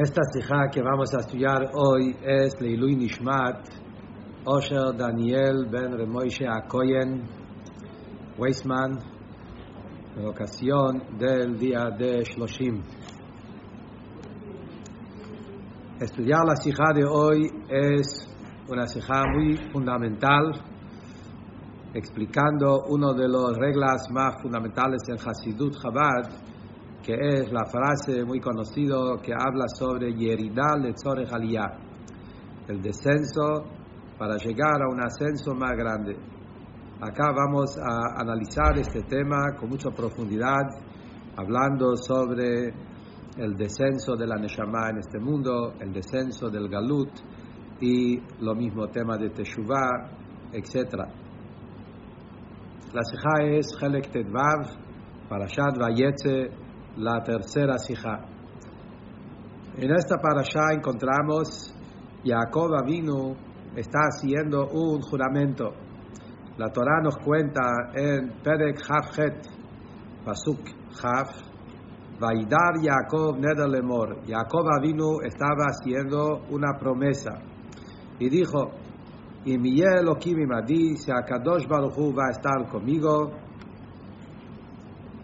Esta 0.00 0.22
sija 0.32 0.68
que 0.70 0.80
vamos 0.80 1.12
a 1.12 1.18
estudiar 1.18 1.72
hoy 1.74 2.14
es 2.22 2.54
Leilui 2.60 2.94
Nishmat, 2.94 3.68
Osher 4.44 4.96
Daniel 4.96 5.66
Ben 5.68 5.90
Remoishe 5.90 6.46
Akoyen, 6.46 7.26
Weisman, 8.38 8.96
en 10.16 10.24
ocasión 10.24 11.18
del 11.18 11.58
día 11.58 11.90
de 11.98 12.22
Shloshim. 12.22 12.80
Estudiar 15.98 16.44
la 16.46 16.54
sija 16.54 16.92
de 16.94 17.04
hoy 17.04 17.50
es 17.68 18.28
una 18.68 18.86
sija 18.86 19.24
muy 19.34 19.56
fundamental, 19.72 20.62
explicando 21.92 22.84
una 22.86 23.14
de 23.14 23.26
las 23.26 23.56
reglas 23.56 24.06
más 24.12 24.40
fundamentales 24.40 25.02
en 25.08 25.16
Hasidut 25.16 25.74
Chabad, 25.82 26.30
que 27.08 27.14
es 27.14 27.50
la 27.50 27.64
frase 27.64 28.22
muy 28.22 28.38
conocida 28.38 28.98
que 29.22 29.32
habla 29.32 29.64
sobre 29.78 30.12
Yerida 30.12 30.76
Letzorech 30.76 31.32
Aliyah, 31.32 31.72
el 32.68 32.82
descenso 32.82 33.64
para 34.18 34.36
llegar 34.36 34.82
a 34.82 34.92
un 34.92 35.00
ascenso 35.02 35.54
más 35.54 35.72
grande. 35.74 36.14
Acá 37.00 37.32
vamos 37.34 37.78
a 37.78 38.20
analizar 38.20 38.76
este 38.76 39.04
tema 39.04 39.56
con 39.58 39.70
mucha 39.70 39.88
profundidad, 39.88 40.60
hablando 41.34 41.96
sobre 41.96 42.74
el 43.38 43.56
descenso 43.56 44.14
de 44.14 44.26
la 44.26 44.36
Neshama 44.36 44.90
en 44.90 44.98
este 44.98 45.18
mundo, 45.18 45.72
el 45.80 45.90
descenso 45.94 46.50
del 46.50 46.68
Galut 46.68 47.08
y 47.80 48.20
lo 48.40 48.54
mismo 48.54 48.86
tema 48.88 49.16
de 49.16 49.30
Teshuvah, 49.30 50.10
etc. 50.52 50.92
La 52.92 53.02
Sija 53.02 53.44
es 53.46 53.66
Helek 53.80 54.10
Tedvav, 54.10 54.76
Parashat 55.26 55.78
Vayetze, 55.78 56.67
la 56.98 57.22
tercera 57.22 57.78
sija. 57.78 58.18
En 59.76 59.90
esta 59.92 60.16
parasha 60.16 60.74
encontramos 60.74 61.72
Jacob 62.24 62.74
Avinu 62.82 63.36
está 63.76 64.00
haciendo 64.10 64.66
un 64.66 65.00
juramento. 65.02 65.72
La 66.56 66.68
Torah 66.72 67.00
nos 67.02 67.16
cuenta 67.18 67.62
en 67.94 68.42
Perek 68.42 68.80
Het, 69.16 69.46
Pasuk 70.24 70.58
Haf, 71.00 71.30
Vaidar 72.18 72.74
Jacob 72.82 73.38
Neder 73.38 73.68
Lemor. 73.68 74.22
Jacob 74.26 74.66
Avinu 74.76 75.20
estaba 75.24 75.66
haciendo 75.68 76.46
una 76.50 76.76
promesa 76.76 77.38
y 78.18 78.28
dijo: 78.28 78.72
Y 79.44 79.56
mi 79.56 79.80
Elohim 79.80 80.40
imadi, 80.40 80.96
si 80.96 81.12
Akadosh 81.12 81.68
Baruch 81.68 81.96
va 81.96 82.26
a 82.26 82.30
estar 82.32 82.68
conmigo, 82.68 83.30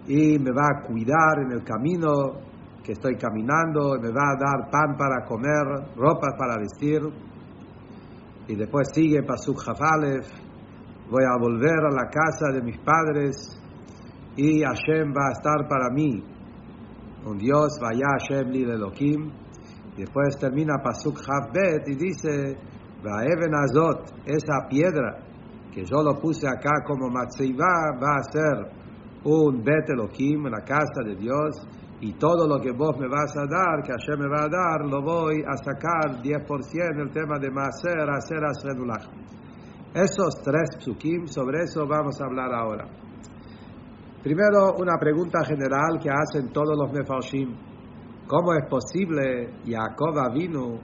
y 0.07 0.39
me 0.39 0.51
va 0.51 0.67
a 0.69 0.83
cuidar 0.87 1.41
en 1.45 1.53
el 1.53 1.65
camino 1.65 2.11
que 2.85 2.93
estoy 2.93 3.17
caminando, 3.17 3.99
me 4.01 4.11
va 4.11 4.33
a 4.33 4.39
dar 4.39 4.71
pan 4.71 4.97
para 4.97 5.25
comer, 5.25 5.95
ropa 5.97 6.37
para 6.39 6.59
vestir. 6.59 7.01
Y 8.47 8.55
después 8.57 8.89
sigue 8.93 9.23
Pasuk 9.23 9.59
Jafalef, 9.59 10.29
voy 11.11 11.25
a 11.25 11.39
volver 11.41 11.87
a 11.87 11.95
la 11.95 12.11
casa 12.11 12.53
de 12.53 12.63
mis 12.63 12.79
padres 12.79 13.59
y 14.37 14.63
Hashem 14.63 15.15
va 15.17 15.29
a 15.29 15.33
estar 15.33 15.67
para 15.69 15.89
mí. 15.91 16.23
Un 17.25 17.39
Dios, 17.39 17.79
vaya 17.81 18.05
Hashem 18.19 18.51
li 18.51 18.65
Elohim. 18.65 19.33
Después 19.97 20.37
termina 20.39 20.83
Pasuk 20.83 21.17
Javbet 21.17 21.89
y 21.89 21.95
dice, 21.95 22.59
Vaeven 23.03 23.55
Azot, 23.55 24.13
esa 24.27 24.69
piedra 24.69 25.21
que 25.73 25.85
yo 25.85 26.03
lo 26.03 26.21
puse 26.21 26.47
acá 26.47 26.83
como 26.87 27.09
Matzeiva 27.09 27.97
va 28.01 28.17
a 28.17 28.23
ser 28.31 28.84
un 29.25 29.63
Bet 29.63 29.89
Elohim, 29.89 30.45
la 30.45 30.63
casa 30.65 31.03
de 31.05 31.17
Dios, 31.17 31.67
y 32.01 32.13
todo 32.15 32.47
lo 32.47 32.61
que 32.61 32.73
vos 32.73 32.99
me 32.99 33.09
vas 33.09 33.35
a 33.37 33.47
dar, 33.47 33.83
que 33.83 33.93
Hashem 33.93 34.21
me 34.21 34.29
va 34.29 34.45
a 34.45 34.49
dar, 34.49 34.87
lo 34.87 35.03
voy 35.03 35.43
a 35.43 35.57
sacar 35.57 36.23
10% 36.23 37.01
el 37.01 37.11
tema 37.11 37.39
de 37.39 37.51
Maser, 37.51 38.11
Hacer, 38.11 38.45
Asredulach. 38.45 39.09
Esos 39.95 40.43
tres 40.43 40.77
psukim, 40.81 41.27
sobre 41.27 41.63
eso 41.63 41.87
vamos 41.87 42.21
a 42.21 42.27
hablar 42.27 42.53
ahora. 42.53 42.85
Primero, 44.23 44.75
una 44.79 44.99
pregunta 44.99 45.45
general 45.45 45.99
que 46.03 46.11
hacen 46.11 46.53
todos 46.53 46.77
los 46.77 46.93
Mefarshim. 46.93 47.55
¿Cómo 48.27 48.55
es 48.55 48.67
posible 48.69 49.53
Jacob 49.67 50.19
Avinu 50.19 50.79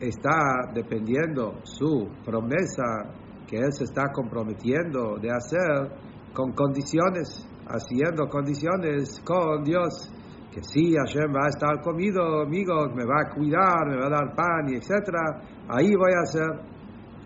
está 0.00 0.72
dependiendo 0.74 1.60
su 1.62 2.08
promesa 2.24 3.14
que 3.46 3.56
él 3.56 3.72
se 3.72 3.84
está 3.84 4.10
comprometiendo 4.12 5.16
de 5.20 5.30
hacer 5.30 6.32
con 6.34 6.52
condiciones? 6.52 7.46
Haciendo 7.68 8.28
condiciones 8.28 9.20
con 9.24 9.62
Dios, 9.64 10.10
que 10.52 10.62
si 10.62 10.94
Hashem 10.94 11.34
va 11.34 11.46
a 11.46 11.48
estar 11.48 11.80
conmigo, 11.82 12.42
amigos, 12.42 12.94
me 12.94 13.04
va 13.04 13.20
a 13.26 13.34
cuidar, 13.34 13.86
me 13.88 13.96
va 13.96 14.06
a 14.06 14.10
dar 14.10 14.34
pan 14.34 14.68
y 14.68 14.76
etcétera, 14.76 15.42
ahí 15.68 15.94
voy 15.94 16.12
a 16.12 16.22
hacer. 16.22 16.76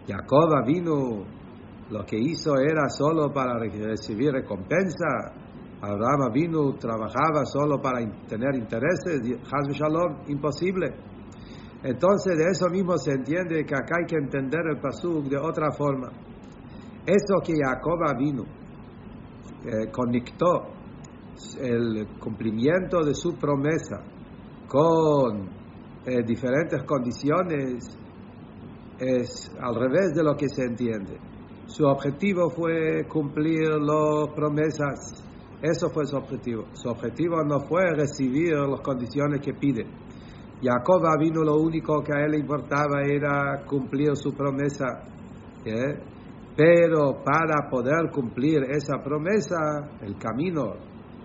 Jacob 0.09 0.67
vino, 0.67 1.25
lo 1.91 2.05
que 2.05 2.19
hizo 2.19 2.57
era 2.59 2.89
solo 2.89 3.33
para 3.33 3.59
recibir 3.59 4.33
recompensa. 4.33 5.07
Abraham 5.83 6.33
vino, 6.33 6.75
trabajaba 6.75 7.45
solo 7.45 7.81
para 7.81 8.01
tener 8.29 8.55
intereses. 8.55 9.21
Hazbe 9.45 9.73
Shalom, 9.73 10.25
imposible. 10.29 10.89
Entonces, 11.83 12.37
de 12.37 12.51
eso 12.51 12.69
mismo 12.69 12.97
se 12.99 13.13
entiende 13.13 13.65
que 13.65 13.75
acá 13.75 13.97
hay 14.01 14.07
que 14.07 14.17
entender 14.17 14.61
el 14.71 14.81
Pasuk 14.81 15.25
de 15.27 15.39
otra 15.39 15.71
forma. 15.73 16.11
Eso 17.07 17.41
que 17.43 17.55
Jacob 17.55 17.99
vino 18.19 18.60
eh, 19.65 19.91
conectó 19.91 20.69
el 21.61 22.07
cumplimiento 22.19 23.03
de 23.05 23.15
su 23.15 23.35
promesa 23.37 24.03
con 24.67 25.49
eh, 26.07 26.23
diferentes 26.25 26.83
condiciones 26.85 27.85
es 28.99 29.51
al 29.61 29.75
revés 29.75 30.13
de 30.15 30.23
lo 30.23 30.35
que 30.37 30.49
se 30.49 30.65
entiende. 30.65 31.19
Su 31.67 31.85
objetivo 31.85 32.51
fue 32.51 33.07
cumplir 33.09 33.69
las 33.69 34.35
promesas. 34.35 35.25
Eso 35.63 35.89
fue 35.91 36.07
su 36.07 36.17
objetivo. 36.17 36.65
Su 36.73 36.89
objetivo 36.89 37.43
no 37.45 37.61
fue 37.61 37.83
recibir 37.95 38.55
las 38.55 38.81
condiciones 38.81 39.41
que 39.41 39.55
pide. 39.55 39.87
Jacob 40.63 41.03
vino 41.19 41.43
lo 41.43 41.57
único 41.57 42.03
que 42.03 42.13
a 42.13 42.27
él 42.27 42.35
importaba 42.35 43.03
era 43.03 43.65
cumplir 43.67 44.17
su 44.17 44.35
promesa. 44.35 45.05
¿eh? 45.65 45.99
Pero 46.61 47.25
para 47.25 47.71
poder 47.71 48.11
cumplir 48.13 48.65
esa 48.65 49.03
promesa, 49.03 49.57
el 50.03 50.19
camino, 50.19 50.75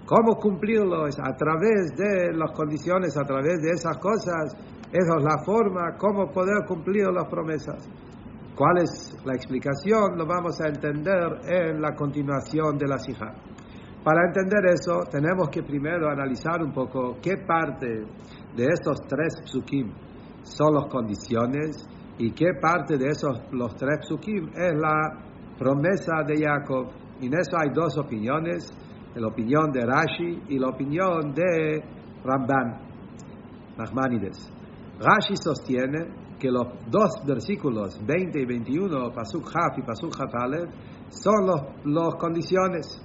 ¿cómo 0.05 0.37
cumplirlo? 0.37 1.07
Es 1.07 1.19
a 1.19 1.35
través 1.35 1.91
de 1.97 2.31
las 2.31 2.53
condiciones, 2.53 3.17
a 3.17 3.25
través 3.25 3.61
de 3.61 3.71
esas 3.71 3.97
cosas. 3.97 4.55
Esa 4.93 5.17
es 5.17 5.23
la 5.25 5.43
forma, 5.43 5.97
cómo 5.97 6.31
poder 6.31 6.63
cumplir 6.65 7.07
las 7.07 7.25
promesas. 7.27 7.85
¿Cuál 8.55 8.77
es 8.77 9.13
la 9.25 9.33
explicación? 9.33 10.17
Lo 10.17 10.25
vamos 10.25 10.61
a 10.61 10.69
entender 10.69 11.41
en 11.49 11.81
la 11.81 11.93
continuación 11.93 12.77
de 12.77 12.87
la 12.87 12.97
sija. 12.97 13.33
Para 14.05 14.27
entender 14.27 14.71
eso, 14.71 15.01
tenemos 15.11 15.49
que 15.49 15.63
primero 15.63 16.09
analizar 16.09 16.63
un 16.63 16.71
poco 16.71 17.17
qué 17.21 17.43
parte 17.45 18.05
de 18.55 18.63
estos 18.63 19.01
tres 19.05 19.35
psukim 19.43 19.91
son 20.43 20.75
las 20.75 20.85
condiciones 20.85 21.85
y 22.17 22.31
qué 22.31 22.53
parte 22.61 22.97
de 22.97 23.07
esos 23.09 23.41
los 23.51 23.75
tres 23.75 23.99
psukim 24.07 24.47
es 24.55 24.73
la 24.79 25.24
promesa 25.57 26.23
de 26.27 26.43
Jacob. 26.43 26.91
Y 27.21 27.27
en 27.27 27.33
eso 27.33 27.57
hay 27.57 27.71
dos 27.73 27.97
opiniones, 27.97 28.71
la 29.15 29.27
opinión 29.27 29.71
de 29.71 29.81
Rashi 29.85 30.43
y 30.49 30.59
la 30.59 30.69
opinión 30.69 31.33
de 31.33 31.83
Ramban, 32.23 32.81
Nachmanides. 33.77 34.51
Rashi 34.99 35.35
sostiene 35.35 36.25
que 36.39 36.49
los 36.49 36.67
dos 36.89 37.23
versículos 37.25 37.99
20 38.05 38.41
y 38.41 38.45
21, 38.45 39.11
Pasuk 39.11 39.47
Haf 39.53 39.77
y 39.77 39.81
Pasuk 39.83 40.13
Hafalev, 40.19 40.69
son 41.09 41.45
las 41.85 42.15
condiciones. 42.15 43.01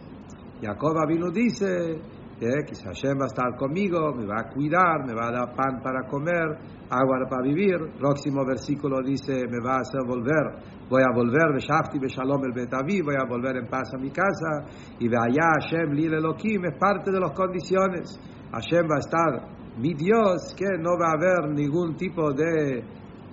Jacob 0.60 0.96
Avinu 0.98 1.30
dice 1.32 2.00
que 2.40 2.72
Hashem 2.72 3.18
va 3.20 3.24
a 3.24 3.26
estar 3.26 3.54
conmigo, 3.54 4.14
me 4.16 4.24
va 4.24 4.40
a 4.40 4.48
cuidar, 4.48 5.04
me 5.06 5.12
va 5.12 5.28
a 5.28 5.32
dar 5.32 5.54
pan 5.54 5.82
para 5.82 6.08
comer, 6.08 6.56
agua 6.88 7.28
para 7.28 7.42
vivir. 7.42 7.76
Próximo 7.98 8.46
versículo 8.46 9.02
dice, 9.04 9.46
me 9.46 9.60
va 9.62 9.76
a 9.76 9.80
hacer 9.80 10.00
volver, 10.06 10.56
voy 10.88 11.02
a 11.02 11.12
volver, 11.14 11.52
el 11.52 13.04
voy 13.04 13.14
a 13.14 13.24
volver 13.28 13.56
en 13.58 13.68
paz 13.68 13.92
a 13.94 13.98
mi 13.98 14.10
casa, 14.10 14.64
y 14.98 15.08
de 15.08 15.16
allá 15.16 15.52
Hashem 15.60 15.92
Lil 15.92 16.14
Elohim 16.14 16.64
es 16.64 16.78
parte 16.78 17.12
de 17.12 17.20
las 17.20 17.32
condiciones. 17.32 18.18
Hashem 18.52 18.88
va 18.90 18.96
a 18.96 19.00
estar, 19.00 19.76
mi 19.78 19.92
Dios, 19.92 20.54
que 20.56 20.78
no 20.78 20.96
va 20.98 21.10
a 21.10 21.16
haber 21.20 21.52
ningún 21.54 21.94
tipo 21.94 22.32
de, 22.32 22.82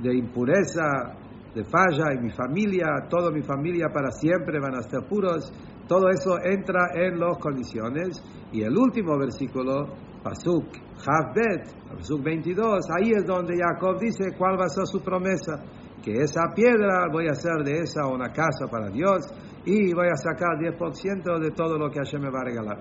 de 0.03 0.17
impureza, 0.17 1.15
de 1.55 1.63
falla 1.63 2.13
en 2.13 2.23
mi 2.23 2.29
familia, 2.31 3.07
toda 3.09 3.31
mi 3.31 3.41
familia 3.41 3.87
para 3.87 4.11
siempre 4.11 4.59
van 4.59 4.75
a 4.75 4.79
estar 4.79 5.07
puros. 5.07 5.51
Todo 5.87 6.09
eso 6.09 6.37
entra 6.43 6.89
en 6.93 7.17
las 7.17 7.37
condiciones. 7.37 8.21
Y 8.51 8.61
el 8.61 8.77
último 8.77 9.17
versículo, 9.17 9.87
Pasuk 10.23 10.65
Havbet, 11.05 11.73
Pasuk 11.89 12.23
22, 12.23 12.85
ahí 12.97 13.11
es 13.11 13.25
donde 13.25 13.55
Jacob 13.57 13.99
dice 13.99 14.35
cuál 14.37 14.59
va 14.59 14.65
a 14.65 14.69
ser 14.69 14.85
su 14.85 15.01
promesa. 15.01 15.63
Que 16.03 16.13
esa 16.21 16.53
piedra 16.55 17.07
voy 17.11 17.27
a 17.27 17.31
hacer 17.31 17.63
de 17.65 17.79
esa 17.79 18.07
una 18.07 18.29
casa 18.31 18.67
para 18.71 18.89
Dios 18.89 19.27
y 19.65 19.93
voy 19.93 20.07
a 20.07 20.15
sacar 20.15 20.57
10% 20.57 21.39
de 21.39 21.51
todo 21.51 21.77
lo 21.77 21.89
que 21.89 21.99
Hashem 21.99 22.21
me 22.21 22.29
va 22.29 22.39
a 22.39 22.45
regalar. 22.45 22.77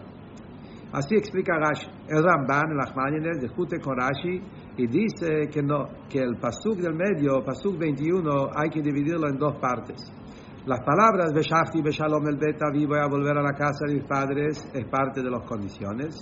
Así 0.93 1.17
explica 1.17 1.59
Rashi. 1.59 1.89
El 2.09 2.23
Ramban, 2.23 2.71
el 2.71 2.81
Achmanides, 2.81 3.41
discute 3.41 3.81
con 3.81 3.97
Rashi 3.97 4.41
y 4.77 4.87
dice 4.87 5.49
que 5.51 5.63
no 5.63 5.89
que 6.09 6.21
el 6.21 6.37
pasuk 6.37 6.77
del 6.77 6.95
medio, 6.95 7.43
pasuk 7.45 7.77
21, 7.79 8.51
hay 8.55 8.71
que 8.71 8.81
dividirlo 8.81 9.29
en 9.29 9.37
dos 9.37 9.57
partes. 9.61 10.01
Las 10.67 10.81
palabras 10.81 11.33
Beshafti 11.33 11.81
Beshalom 11.81 12.27
el 12.27 12.39
Beta, 12.39 12.67
voy 12.73 12.99
a 12.99 13.07
volver 13.07 13.39
a 13.39 13.41
la 13.41 13.53
casa 13.53 13.87
de 13.87 13.95
mis 13.95 14.05
padres, 14.05 14.69
es 14.75 14.85
parte 14.87 15.23
de 15.23 15.31
las 15.31 15.47
condiciones. 15.47 16.17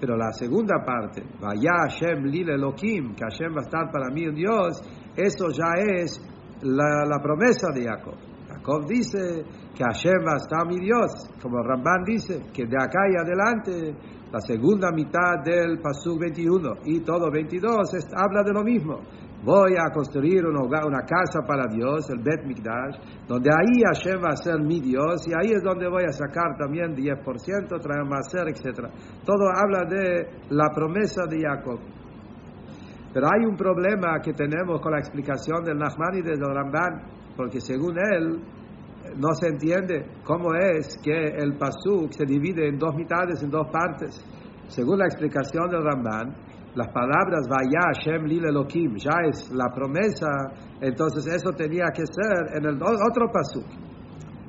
Pero 0.00 0.16
la 0.16 0.32
segunda 0.32 0.84
parte, 0.84 1.22
Vaya 1.40 1.86
Hashem 1.86 2.24
Lile 2.24 2.54
Elohim, 2.54 3.14
que 3.14 3.22
Hashem 3.22 3.54
va 3.54 3.60
a 3.60 3.62
estar 3.62 3.92
para 3.92 4.10
mí 4.10 4.26
un 4.26 4.34
Dios, 4.34 4.82
eso 5.14 5.46
ya 5.50 5.78
es 5.78 6.20
la, 6.62 7.20
promesa 7.22 7.70
de 7.72 7.84
Jacob. 7.84 8.16
Jacob 8.48 8.84
dice 8.88 9.44
que 9.72 9.84
Hashem 9.84 10.26
va 10.26 10.32
a 10.32 10.42
estar 10.42 10.66
mi 10.66 10.80
Dios, 10.80 11.30
como 11.40 11.62
Ramban 11.62 12.02
dice, 12.04 12.42
que 12.52 12.66
de 12.66 12.76
acá 12.76 12.98
y 13.06 13.14
adelante, 13.14 13.94
la 14.32 14.40
segunda 14.40 14.90
mitad 14.90 15.38
del 15.44 15.78
Pasuk 15.78 16.18
21 16.18 16.82
y 16.86 16.98
todo 17.02 17.30
22 17.30 17.94
habla 18.16 18.42
de 18.42 18.52
lo 18.52 18.64
mismo 18.64 18.98
voy 19.44 19.74
a 19.76 19.92
construir 19.92 20.44
un 20.46 20.56
hogar, 20.56 20.86
una 20.86 21.04
casa 21.04 21.40
para 21.46 21.66
Dios, 21.68 22.08
el 22.10 22.22
Bet 22.22 22.46
Mikdash, 22.46 23.26
donde 23.28 23.50
ahí 23.50 23.82
Hashem 23.84 24.22
va 24.22 24.30
a 24.32 24.36
ser 24.36 24.58
mi 24.60 24.80
Dios 24.80 25.28
y 25.28 25.32
ahí 25.32 25.52
es 25.52 25.62
donde 25.62 25.88
voy 25.88 26.04
a 26.04 26.12
sacar 26.12 26.56
también 26.58 26.96
10%, 26.96 27.22
traer 27.80 28.04
más 28.08 28.30
ser, 28.30 28.48
etc. 28.48 28.88
Todo 29.24 29.48
habla 29.54 29.84
de 29.84 30.28
la 30.48 30.70
promesa 30.74 31.26
de 31.28 31.40
Jacob. 31.40 31.78
Pero 33.12 33.26
hay 33.26 33.44
un 33.44 33.56
problema 33.56 34.18
que 34.20 34.32
tenemos 34.32 34.80
con 34.80 34.92
la 34.92 34.98
explicación 34.98 35.62
del 35.62 35.76
y 35.76 36.22
del 36.22 36.40
Ramban, 36.40 37.02
porque 37.36 37.60
según 37.60 37.96
él, 37.96 38.40
no 39.16 39.34
se 39.34 39.48
entiende 39.48 40.06
cómo 40.24 40.54
es 40.54 40.98
que 41.02 41.12
el 41.12 41.56
Pasuk 41.56 42.10
se 42.10 42.24
divide 42.24 42.66
en 42.66 42.78
dos 42.78 42.94
mitades, 42.96 43.42
en 43.42 43.50
dos 43.50 43.68
partes. 43.70 44.18
Según 44.68 44.98
la 44.98 45.04
explicación 45.04 45.68
del 45.68 45.84
Ramban, 45.84 46.34
las 46.74 46.88
palabras 46.88 47.46
Vaya 47.48 47.94
Hashem 47.94 48.26
Lil 48.26 48.44
Elohim, 48.46 48.96
ya 48.96 49.14
es 49.28 49.50
la 49.52 49.72
promesa, 49.72 50.26
entonces 50.80 51.26
eso 51.26 51.50
tenía 51.56 51.86
que 51.94 52.02
ser 52.06 52.56
en 52.56 52.64
el 52.66 52.82
otro 52.82 53.30
pasuk. 53.32 53.66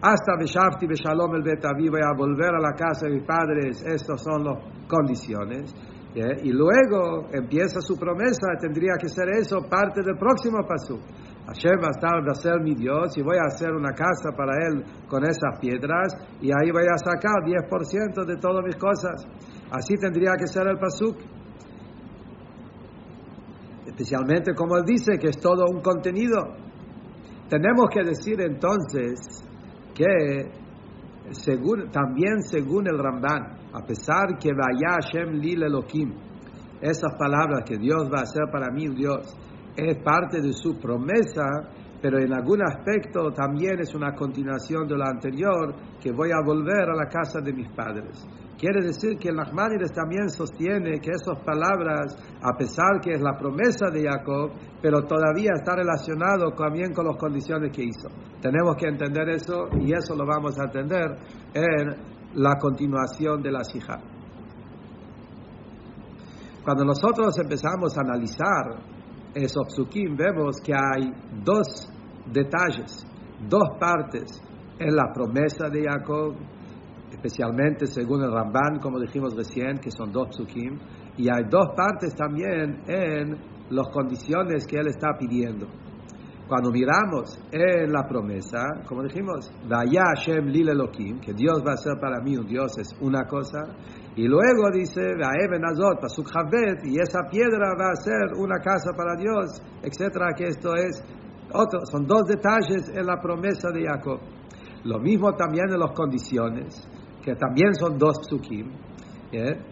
Hasta 0.02 0.38
Beshafti 0.38 0.88
Beshalom 0.88 1.36
el 1.36 1.44
Betavi, 1.44 1.90
voy 1.90 2.02
a 2.02 2.18
volver 2.18 2.54
a 2.54 2.60
la 2.60 2.74
casa 2.74 3.08
de 3.08 3.16
mis 3.16 3.26
padres, 3.26 3.84
estas 3.86 4.22
son 4.22 4.44
las 4.44 4.58
condiciones. 4.88 5.74
Y 6.16 6.52
luego 6.52 7.28
empieza 7.34 7.82
su 7.82 7.98
promesa, 7.98 8.56
tendría 8.60 8.96
que 8.98 9.10
ser 9.10 9.28
eso 9.36 9.60
parte 9.70 10.02
del 10.02 10.18
próximo 10.18 10.66
pasuk. 10.66 11.02
Hashem 11.48 11.78
va 11.78 11.88
a 11.88 11.92
estar, 11.92 12.26
va 12.26 12.32
a 12.32 12.36
ser 12.36 12.60
mi 12.62 12.74
Dios 12.74 13.18
y 13.18 13.22
voy 13.22 13.38
a 13.38 13.46
hacer 13.46 13.72
una 13.72 13.92
casa 13.92 14.32
para 14.36 14.66
él 14.66 14.84
con 15.08 15.24
esas 15.26 15.60
piedras 15.60 16.16
y 16.42 16.50
ahí 16.50 16.72
voy 16.72 16.88
a 16.90 16.98
sacar 16.98 17.44
10% 17.44 18.26
de 18.26 18.38
todas 18.38 18.64
mis 18.64 18.76
cosas. 18.78 19.28
Así 19.70 19.96
tendría 19.96 20.34
que 20.40 20.48
ser 20.48 20.68
el 20.68 20.80
pasuk 20.80 21.18
especialmente 23.86 24.54
como 24.54 24.78
él 24.78 24.84
dice 24.86 25.18
que 25.20 25.30
es 25.30 25.38
todo 25.38 25.66
un 25.70 25.82
contenido. 25.82 26.36
Tenemos 27.50 27.88
que 27.92 28.04
decir 28.04 28.42
entonces 28.42 29.44
que 29.94 30.52
también 31.92 32.42
según 32.42 32.88
el 32.88 32.98
Ramban, 32.98 33.72
a 33.74 33.86
pesar 33.86 34.38
que 34.40 34.52
vaya 34.54 34.98
Hashem 35.02 35.40
Lil 35.40 35.64
Elohim, 35.64 36.14
esas 36.82 37.16
palabras 37.18 37.64
que 37.66 37.78
Dios 37.78 38.10
va 38.14 38.20
a 38.20 38.24
hacer 38.24 38.44
para 38.52 38.72
mí 38.72 38.88
Dios, 38.90 39.36
es 39.76 39.98
parte 40.04 40.42
de 40.42 40.54
su 40.54 40.80
promesa, 40.80 41.44
pero 42.02 42.20
en 42.20 42.34
algún 42.34 42.62
aspecto 42.62 43.32
también 43.32 43.80
es 43.80 43.94
una 43.96 44.14
continuación 44.14 44.88
de 44.88 44.96
lo 44.96 45.06
anterior, 45.06 45.76
que 46.02 46.12
voy 46.12 46.30
a 46.32 46.46
volver 46.46 46.90
a 46.90 46.96
la 46.96 47.08
casa 47.10 47.40
de 47.42 47.54
mis 47.54 47.70
padres. 47.70 48.26
Quiere 48.66 48.82
decir 48.82 49.20
que 49.20 49.30
el 49.30 49.36
Nachmanides 49.36 49.92
también 49.94 50.28
sostiene 50.28 51.00
que 51.00 51.12
esas 51.12 51.38
palabras, 51.46 52.18
a 52.42 52.58
pesar 52.58 53.00
que 53.00 53.12
es 53.12 53.22
la 53.22 53.38
promesa 53.38 53.92
de 53.94 54.10
Jacob, 54.10 54.54
pero 54.82 55.04
todavía 55.04 55.52
está 55.54 55.76
relacionado 55.76 56.50
también 56.58 56.92
con 56.92 57.06
las 57.06 57.16
condiciones 57.16 57.72
que 57.72 57.84
hizo. 57.84 58.10
Tenemos 58.42 58.76
que 58.76 58.88
entender 58.88 59.30
eso 59.30 59.68
y 59.80 59.94
eso 59.94 60.16
lo 60.16 60.26
vamos 60.26 60.58
a 60.58 60.64
entender 60.64 61.06
en 61.54 62.42
la 62.42 62.56
continuación 62.60 63.44
de 63.44 63.52
la 63.52 63.64
Sija. 63.64 64.00
Cuando 66.64 66.86
nosotros 66.86 67.38
empezamos 67.38 67.96
a 67.96 68.02
analizar 68.02 68.82
esos 69.36 69.68
psukim, 69.76 70.18
vemos 70.18 70.60
que 70.66 70.74
hay 70.74 71.14
dos 71.44 71.88
detalles, 72.34 73.06
dos 73.48 73.78
partes 73.80 74.42
en 74.80 74.96
la 74.96 75.14
promesa 75.14 75.70
de 75.70 75.84
Jacob 75.88 76.34
especialmente 77.26 77.88
según 77.88 78.22
el 78.24 78.32
Ramban, 78.32 78.80
como 78.80 79.00
dijimos 79.00 79.36
recién, 79.36 79.80
que 79.80 79.90
son 79.90 80.12
dos 80.12 80.36
psukim, 80.36 80.78
y 81.18 81.28
hay 81.30 81.46
dos 81.50 81.70
partes 81.76 82.14
también 82.16 82.84
en 82.88 83.38
las 83.70 83.88
condiciones 83.90 84.66
que 84.68 84.78
él 84.78 84.88
está 84.88 85.18
pidiendo. 85.18 85.68
Cuando 86.48 86.70
miramos 86.70 87.40
en 87.52 87.92
la 87.92 88.06
promesa, 88.08 88.60
como 88.88 89.02
dijimos, 89.02 89.52
Vaya 89.68 90.04
Hashem 90.16 90.46
Lil 90.46 90.70
Elohim, 90.70 91.20
que 91.20 91.34
Dios 91.34 91.64
va 91.66 91.74
a 91.74 91.78
ser 91.78 91.98
para 92.00 92.22
mí 92.22 92.38
un 92.38 92.46
Dios 92.46 92.78
es 92.78 92.96
una 93.02 93.26
cosa, 93.26 93.64
y 94.16 94.28
luego 94.28 94.70
dice, 94.72 95.02
Azot, 95.02 96.00
Pasuk 96.00 96.30
y 96.84 97.00
esa 97.02 97.28
piedra 97.30 97.74
va 97.74 97.92
a 97.92 97.96
ser 97.96 98.38
una 98.38 98.60
casa 98.60 98.92
para 98.96 99.16
Dios, 99.16 99.62
etcétera, 99.82 100.34
que 100.38 100.46
esto 100.46 100.76
es 100.76 101.04
otro, 101.52 101.80
son 101.92 102.06
dos 102.06 102.26
detalles 102.28 102.90
en 102.94 103.06
la 103.06 103.20
promesa 103.20 103.70
de 103.74 103.86
Jacob. 103.86 104.20
Lo 104.84 105.00
mismo 105.00 105.34
también 105.34 105.66
en 105.72 105.80
las 105.80 105.92
condiciones 105.94 106.88
que 107.26 107.36
también 107.36 107.74
son 107.74 107.98
dos 107.98 108.18
psukim, 108.22 108.72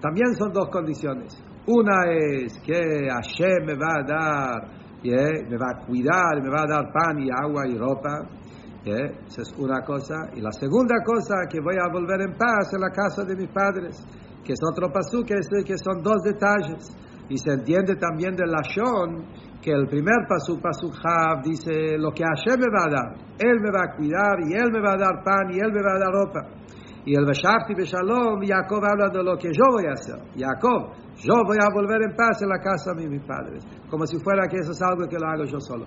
también 0.02 0.34
son 0.36 0.52
dos 0.52 0.70
condiciones. 0.70 1.38
Una 1.68 2.12
es 2.12 2.60
que 2.60 3.08
Hashem 3.08 3.66
me 3.66 3.76
va 3.76 4.02
a 4.02 4.04
dar, 4.04 4.84
me 5.04 5.58
va 5.58 5.70
a 5.72 5.86
cuidar, 5.86 6.42
me 6.42 6.50
va 6.50 6.64
a 6.64 6.68
dar 6.68 6.92
pan 6.92 7.20
y 7.20 7.30
agua 7.30 7.64
y 7.70 7.78
ropa. 7.78 8.28
Esa 8.84 9.42
es 9.42 9.54
una 9.58 9.82
cosa. 9.86 10.16
Y 10.36 10.42
la 10.42 10.52
segunda 10.52 10.96
cosa, 11.06 11.48
que 11.50 11.62
voy 11.62 11.76
a 11.80 11.88
volver 11.94 12.22
en 12.22 12.34
paz 12.36 12.74
a 12.74 12.80
la 12.80 12.90
casa 12.90 13.24
de 13.24 13.36
mis 13.36 13.50
padres, 13.50 14.04
que 14.44 14.52
es 14.52 14.60
otro 14.60 14.92
pasuk, 14.92 15.26
que, 15.26 15.78
son 15.78 16.02
dos 16.02 16.22
detalles. 16.24 16.92
Y 17.30 17.38
se 17.38 17.54
entiende 17.54 17.96
también 17.96 18.36
de 18.36 18.46
Lashon, 18.46 19.62
que 19.62 19.72
el 19.72 19.88
primer 19.88 20.28
pasuk, 20.28 20.60
pasuk 20.60 20.94
Hav, 21.00 21.44
dice 21.44 21.98
lo 21.98 22.12
que 22.12 22.24
Hashem 22.26 22.60
me 22.60 22.68
va 22.68 22.84
a 22.84 22.92
dar. 22.92 23.10
Él 23.40 23.62
me 23.62 23.72
va 23.72 23.86
a 23.88 23.96
cuidar 23.96 24.36
y 24.44 24.52
Él 24.52 24.70
me 24.74 24.82
va 24.82 24.92
a 24.92 24.98
dar 24.98 25.24
pan 25.24 25.48
y 25.50 25.60
Él 25.60 25.72
me 25.72 25.82
va 25.82 25.96
a 25.96 26.00
dar 26.00 26.12
ropa. 26.12 26.64
Y 27.06 27.16
el 27.16 27.26
Beshafti 27.26 27.76
Beshalom, 27.76 28.40
Jacob 28.46 28.84
habla 28.84 29.10
de 29.12 29.24
lo 29.24 29.38
que 29.38 29.50
yo 29.52 29.66
voy 29.72 29.86
a 29.88 29.94
hacer. 29.94 30.20
Jacob, 30.38 30.94
yo 31.18 31.34
voy 31.46 31.58
a 31.60 31.74
volver 31.74 32.02
en 32.04 32.16
paz 32.16 32.42
en 32.42 32.50
la 32.50 32.60
casa 32.60 32.94
de 32.96 33.08
mis 33.08 33.22
padres. 33.24 33.66
Como 33.90 34.06
si 34.06 34.18
fuera 34.20 34.48
que 34.48 34.58
eso 34.58 34.72
es 34.72 34.82
algo 34.82 35.08
que 35.08 35.18
lo 35.20 35.28
hago 35.28 35.44
yo 35.44 35.60
solo. 35.60 35.86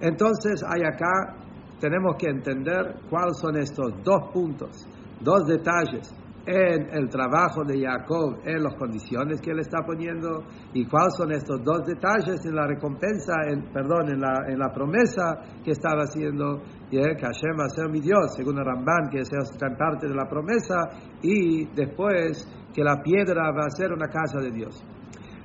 Entonces, 0.00 0.62
hay 0.68 0.82
acá, 0.82 1.36
tenemos 1.80 2.16
que 2.18 2.28
entender 2.28 2.94
cuáles 3.08 3.38
son 3.38 3.56
estos 3.56 3.92
dos 4.04 4.30
puntos, 4.32 4.86
dos 5.20 5.46
detalles 5.46 6.14
en 6.50 6.90
el 6.92 7.08
trabajo 7.08 7.62
de 7.64 7.80
Jacob, 7.80 8.40
en 8.44 8.62
las 8.62 8.74
condiciones 8.74 9.40
que 9.40 9.52
él 9.52 9.60
está 9.60 9.84
poniendo, 9.86 10.42
y 10.74 10.84
cuáles 10.86 11.14
son 11.16 11.30
estos 11.32 11.62
dos 11.62 11.86
detalles 11.86 12.44
en 12.44 12.56
la 12.56 12.66
recompensa, 12.66 13.34
en, 13.48 13.72
perdón, 13.72 14.10
en 14.10 14.20
la, 14.20 14.46
en 14.48 14.58
la 14.58 14.72
promesa 14.72 15.62
que 15.64 15.70
estaba 15.70 16.02
haciendo, 16.02 16.62
y 16.90 16.98
que 16.98 17.22
Hashem 17.22 17.54
va 17.58 17.66
a 17.66 17.68
ser 17.68 17.88
mi 17.88 18.00
Dios, 18.00 18.34
según 18.36 18.58
el 18.58 18.64
Ramban, 18.64 19.08
que 19.10 19.20
es 19.20 19.30
parte 19.78 20.08
de 20.08 20.14
la 20.14 20.28
promesa, 20.28 20.88
y 21.22 21.66
después 21.74 22.46
que 22.74 22.82
la 22.82 23.00
piedra 23.00 23.52
va 23.52 23.66
a 23.66 23.70
ser 23.70 23.92
una 23.92 24.08
casa 24.08 24.40
de 24.40 24.50
Dios. 24.50 24.82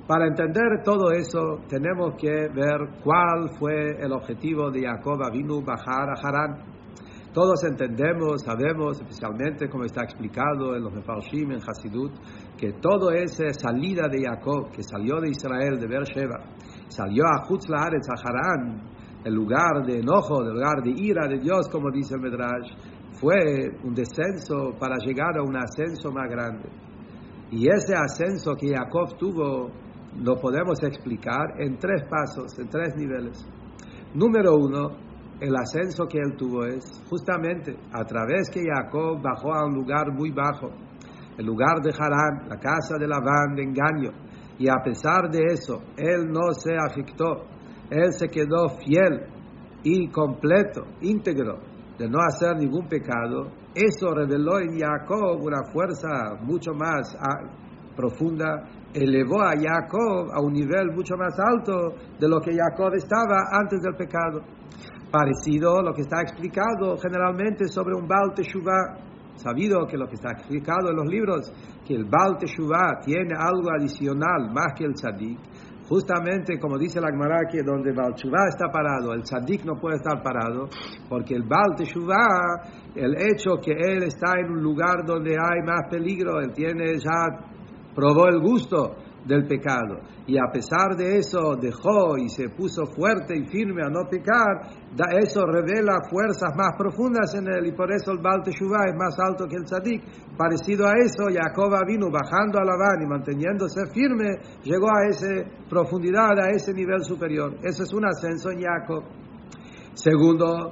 Para 0.08 0.28
entender 0.28 0.84
todo 0.84 1.12
eso, 1.12 1.64
tenemos 1.68 2.14
que 2.20 2.30
ver 2.30 3.02
cuál 3.04 3.50
fue 3.58 3.98
el 4.00 4.12
objetivo 4.12 4.70
de 4.70 4.84
Jacob 4.84 5.20
vino 5.32 5.62
bajar 5.64 6.10
a 6.10 6.22
Harán. 6.22 6.76
Todos 7.36 7.66
entendemos, 7.66 8.44
sabemos, 8.44 9.02
especialmente 9.02 9.68
como 9.68 9.84
está 9.84 10.06
explicado 10.06 10.74
en 10.74 10.84
los 10.84 10.94
Mefarshim, 10.94 11.52
en 11.52 11.60
Hasidut, 11.60 12.14
que 12.58 12.72
todo 12.80 13.12
esa 13.12 13.52
salida 13.52 14.08
de 14.08 14.24
Jacob, 14.24 14.72
que 14.72 14.82
salió 14.82 15.20
de 15.20 15.32
Israel, 15.32 15.78
de 15.78 15.86
Beersheba, 15.86 16.40
salió 16.88 17.26
a 17.26 17.46
Chutz 17.46 17.68
Laaretz, 17.68 18.08
a 18.08 18.16
Harán, 18.24 18.90
el 19.26 19.34
lugar 19.34 19.86
de 19.86 20.00
enojo, 20.00 20.44
el 20.44 20.54
lugar 20.54 20.82
de 20.82 20.92
ira 20.96 21.28
de 21.28 21.40
Dios, 21.40 21.68
como 21.70 21.92
dice 21.92 22.16
el 22.16 22.22
Medrash, 22.22 22.72
fue 23.20 23.36
un 23.84 23.94
descenso 23.94 24.72
para 24.80 24.96
llegar 25.06 25.38
a 25.38 25.44
un 25.44 25.58
ascenso 25.58 26.14
más 26.14 26.30
grande. 26.30 26.70
Y 27.52 27.68
ese 27.68 27.96
ascenso 27.96 28.56
que 28.56 28.70
Jacob 28.70 29.18
tuvo 29.18 29.72
lo 30.24 30.36
podemos 30.38 30.82
explicar 30.84 31.60
en 31.60 31.78
tres 31.78 32.04
pasos, 32.10 32.58
en 32.60 32.70
tres 32.70 32.96
niveles. 32.96 33.46
Número 34.14 34.56
uno, 34.56 35.05
el 35.40 35.56
ascenso 35.56 36.06
que 36.08 36.20
él 36.20 36.36
tuvo 36.38 36.66
es 36.66 36.84
justamente 37.10 37.76
a 37.92 38.04
través 38.06 38.50
que 38.50 38.62
Jacob 38.64 39.22
bajó 39.22 39.54
a 39.54 39.66
un 39.66 39.74
lugar 39.74 40.12
muy 40.12 40.32
bajo, 40.32 40.70
el 41.38 41.46
lugar 41.46 41.82
de 41.82 41.92
Harán, 41.92 42.48
la 42.50 42.58
casa 42.58 42.98
de 43.00 43.08
Labán 43.08 43.56
de 43.56 43.64
engaño, 43.64 44.12
y 44.58 44.70
a 44.70 44.82
pesar 44.84 45.30
de 45.30 45.42
eso, 45.52 45.82
él 45.98 46.28
no 46.32 46.54
se 46.54 46.76
afectó, 46.76 47.46
él 47.90 48.14
se 48.14 48.30
quedó 48.30 48.70
fiel 48.80 49.28
y 49.84 50.08
completo, 50.10 50.84
íntegro, 51.02 51.60
de 51.98 52.10
no 52.10 52.20
hacer 52.20 52.58
ningún 52.58 52.88
pecado, 52.88 53.52
eso 53.76 54.14
reveló 54.16 54.60
en 54.60 54.80
Jacob 54.80 55.42
una 55.42 55.62
fuerza 55.74 56.40
mucho 56.42 56.72
más 56.74 57.14
ah, 57.20 57.44
profunda. 57.94 58.64
Elevó 58.94 59.42
a 59.42 59.52
Jacob 59.52 60.32
a 60.34 60.40
un 60.40 60.54
nivel 60.54 60.94
mucho 60.96 61.18
más 61.18 61.38
alto 61.38 61.94
de 62.18 62.30
lo 62.30 62.40
que 62.40 62.52
Jacob 62.56 62.94
estaba 62.94 63.50
antes 63.52 63.82
del 63.82 63.96
pecado. 63.96 64.40
Parecido 65.16 65.80
a 65.80 65.82
lo 65.82 65.94
que 65.94 66.02
está 66.02 66.20
explicado 66.22 66.98
generalmente 66.98 67.70
sobre 67.70 67.96
un 67.96 68.06
Baal 68.06 68.34
Teshuvah. 68.36 68.98
Sabido 69.36 69.88
que 69.88 69.96
lo 69.96 70.08
que 70.08 70.16
está 70.16 70.32
explicado 70.32 70.90
en 70.90 70.98
los 70.98 71.08
libros, 71.08 71.54
que 71.88 71.96
el 71.96 72.04
Baal 72.04 72.38
Teshuvah 72.38 73.00
tiene 73.00 73.32
algo 73.34 73.70
adicional 73.80 74.52
más 74.52 74.74
que 74.76 74.84
el 74.84 74.94
Tzadik, 74.94 75.40
justamente 75.88 76.60
como 76.60 76.78
dice 76.78 77.00
la 77.00 77.12
Gemara 77.12 77.48
que 77.50 77.64
donde 77.64 77.94
Baal 77.94 78.14
Teshuvah 78.16 78.50
está 78.50 78.68
parado, 78.68 79.14
el 79.14 79.24
Tzadik 79.24 79.64
no 79.64 79.80
puede 79.80 79.96
estar 79.96 80.22
parado, 80.22 80.68
porque 81.08 81.34
el 81.36 81.44
Baal 81.44 81.76
Teshuvah, 81.78 82.92
el 82.96 83.16
hecho 83.16 83.56
que 83.64 83.72
él 83.72 84.04
está 84.04 84.34
en 84.38 84.52
un 84.52 84.62
lugar 84.62 85.06
donde 85.06 85.32
hay 85.32 85.62
más 85.66 85.88
peligro, 85.90 86.42
él 86.42 86.52
tiene 86.52 86.98
ya 86.98 87.40
probó 87.96 88.28
el 88.28 88.42
gusto 88.42 88.98
del 89.26 89.48
pecado 89.48 90.00
y 90.28 90.38
a 90.38 90.52
pesar 90.52 90.96
de 90.96 91.18
eso 91.18 91.56
dejó 91.60 92.18
y 92.18 92.30
se 92.30 92.50
puso 92.50 92.86
fuerte 92.86 93.38
y 93.38 93.46
firme 93.46 93.84
a 93.84 93.90
no 93.90 94.08
pecar, 94.10 94.70
eso 95.22 95.46
revela 95.46 95.98
fuerzas 96.10 96.52
más 96.56 96.74
profundas 96.78 97.34
en 97.36 97.48
él 97.48 97.68
y 97.68 97.72
por 97.74 97.92
eso 97.92 98.12
el 98.12 98.20
Baal 98.20 98.42
Teshuvah 98.44 98.86
es 98.88 98.96
más 98.96 99.18
alto 99.20 99.46
que 99.46 99.56
el 99.56 99.66
Tzadik. 99.66 100.02
Parecido 100.38 100.88
a 100.88 100.94
eso, 100.98 101.26
Jacob 101.32 101.74
vino 101.88 102.10
bajando 102.10 102.60
a 102.60 102.66
Labán 102.66 103.02
y 103.04 103.08
manteniéndose 103.08 103.86
firme, 103.94 104.38
llegó 104.64 104.88
a 104.90 105.06
esa 105.10 105.28
profundidad, 105.70 106.40
a 106.40 106.50
ese 106.50 106.74
nivel 106.74 107.04
superior. 107.04 107.56
Eso 107.62 107.84
es 107.84 107.94
un 107.94 108.06
ascenso 108.06 108.50
en 108.50 108.62
Jacob. 108.62 109.04
Segundo, 109.94 110.72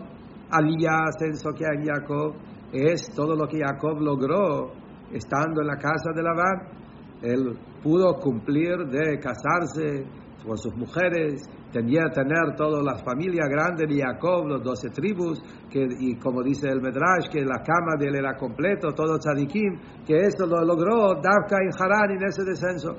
aliyah, 0.49 1.09
ascenso 1.09 1.51
que 1.53 1.65
hay 1.65 1.77
en 1.77 1.93
Jacob, 1.93 2.33
es 2.71 3.13
todo 3.15 3.35
lo 3.35 3.47
que 3.47 3.59
Jacob 3.59 3.99
logró 3.99 4.73
estando 5.11 5.61
en 5.61 5.67
la 5.67 5.77
casa 5.77 6.11
de 6.13 6.23
Labán 6.23 6.83
él 7.21 7.57
pudo 7.83 8.15
cumplir 8.15 8.87
de 8.89 9.19
casarse 9.19 10.05
con 10.43 10.57
sus 10.57 10.75
mujeres, 10.75 11.43
tenía 11.71 12.09
tener 12.13 12.55
toda 12.55 12.81
la 12.83 12.97
familia 13.03 13.45
grande 13.47 13.85
de 13.87 14.01
Jacob, 14.01 14.45
los 14.45 14.63
doce 14.63 14.89
tribus, 14.89 15.41
que, 15.69 15.85
y 15.99 16.15
como 16.17 16.41
dice 16.43 16.69
el 16.69 16.81
Medrash, 16.81 17.29
que 17.31 17.41
la 17.41 17.61
cama 17.63 17.95
de 17.97 18.07
él 18.07 18.15
era 18.15 18.35
completo, 18.35 18.89
todo 18.93 19.17
tzadikim, 19.17 19.79
que 20.05 20.17
esto 20.17 20.45
lo 20.45 20.63
logró 20.63 21.15
Davka 21.21 21.57
y 21.61 21.69
Haran 21.77 22.11
en 22.11 22.23
ese 22.27 22.43
descenso. 22.43 22.95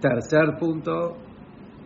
Tercer 0.00 0.58
punto 0.58 1.16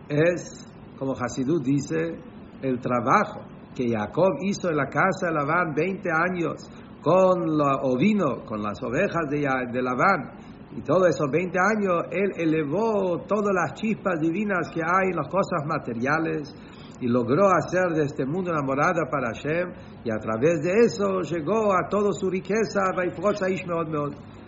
es, 0.09 0.65
como 0.97 1.13
Hasidut 1.13 1.63
dice, 1.63 2.17
el 2.61 2.79
trabajo 2.79 3.41
que 3.75 3.89
Jacob 3.89 4.39
hizo 4.41 4.69
en 4.69 4.77
la 4.77 4.87
casa 4.87 5.27
de 5.27 5.33
Labán 5.33 5.73
20 5.75 6.09
años 6.09 6.67
con 7.01 7.57
la 7.57 7.75
ovino, 7.83 8.43
con 8.45 8.61
las 8.63 8.81
ovejas 8.81 9.29
de, 9.29 9.45
de 9.71 9.81
Labán, 9.81 10.46
y 10.77 10.81
todos 10.83 11.09
esos 11.09 11.31
20 11.31 11.57
años 11.57 12.05
él 12.11 12.31
elevó 12.37 13.25
todas 13.27 13.51
las 13.51 13.73
chispas 13.73 14.19
divinas 14.21 14.69
que 14.71 14.81
hay 14.81 15.09
en 15.09 15.15
las 15.15 15.27
cosas 15.27 15.65
materiales 15.65 16.53
y 17.01 17.07
logró 17.07 17.49
hacer 17.49 17.93
de 17.95 18.03
este 18.03 18.27
mundo 18.27 18.51
una 18.51 18.61
morada 18.61 19.09
para 19.09 19.33
Hashem. 19.33 19.73
Y 20.03 20.11
a 20.11 20.17
través 20.17 20.61
de 20.61 20.85
eso 20.85 21.21
llegó 21.21 21.73
a 21.73 21.89
toda 21.89 22.13
su 22.13 22.29
riqueza 22.29 22.93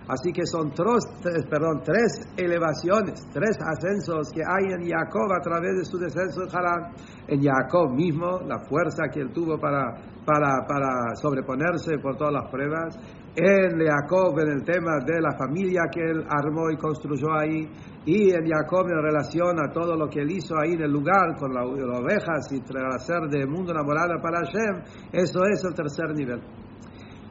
así 0.08 0.32
que 0.32 0.46
son 0.46 0.72
tres, 0.72 1.46
perdón, 1.50 1.82
tres 1.84 2.22
elevaciones 2.38 3.22
tres 3.32 3.58
ascensos 3.62 4.30
que 4.34 4.42
hay 4.42 4.74
en 4.74 4.88
Jacob 4.88 5.34
a 5.34 5.42
través 5.42 5.78
de 5.78 5.86
su 5.86 5.98
descenso 5.98 6.44
en 6.44 6.50
Harán. 6.56 6.94
En 7.28 7.42
Jacob 7.42 7.90
mismo 7.96 8.40
la 8.46 8.60
fuerza 8.70 9.10
que 9.12 9.22
él 9.22 9.32
tuvo 9.34 9.58
para, 9.60 9.96
para, 10.26 10.66
para 10.68 11.16
sobreponerse 11.16 11.98
por 11.98 12.18
todas 12.18 12.34
las 12.34 12.52
pruebas 12.52 12.98
en 13.40 13.80
Jacob 13.80 14.38
en 14.40 14.60
el 14.60 14.64
tema 14.64 15.00
de 15.06 15.22
la 15.22 15.36
familia 15.38 15.84
que 15.92 16.02
él 16.02 16.24
armó 16.30 16.70
y 16.70 16.78
construyó 16.78 17.34
ahí, 17.34 17.68
y 18.06 18.32
en 18.32 18.46
Jacob 18.46 18.86
en 18.88 19.02
relación 19.02 19.60
a 19.60 19.72
todo 19.72 19.96
lo 19.96 20.08
que 20.08 20.22
él 20.22 20.32
hizo 20.32 20.56
ahí 20.60 20.74
en 20.74 20.82
el 20.82 20.92
lugar 20.92 21.36
con 21.40 21.54
las 21.54 21.66
ovejas 21.66 22.52
y 22.52 22.62
hacer 22.94 23.30
de 23.30 23.46
mundo 23.46 23.72
enamorado 23.72 24.20
para 24.22 24.40
Hashem, 24.40 24.84
eso 25.12 25.40
es 25.46 25.64
el 25.64 25.74
tercer 25.74 26.14
nivel. 26.16 26.42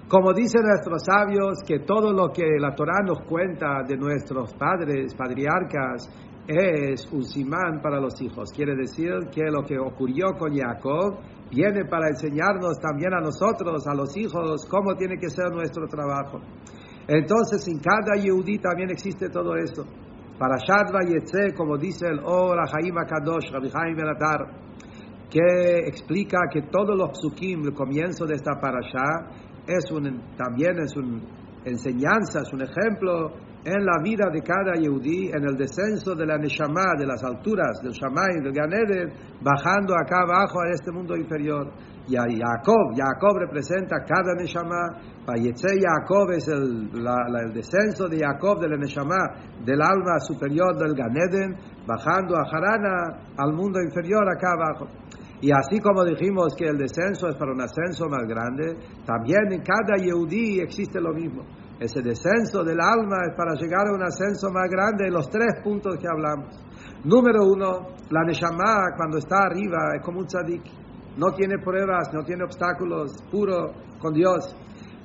Como 0.09 0.33
dicen 0.33 0.63
nuestros 0.63 1.03
sabios, 1.05 1.59
que 1.67 1.81
todo 1.81 2.13
lo 2.13 2.33
que 2.33 2.57
la 2.59 2.75
Torah 2.75 3.03
nos 3.05 3.21
cuenta 3.29 3.83
de 3.87 3.95
nuestros 3.99 4.55
padres, 4.55 5.15
patriarcas, 5.15 6.09
es 6.49 7.07
un 7.13 7.25
simán 7.25 7.83
para 7.83 8.01
los 8.01 8.19
hijos. 8.23 8.51
Quiere 8.57 8.75
decir 8.75 9.11
que 9.31 9.45
lo 9.51 9.63
que 9.63 9.79
ocurrió 9.79 10.33
con 10.39 10.57
Jacob 10.57 11.19
viene 11.51 11.85
para 11.85 12.09
enseñarnos 12.09 12.79
también 12.81 13.13
a 13.13 13.21
nosotros, 13.21 13.87
a 13.87 13.95
los 13.95 14.17
hijos, 14.17 14.67
cómo 14.67 14.97
tiene 14.97 15.19
que 15.19 15.29
ser 15.29 15.51
nuestro 15.53 15.87
trabajo. 15.87 16.41
Entonces, 17.07 17.69
en 17.69 17.79
cada 17.81 18.21
Yehudí 18.21 18.59
también 18.59 18.91
existe 18.91 19.29
todo 19.29 19.57
esto. 19.57 19.85
Para 20.39 20.57
Shadva 20.57 21.01
Yetze, 21.07 21.55
como 21.55 21.77
dice 21.77 22.07
el 22.07 22.21
Ora 22.25 22.65
Haim 22.65 22.97
Akadosh, 22.97 23.51
Rabbi 23.51 23.69
Haim 23.75 23.97
Benatar, 23.97 24.69
que 25.29 25.87
explica 25.87 26.39
que 26.51 26.63
todos 26.63 26.97
los 26.97 27.19
psukim, 27.19 27.63
el 27.65 27.75
comienzo 27.75 28.25
de 28.25 28.35
esta 28.35 28.59
parasha, 28.59 29.29
es 29.67 29.91
un, 29.91 30.35
también 30.37 30.79
es 30.79 30.97
una 30.97 31.21
enseñanza, 31.69 32.41
es 32.41 32.53
un 32.53 32.63
ejemplo 32.63 33.33
en 33.65 33.85
la 33.85 34.01
vida 34.03 34.31
de 34.33 34.41
cada 34.41 34.75
Yehudí, 34.75 35.29
en 35.29 35.45
el 35.45 35.57
descenso 35.57 36.15
de 36.15 36.27
la 36.27 36.39
Neshama, 36.39 36.95
de 36.99 37.07
las 37.07 37.23
alturas 37.23 37.81
del 37.83 37.93
Shamay, 37.93 38.41
del 38.43 38.53
Ganeden, 38.53 39.13
bajando 39.43 39.95
acá 39.95 40.23
abajo 40.23 40.61
a 40.61 40.71
este 40.73 40.91
mundo 40.93 41.17
inferior. 41.17 41.73
Y 42.09 42.17
a 42.17 42.23
Jacob, 42.23 42.97
Jacob 42.97 43.37
representa 43.39 43.97
cada 44.07 44.33
Neshama, 44.35 44.97
Vayetze 45.27 45.77
Jacob 45.77 46.31
es 46.33 46.49
el, 46.49 46.89
el 46.89 47.53
descenso 47.53 48.09
de 48.09 48.19
Jacob 48.25 48.61
de 48.61 48.69
la 48.69 48.79
Neshama, 48.79 49.19
del 49.63 49.83
alma 49.83 50.19
superior 50.21 50.79
del 50.79 50.95
Ganeden, 50.95 51.55
bajando 51.87 52.37
a 52.37 52.49
Harana, 52.49 53.35
al 53.37 53.53
mundo 53.53 53.81
inferior 53.83 54.25
acá 54.27 54.53
abajo. 54.53 54.87
Y 55.41 55.51
así 55.53 55.81
como 55.81 56.05
dijimos 56.05 56.55
que 56.57 56.67
el 56.67 56.77
descenso 56.77 57.29
es 57.29 57.37
para 57.37 57.53
un 57.53 57.61
ascenso 57.61 58.09
más 58.09 58.27
grande, 58.27 58.77
también 59.07 59.53
en 59.53 59.63
cada 59.63 59.97
Yehudí 59.97 60.61
existe 60.61 61.01
lo 61.01 61.13
mismo. 61.15 61.45
Ese 61.79 62.03
descenso 62.03 62.65
del 62.65 62.81
alma 62.81 63.19
es 63.29 63.37
para 63.37 63.55
llegar 63.55 63.87
a 63.87 63.95
un 63.95 64.03
ascenso 64.03 64.51
más 64.51 64.69
grande 64.69 65.07
en 65.07 65.15
los 65.15 65.31
tres 65.31 65.63
puntos 65.63 65.97
que 65.97 66.09
hablamos. 66.09 66.59
Número 67.05 67.45
uno, 67.47 67.95
la 68.11 68.25
Neshama 68.25 68.97
cuando 68.97 69.19
está 69.19 69.47
arriba 69.47 69.95
es 69.95 70.03
como 70.05 70.19
un 70.19 70.27
tzadik. 70.27 70.65
No 71.17 71.31
tiene 71.33 71.59
pruebas, 71.59 72.11
no 72.13 72.25
tiene 72.25 72.43
obstáculos, 72.43 73.13
puro 73.31 73.73
con 74.01 74.13
Dios. 74.13 74.57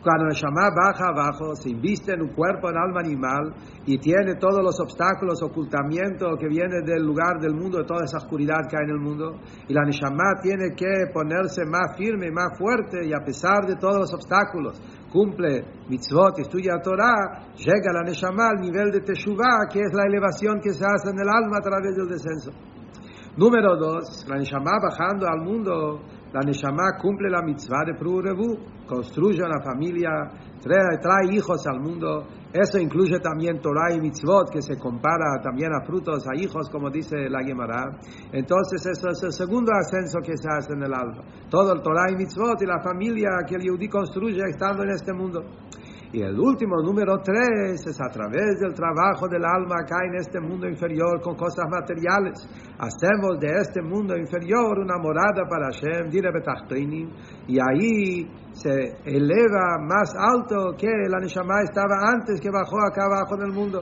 Cuando 0.03 0.25
el 0.27 0.35
Shama 0.35 0.67
baja 0.75 1.15
abajo, 1.15 1.55
se 1.55 1.69
inviste 1.69 2.11
en 2.11 2.23
un 2.23 2.33
cuerpo, 2.35 2.69
en 2.69 2.75
alma 2.75 2.99
animal, 2.99 3.55
y 3.85 3.97
tiene 3.99 4.35
todos 4.35 4.61
los 4.61 4.77
obstáculos, 4.81 5.41
ocultamiento 5.41 6.35
que 6.37 6.49
viene 6.49 6.81
del 6.83 7.03
lugar 7.05 7.39
del 7.39 7.55
mundo, 7.55 7.77
de 7.77 7.85
toda 7.85 8.03
esa 8.03 8.17
oscuridad 8.17 8.67
que 8.69 8.75
hay 8.75 8.83
en 8.83 8.89
el 8.89 8.99
mundo, 8.99 9.39
y 9.65 9.73
la 9.73 9.85
Neshama 9.85 10.41
tiene 10.41 10.75
que 10.75 11.07
ponerse 11.13 11.63
más 11.63 11.95
firme, 11.95 12.31
más 12.31 12.57
fuerte, 12.57 12.99
y 13.07 13.13
a 13.13 13.23
pesar 13.23 13.65
de 13.65 13.77
todos 13.77 13.95
los 13.95 14.13
obstáculos, 14.13 14.75
cumple 15.09 15.63
mitzvot, 15.87 16.37
estudia 16.37 16.81
Torah, 16.83 17.55
llega 17.55 17.93
la 17.93 18.03
Neshama 18.03 18.49
al 18.49 18.59
nivel 18.59 18.91
de 18.91 18.99
Teshuvah, 18.99 19.71
que 19.71 19.79
es 19.79 19.93
la 19.93 20.03
elevación 20.03 20.59
que 20.59 20.73
se 20.73 20.83
hace 20.83 21.11
en 21.11 21.19
el 21.21 21.29
alma 21.29 21.59
a 21.59 21.61
través 21.61 21.95
del 21.95 22.09
descenso. 22.09 22.51
Número 23.37 23.77
dos, 23.77 24.25
la 24.27 24.35
Neshama 24.35 24.73
bajando 24.83 25.27
al 25.27 25.39
mundo 25.39 26.01
la 26.33 26.41
Neshama 26.41 26.97
cumple 26.99 27.29
la 27.29 27.43
mitzvah 27.43 27.85
de 27.85 27.93
Prurebu, 27.93 28.57
construye 28.87 29.43
una 29.43 29.61
familia, 29.61 30.09
trae, 30.59 30.97
trae, 30.99 31.31
hijos 31.31 31.61
al 31.67 31.79
mundo. 31.79 32.25
Eso 32.51 32.79
incluye 32.79 33.19
también 33.19 33.61
Torah 33.61 33.93
y 33.93 34.01
mitzvot, 34.01 34.49
que 34.49 34.61
se 34.61 34.75
compara 34.77 35.39
también 35.43 35.71
a 35.73 35.85
frutos, 35.85 36.25
a 36.25 36.35
hijos, 36.35 36.69
como 36.71 36.89
dice 36.89 37.29
la 37.29 37.43
Gemara. 37.43 37.85
Entonces, 38.31 38.83
eso 38.85 39.09
es 39.09 39.23
el 39.23 39.31
segundo 39.31 39.71
ascenso 39.73 40.19
que 40.25 40.35
se 40.35 40.49
hace 40.49 40.73
en 40.73 40.81
el 40.81 40.93
alma. 40.93 41.23
Todo 41.49 41.73
el 41.73 41.81
Torah 41.83 42.09
y 42.09 42.15
mitzvot 42.15 42.59
y 42.61 42.65
la 42.65 42.81
familia 42.81 43.29
que 43.47 43.55
el 43.55 43.61
Yehudi 43.61 43.87
construye 43.87 44.41
estando 44.49 44.83
en 44.83 44.89
este 44.89 45.13
mundo. 45.13 45.43
Y 46.13 46.21
el 46.21 46.39
último, 46.39 46.79
número 46.83 47.17
tres, 47.23 47.87
es 47.87 47.99
a 47.99 48.07
través 48.07 48.59
del 48.61 48.75
trabajo 48.75 49.27
del 49.27 49.43
alma 49.43 49.81
acá 49.81 49.97
en 50.05 50.13
este 50.13 50.39
mundo 50.39 50.69
inferior 50.69 51.19
con 51.23 51.35
cosas 51.35 51.65
materiales. 51.67 52.37
Hacemos 52.77 53.39
de 53.39 53.49
este 53.49 53.81
mundo 53.81 54.15
inferior 54.15 54.77
una 54.77 54.99
morada 55.01 55.49
para 55.49 55.71
Hashem, 55.73 56.11
dire 56.11 56.29
y 57.47 57.57
ahí 57.57 58.29
se 58.51 58.93
eleva 59.05 59.81
más 59.81 60.13
alto 60.15 60.77
que 60.77 60.91
la 61.09 61.17
Neshama 61.17 61.63
estaba 61.63 61.97
antes 62.05 62.39
que 62.39 62.51
bajó 62.51 62.77
acá 62.85 63.05
abajo 63.05 63.33
en 63.41 63.49
el 63.49 63.51
mundo. 63.51 63.81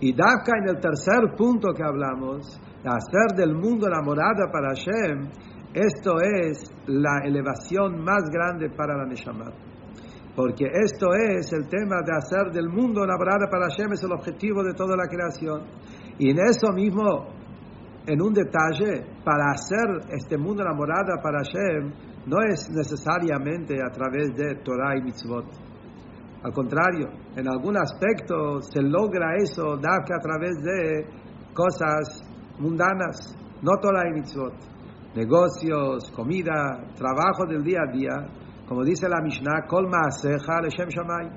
Y 0.00 0.16
Dafka 0.16 0.58
en 0.58 0.74
el 0.74 0.80
tercer 0.80 1.36
punto 1.38 1.72
que 1.72 1.84
hablamos, 1.84 2.60
hacer 2.82 3.36
del 3.36 3.54
mundo 3.54 3.88
la 3.88 4.02
morada 4.02 4.50
para 4.50 4.74
Hashem, 4.74 5.30
esto 5.72 6.16
es 6.20 6.74
la 6.88 7.20
elevación 7.24 8.02
más 8.02 8.24
grande 8.32 8.68
para 8.76 8.96
la 8.96 9.06
Neshama 9.06 9.65
porque 10.36 10.66
esto 10.66 11.06
es 11.14 11.50
el 11.54 11.66
tema 11.66 11.96
de 12.04 12.12
hacer 12.12 12.52
del 12.52 12.68
mundo 12.68 13.00
una 13.02 13.16
morada 13.16 13.48
para 13.50 13.68
Hashem, 13.70 13.94
es 13.94 14.02
el 14.04 14.12
objetivo 14.12 14.62
de 14.62 14.74
toda 14.74 14.94
la 14.94 15.08
creación. 15.08 15.62
Y 16.18 16.30
en 16.30 16.38
eso 16.38 16.70
mismo, 16.74 17.32
en 18.06 18.20
un 18.20 18.34
detalle, 18.34 19.16
para 19.24 19.52
hacer 19.52 20.12
este 20.12 20.36
mundo 20.36 20.62
una 20.62 20.74
morada 20.74 21.16
para 21.22 21.38
Hashem, 21.38 21.90
no 22.26 22.36
es 22.46 22.68
necesariamente 22.68 23.76
a 23.80 23.90
través 23.90 24.36
de 24.36 24.62
Torah 24.62 24.98
y 24.98 25.02
mitzvot. 25.04 25.46
Al 26.42 26.52
contrario, 26.52 27.08
en 27.34 27.48
algún 27.48 27.78
aspecto 27.78 28.60
se 28.60 28.82
logra 28.82 29.36
eso 29.36 29.72
a 29.72 30.20
través 30.20 30.54
de 30.62 31.06
cosas 31.54 32.22
mundanas, 32.58 33.34
no 33.62 33.72
Torah 33.80 34.06
y 34.10 34.20
mitzvot. 34.20 34.52
Negocios, 35.14 36.12
comida, 36.14 36.92
trabajo 36.94 37.46
del 37.48 37.62
día 37.62 37.80
a 37.88 37.90
día, 37.90 38.45
como 38.66 38.82
dice 38.84 39.08
la 39.08 39.22
Mishnah, 39.22 39.66
kol 39.68 39.88
ma'aseja 39.88 40.60
leshem 40.62 40.88
shamay. 40.88 41.30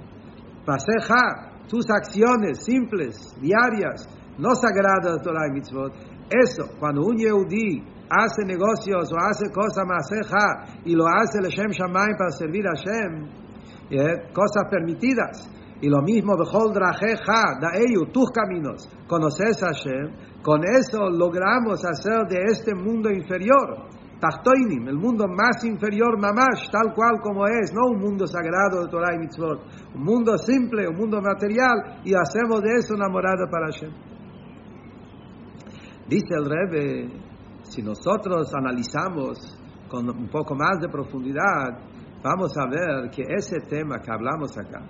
Ma'aseja, 0.65 1.67
tus 1.67 1.85
acciones 1.89 2.63
simples, 2.65 3.35
diarias, 3.39 4.07
no 4.37 4.55
sagradas 4.55 5.21
Torah 5.23 5.47
y 5.47 5.51
mitzvot. 5.51 5.93
Eso, 6.29 6.77
cuando 6.79 7.01
un 7.01 7.17
Yehudi 7.17 7.83
hace 8.09 8.45
negocios 8.45 9.11
o 9.13 9.17
hace 9.17 9.51
cosas 9.51 9.85
ma'aseja 9.85 10.81
y 10.85 10.95
lo 10.95 11.05
hace 11.07 11.39
leshem 11.41 11.71
shamay 11.71 12.17
para 12.17 12.31
servir 12.31 12.65
a 12.65 12.71
Hashem, 12.75 13.29
cosas 14.33 14.65
permitidas. 14.69 15.49
Y 15.81 15.87
lo 15.87 16.01
mismo, 16.01 16.35
Bechol 16.35 16.73
Drajeja, 16.73 17.57
da 17.61 17.71
ellos, 17.75 18.11
tus 18.11 18.29
caminos, 18.31 18.89
conoces 19.07 19.63
a 19.63 19.67
Hashem, 19.67 20.41
con 20.41 20.61
eso 20.63 21.09
logramos 21.09 21.85
hacer 21.85 22.27
de 22.27 22.51
este 22.51 22.75
mundo 22.75 23.09
inferior, 23.09 23.87
Tachtoinim, 24.19 24.87
el 24.87 24.97
mundo 24.97 25.25
más 25.27 25.63
inferior, 25.63 26.19
Mamash, 26.19 26.69
tal 26.69 26.93
cual 26.93 27.21
como 27.21 27.45
es, 27.47 27.71
no 27.73 27.91
un 27.91 27.99
mundo 28.01 28.27
sagrado 28.27 28.83
de 28.83 28.89
Torah 28.89 29.15
y 29.15 29.19
Mitzvot, 29.19 29.61
un 29.95 30.03
mundo 30.03 30.37
simple, 30.37 30.87
un 30.89 30.97
mundo 30.97 31.21
material, 31.21 32.01
y 32.03 32.13
hacemos 32.13 32.61
de 32.61 32.75
eso 32.75 32.95
una 32.95 33.07
morada 33.07 33.47
para 33.49 33.67
Hashem. 33.67 33.91
Dice 36.09 36.35
el 36.35 36.49
Rebbe, 36.49 37.09
si 37.63 37.81
nosotros 37.81 38.51
analizamos 38.53 39.57
con 39.87 40.09
un 40.09 40.27
poco 40.27 40.53
más 40.53 40.81
de 40.81 40.89
profundidad, 40.89 41.79
vamos 42.21 42.51
a 42.57 42.65
ver 42.69 43.09
que 43.11 43.23
ese 43.23 43.61
tema 43.69 43.99
que 44.03 44.11
hablamos 44.11 44.57
acá, 44.57 44.81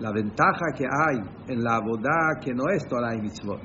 la 0.00 0.10
ventaja 0.10 0.72
que 0.76 0.84
hay 0.84 1.18
en 1.46 1.62
la 1.62 1.78
boda 1.78 2.40
que 2.40 2.52
no 2.54 2.64
es 2.72 2.88
Torah 2.88 3.14
y 3.14 3.20
Mitzvot, 3.20 3.60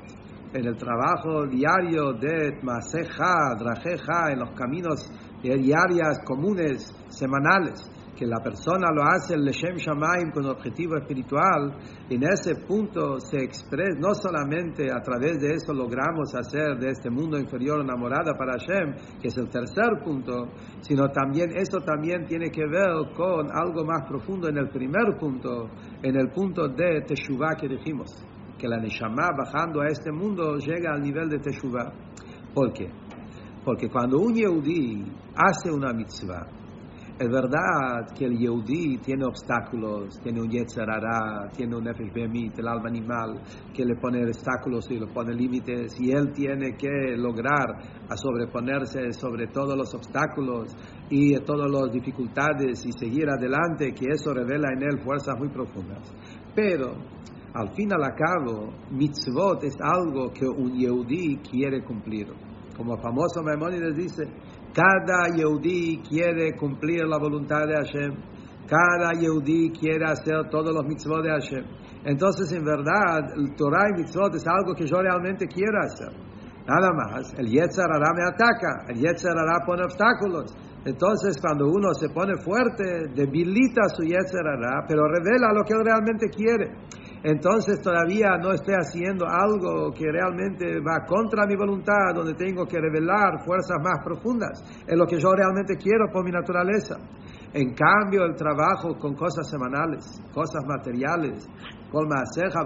en 0.54 0.66
el 0.66 0.76
trabajo 0.76 1.46
diario 1.46 2.12
de 2.12 2.60
Maseja, 2.62 3.54
Drajeja, 3.58 4.30
en 4.32 4.38
los 4.38 4.50
caminos 4.52 5.10
diarias 5.42 6.20
comunes, 6.24 6.94
semanales, 7.08 7.90
que 8.16 8.24
la 8.24 8.38
persona 8.38 8.88
lo 8.94 9.02
hace 9.02 9.34
el 9.34 9.44
Leshem 9.44 9.76
Shamaim 9.76 10.30
con 10.32 10.46
objetivo 10.46 10.96
espiritual, 10.96 11.76
en 12.08 12.22
ese 12.22 12.54
punto 12.66 13.18
se 13.18 13.38
expresa, 13.38 13.98
no 13.98 14.14
solamente 14.14 14.86
a 14.92 15.02
través 15.02 15.40
de 15.40 15.54
eso 15.54 15.74
logramos 15.74 16.32
hacer 16.34 16.78
de 16.78 16.90
este 16.90 17.10
mundo 17.10 17.36
inferior 17.36 17.80
enamorada 17.80 18.32
para 18.38 18.52
Hashem, 18.52 18.94
que 19.20 19.28
es 19.28 19.36
el 19.36 19.50
tercer 19.50 20.02
punto, 20.04 20.52
sino 20.80 21.08
también 21.08 21.50
eso 21.56 21.80
también 21.80 22.26
tiene 22.26 22.50
que 22.50 22.64
ver 22.64 23.12
con 23.16 23.50
algo 23.50 23.84
más 23.84 24.08
profundo 24.08 24.48
en 24.48 24.58
el 24.58 24.68
primer 24.68 25.18
punto, 25.18 25.68
en 26.00 26.16
el 26.16 26.30
punto 26.30 26.68
de 26.68 27.02
Teshuvah 27.02 27.56
que 27.56 27.66
dijimos, 27.66 28.24
que 28.58 28.68
la 28.68 28.78
Neshama 28.78 29.30
bajando 29.36 29.80
a 29.80 29.88
este 29.88 30.12
mundo 30.12 30.56
llega 30.56 30.92
al 30.94 31.02
nivel 31.02 31.28
de 31.28 31.38
Teshuvah. 31.38 31.92
¿Por 32.54 32.72
qué? 32.72 32.88
Porque 33.64 33.88
cuando 33.88 34.18
un 34.18 34.34
Yehudi 34.34 35.04
hace 35.34 35.72
una 35.72 35.92
mitzvah, 35.92 36.46
es 37.16 37.28
verdad 37.28 38.12
que 38.12 38.24
el 38.24 38.36
Yehudi 38.36 38.98
tiene 38.98 39.24
obstáculos, 39.24 40.18
tiene 40.20 40.40
un 40.40 40.50
Yetzerara, 40.50 41.48
tiene 41.56 41.76
un 41.76 41.84
Nefesh 41.84 42.10
el 42.12 42.66
alma 42.66 42.88
animal, 42.88 43.40
que 43.72 43.84
le 43.84 43.94
pone 43.94 44.24
obstáculos 44.26 44.90
y 44.90 44.98
le 44.98 45.06
pone 45.06 45.32
límites, 45.32 45.94
y 46.00 46.10
él 46.10 46.32
tiene 46.32 46.76
que 46.76 47.16
lograr 47.16 47.66
a 48.08 48.16
sobreponerse 48.16 49.12
sobre 49.12 49.46
todos 49.46 49.76
los 49.76 49.94
obstáculos 49.94 50.76
y 51.08 51.36
todas 51.44 51.70
las 51.70 51.92
dificultades 51.92 52.84
y 52.84 52.90
seguir 52.90 53.30
adelante, 53.30 53.94
que 53.94 54.06
eso 54.10 54.34
revela 54.34 54.70
en 54.76 54.82
él 54.82 55.00
fuerzas 55.04 55.38
muy 55.38 55.50
profundas. 55.50 56.12
Pero, 56.52 56.96
al 57.54 57.68
fin 57.72 57.88
y 57.88 57.94
al 57.94 58.14
cabo, 58.16 58.72
mitzvot 58.90 59.62
es 59.62 59.76
algo 59.80 60.32
que 60.32 60.44
un 60.44 60.74
Yehudi 60.74 61.38
quiere 61.38 61.84
cumplir. 61.84 62.26
Como 62.76 62.96
famoso 62.98 63.44
Maimónides 63.44 63.94
dice, 63.94 64.24
cada 64.74 65.30
Yehudi 65.36 66.02
quiere 66.02 66.56
cumplir 66.56 67.06
la 67.06 67.16
voluntad 67.16 67.62
de 67.68 67.74
Hashem. 67.74 68.12
Cada 68.66 69.12
Yehudi 69.12 69.70
quiere 69.70 70.04
hacer 70.04 70.50
todos 70.50 70.74
los 70.74 70.84
mitzvot 70.84 71.22
de 71.22 71.30
Hashem. 71.30 71.64
Entonces, 72.04 72.50
en 72.52 72.64
verdad, 72.64 73.22
el 73.36 73.54
Torah 73.54 73.86
y 73.94 74.02
mitzvot 74.02 74.34
es 74.34 74.44
algo 74.48 74.74
que 74.74 74.86
yo 74.86 75.00
realmente 75.00 75.46
quiero 75.46 75.78
hacer. 75.78 76.10
Nada 76.66 76.90
más, 76.92 77.34
el 77.38 77.46
Yetzer 77.46 77.86
Hará 77.86 78.10
me 78.16 78.24
ataca, 78.24 78.86
el 78.88 78.98
Yetzer 78.98 79.30
Hará 79.30 79.64
pone 79.64 79.84
obstáculos. 79.84 80.56
Entonces, 80.84 81.40
cuando 81.40 81.68
uno 81.68 81.94
se 81.94 82.08
pone 82.08 82.34
fuerte, 82.42 83.14
debilita 83.14 83.86
su 83.94 84.02
Yetzer 84.02 84.44
Hará, 84.44 84.84
pero 84.88 85.06
revela 85.06 85.52
lo 85.54 85.62
que 85.62 85.74
él 85.74 85.84
realmente 85.84 86.26
quiere 86.30 86.72
entonces 87.24 87.80
todavía 87.80 88.36
no 88.36 88.52
estoy 88.52 88.74
haciendo 88.74 89.24
algo 89.26 89.90
que 89.96 90.04
realmente 90.12 90.78
va 90.80 91.06
contra 91.06 91.46
mi 91.46 91.56
voluntad, 91.56 92.12
donde 92.14 92.34
tengo 92.34 92.66
que 92.66 92.78
revelar 92.78 93.42
fuerzas 93.46 93.78
más 93.82 94.04
profundas, 94.04 94.62
en 94.86 94.98
lo 94.98 95.06
que 95.06 95.18
yo 95.18 95.32
realmente 95.32 95.76
quiero 95.76 96.12
por 96.12 96.22
mi 96.22 96.30
naturaleza. 96.30 96.96
En 97.54 97.72
cambio, 97.72 98.24
el 98.24 98.34
trabajo 98.34 98.98
con 98.98 99.14
cosas 99.14 99.48
semanales, 99.48 100.04
cosas 100.34 100.66
materiales, 100.66 101.48
con 101.90 102.08
maseja, 102.08 102.60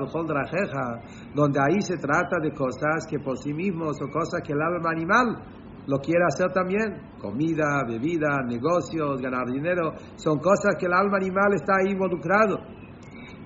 donde 1.35 1.61
ahí 1.61 1.81
se 1.81 1.97
trata 1.99 2.41
de 2.43 2.51
cosas 2.51 3.07
que 3.09 3.21
por 3.21 3.39
sí 3.39 3.53
mismos 3.53 3.97
son 3.97 4.11
cosas 4.11 4.41
que 4.43 4.55
el 4.55 4.61
alma 4.61 4.91
animal 4.91 5.39
lo 5.87 5.99
quiere 5.99 6.25
hacer 6.27 6.51
también. 6.53 7.15
Comida, 7.21 7.85
bebida, 7.87 8.43
negocios, 8.45 9.21
ganar 9.21 9.47
dinero, 9.47 9.93
son 10.17 10.39
cosas 10.39 10.75
que 10.81 10.87
el 10.87 10.93
alma 10.95 11.19
animal 11.19 11.55
está 11.55 11.75
involucrado. 11.87 12.59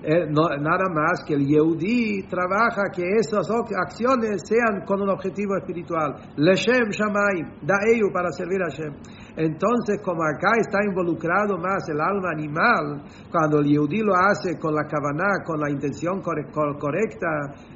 Eh, 0.05 0.27
nada 0.27 0.89
más 0.93 1.23
que 1.25 1.33
el 1.33 1.47
Yehudi 1.47 2.27
trabaja 2.27 2.91
que 2.93 3.03
esas 3.21 3.47
acciones 3.49 4.41
sean 4.43 4.83
con 4.85 5.01
un 5.01 5.09
objetivo 5.09 5.55
espiritual. 5.55 6.15
Leshem 6.35 6.89
Shamaim, 6.91 7.59
da 7.61 7.75
para 8.11 8.29
servir 8.31 8.61
a 8.61 8.65
Hashem. 8.69 8.93
Entonces, 9.35 9.99
como 10.03 10.21
acá 10.23 10.51
está 10.59 10.77
involucrado 10.85 11.57
más 11.57 11.89
el 11.89 11.99
alma 11.99 12.29
animal, 12.31 13.01
cuando 13.31 13.59
el 13.59 13.65
Yehudi 13.65 14.01
lo 14.01 14.13
hace 14.13 14.59
con 14.59 14.75
la 14.75 14.85
kavaná, 14.85 15.43
con 15.43 15.59
la 15.59 15.71
intención 15.71 16.21
correcta, 16.21 17.27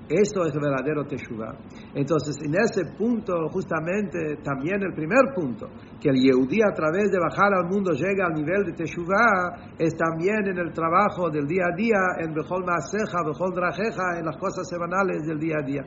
eso 0.08 0.46
es 0.46 0.54
verdadero 0.54 1.06
Teshuvah. 1.06 1.58
Entonces, 1.96 2.38
en 2.46 2.54
ese 2.56 2.94
punto, 2.96 3.50
justamente, 3.50 4.38
también 4.44 4.84
el 4.84 4.94
primer 4.94 5.34
punto, 5.36 5.68
que 6.00 6.10
el 6.10 6.16
Yehudi 6.16 6.62
a 6.62 6.74
través 6.74 7.10
de 7.12 7.20
bajar 7.20 7.54
al 7.54 7.66
mundo 7.66 7.92
llega 7.92 8.28
al 8.28 8.34
nivel 8.34 8.64
de 8.66 8.74
Teshuvah, 8.74 9.74
es 9.80 9.96
también 9.98 10.48
en 10.48 10.60
el 10.60 10.72
trabajo 10.72 11.30
del 11.30 11.48
día 11.48 11.66
a 11.74 11.76
día, 11.76 12.00
en 12.20 12.34
Bechol 12.34 12.64
Maaseja, 12.66 13.26
Bechol 13.26 13.54
Drajeja, 13.54 14.20
en 14.20 14.26
las 14.26 14.38
cosas 14.38 14.70
semanales 14.70 15.26
del 15.26 15.40
día 15.40 15.58
a 15.60 15.66
día. 15.66 15.84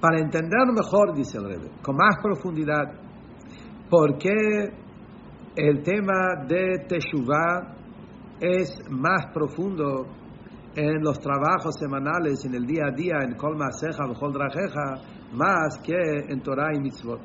Para 0.00 0.18
entender 0.18 0.66
mejor, 0.74 1.14
dice 1.14 1.36
el 1.36 1.44
Rebbe, 1.44 1.70
con 1.82 1.96
más 1.96 2.16
profundidad, 2.22 2.84
por 3.90 4.16
qué 4.16 4.72
el 5.56 5.82
tema 5.82 6.44
de 6.46 6.86
Teshuvah 6.88 7.76
es 8.40 8.70
más 8.88 9.26
profundo 9.34 10.06
en 10.74 11.02
los 11.02 11.18
trabajos 11.18 11.74
semanales, 11.78 12.44
en 12.46 12.54
el 12.54 12.64
día 12.64 12.86
a 12.86 12.94
día, 12.94 13.16
en 13.22 13.34
Kol 13.36 13.56
Maaseja, 13.56 14.06
Bechol 14.06 14.32
Drajeja, 14.32 15.02
más 15.34 15.78
que 15.84 15.98
en 16.28 16.40
Torah 16.40 16.72
y 16.74 16.80
Mitzvot. 16.80 17.20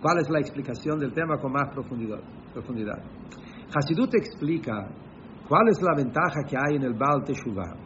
¿Cuál 0.00 0.18
es 0.20 0.30
la 0.30 0.38
explicación 0.38 0.98
del 0.98 1.12
tema 1.12 1.38
con 1.38 1.52
más 1.52 1.68
profundidad? 1.72 2.20
profundidad? 2.52 3.02
Hasidut 3.74 4.14
explica 4.14 4.88
cuál 5.48 5.68
es 5.68 5.82
la 5.82 5.94
ventaja 5.96 6.42
que 6.48 6.56
hay 6.56 6.76
en 6.76 6.84
el 6.84 6.94
Baal 6.94 7.24
Teshuvah. 7.24 7.83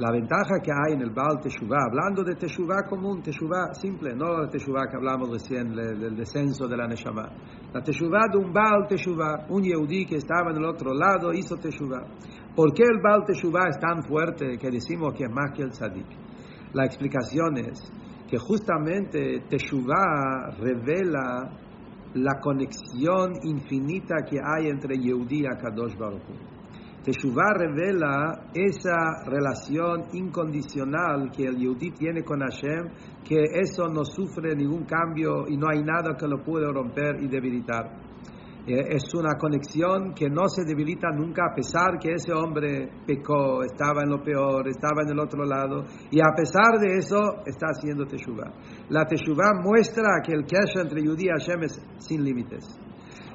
La 0.00 0.10
ventaja 0.10 0.60
que 0.64 0.72
hay 0.72 0.94
en 0.94 1.02
el 1.02 1.10
Baal 1.10 1.40
Teshuvah, 1.42 1.84
hablando 1.90 2.24
de 2.24 2.34
Teshuvah 2.34 2.88
común, 2.88 3.20
Teshuvah 3.20 3.74
simple, 3.74 4.14
no 4.16 4.32
la 4.32 4.48
Teshuvah 4.48 4.88
que 4.88 4.96
hablamos 4.96 5.28
recién 5.28 5.74
del 5.74 6.16
descenso 6.16 6.66
de 6.66 6.74
la 6.74 6.86
Neshama. 6.86 7.28
La 7.74 7.82
Teshuvah 7.82 8.32
de 8.32 8.38
un 8.38 8.50
Baal 8.50 8.88
Teshuvah, 8.88 9.48
un 9.50 9.62
Yehudi 9.62 10.06
que 10.06 10.16
estaba 10.16 10.52
en 10.52 10.56
el 10.56 10.64
otro 10.64 10.94
lado, 10.94 11.34
hizo 11.34 11.56
Teshuvah. 11.56 12.00
¿Por 12.56 12.72
qué 12.72 12.84
el 12.84 12.98
Baal 13.02 13.26
Teshuvah 13.26 13.68
es 13.68 13.78
tan 13.78 14.02
fuerte 14.04 14.56
que 14.56 14.70
decimos 14.70 15.12
que 15.12 15.24
es 15.24 15.30
más 15.30 15.52
que 15.54 15.64
el 15.64 15.70
Tzadik? 15.70 16.08
La 16.72 16.86
explicación 16.86 17.58
es 17.58 17.92
que 18.26 18.38
justamente 18.38 19.44
Teshuvah 19.50 20.56
revela 20.60 21.60
la 22.14 22.40
conexión 22.40 23.34
infinita 23.42 24.24
que 24.24 24.38
hay 24.42 24.70
entre 24.70 24.96
Yehudi 24.96 25.42
y 25.42 25.46
Akadosh 25.46 25.94
Baruch 25.98 26.24
Teshuvah 27.10 27.54
revela 27.58 28.50
esa 28.54 29.24
relación 29.26 30.10
incondicional 30.12 31.30
que 31.32 31.44
el 31.44 31.56
Yehudi 31.56 31.90
tiene 31.90 32.22
con 32.22 32.38
Hashem, 32.38 32.86
que 33.26 33.42
eso 33.60 33.88
no 33.88 34.04
sufre 34.04 34.54
ningún 34.54 34.84
cambio 34.84 35.48
y 35.48 35.56
no 35.56 35.66
hay 35.68 35.82
nada 35.82 36.16
que 36.16 36.28
lo 36.28 36.42
pueda 36.44 36.70
romper 36.70 37.20
y 37.20 37.26
debilitar. 37.26 37.98
Eh, 38.64 38.94
es 38.94 39.12
una 39.14 39.34
conexión 39.36 40.14
que 40.14 40.28
no 40.28 40.46
se 40.46 40.62
debilita 40.64 41.08
nunca 41.10 41.46
a 41.50 41.54
pesar 41.54 41.98
que 41.98 42.12
ese 42.12 42.32
hombre 42.32 42.88
pecó, 43.04 43.64
estaba 43.64 44.02
en 44.04 44.10
lo 44.10 44.22
peor, 44.22 44.68
estaba 44.68 45.02
en 45.02 45.10
el 45.10 45.18
otro 45.18 45.44
lado 45.44 45.82
y 46.12 46.20
a 46.20 46.30
pesar 46.36 46.78
de 46.78 46.98
eso 46.98 47.42
está 47.44 47.68
haciendo 47.70 48.06
Teshuvah. 48.06 48.52
La 48.90 49.04
Teshuvah 49.04 49.60
muestra 49.64 50.20
que 50.24 50.32
el 50.32 50.44
Kesha 50.44 50.82
entre 50.82 51.02
Yudí 51.02 51.24
y 51.24 51.28
Hashem 51.30 51.62
es 51.64 51.82
sin 51.98 52.22
límites. 52.22 52.78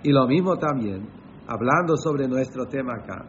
Y 0.04 0.12
lo 0.12 0.28
mismo 0.28 0.56
también 0.56 1.10
hablando 1.48 1.98
sobre 1.98 2.28
nuestro 2.28 2.66
tema 2.68 2.94
acá. 2.94 3.26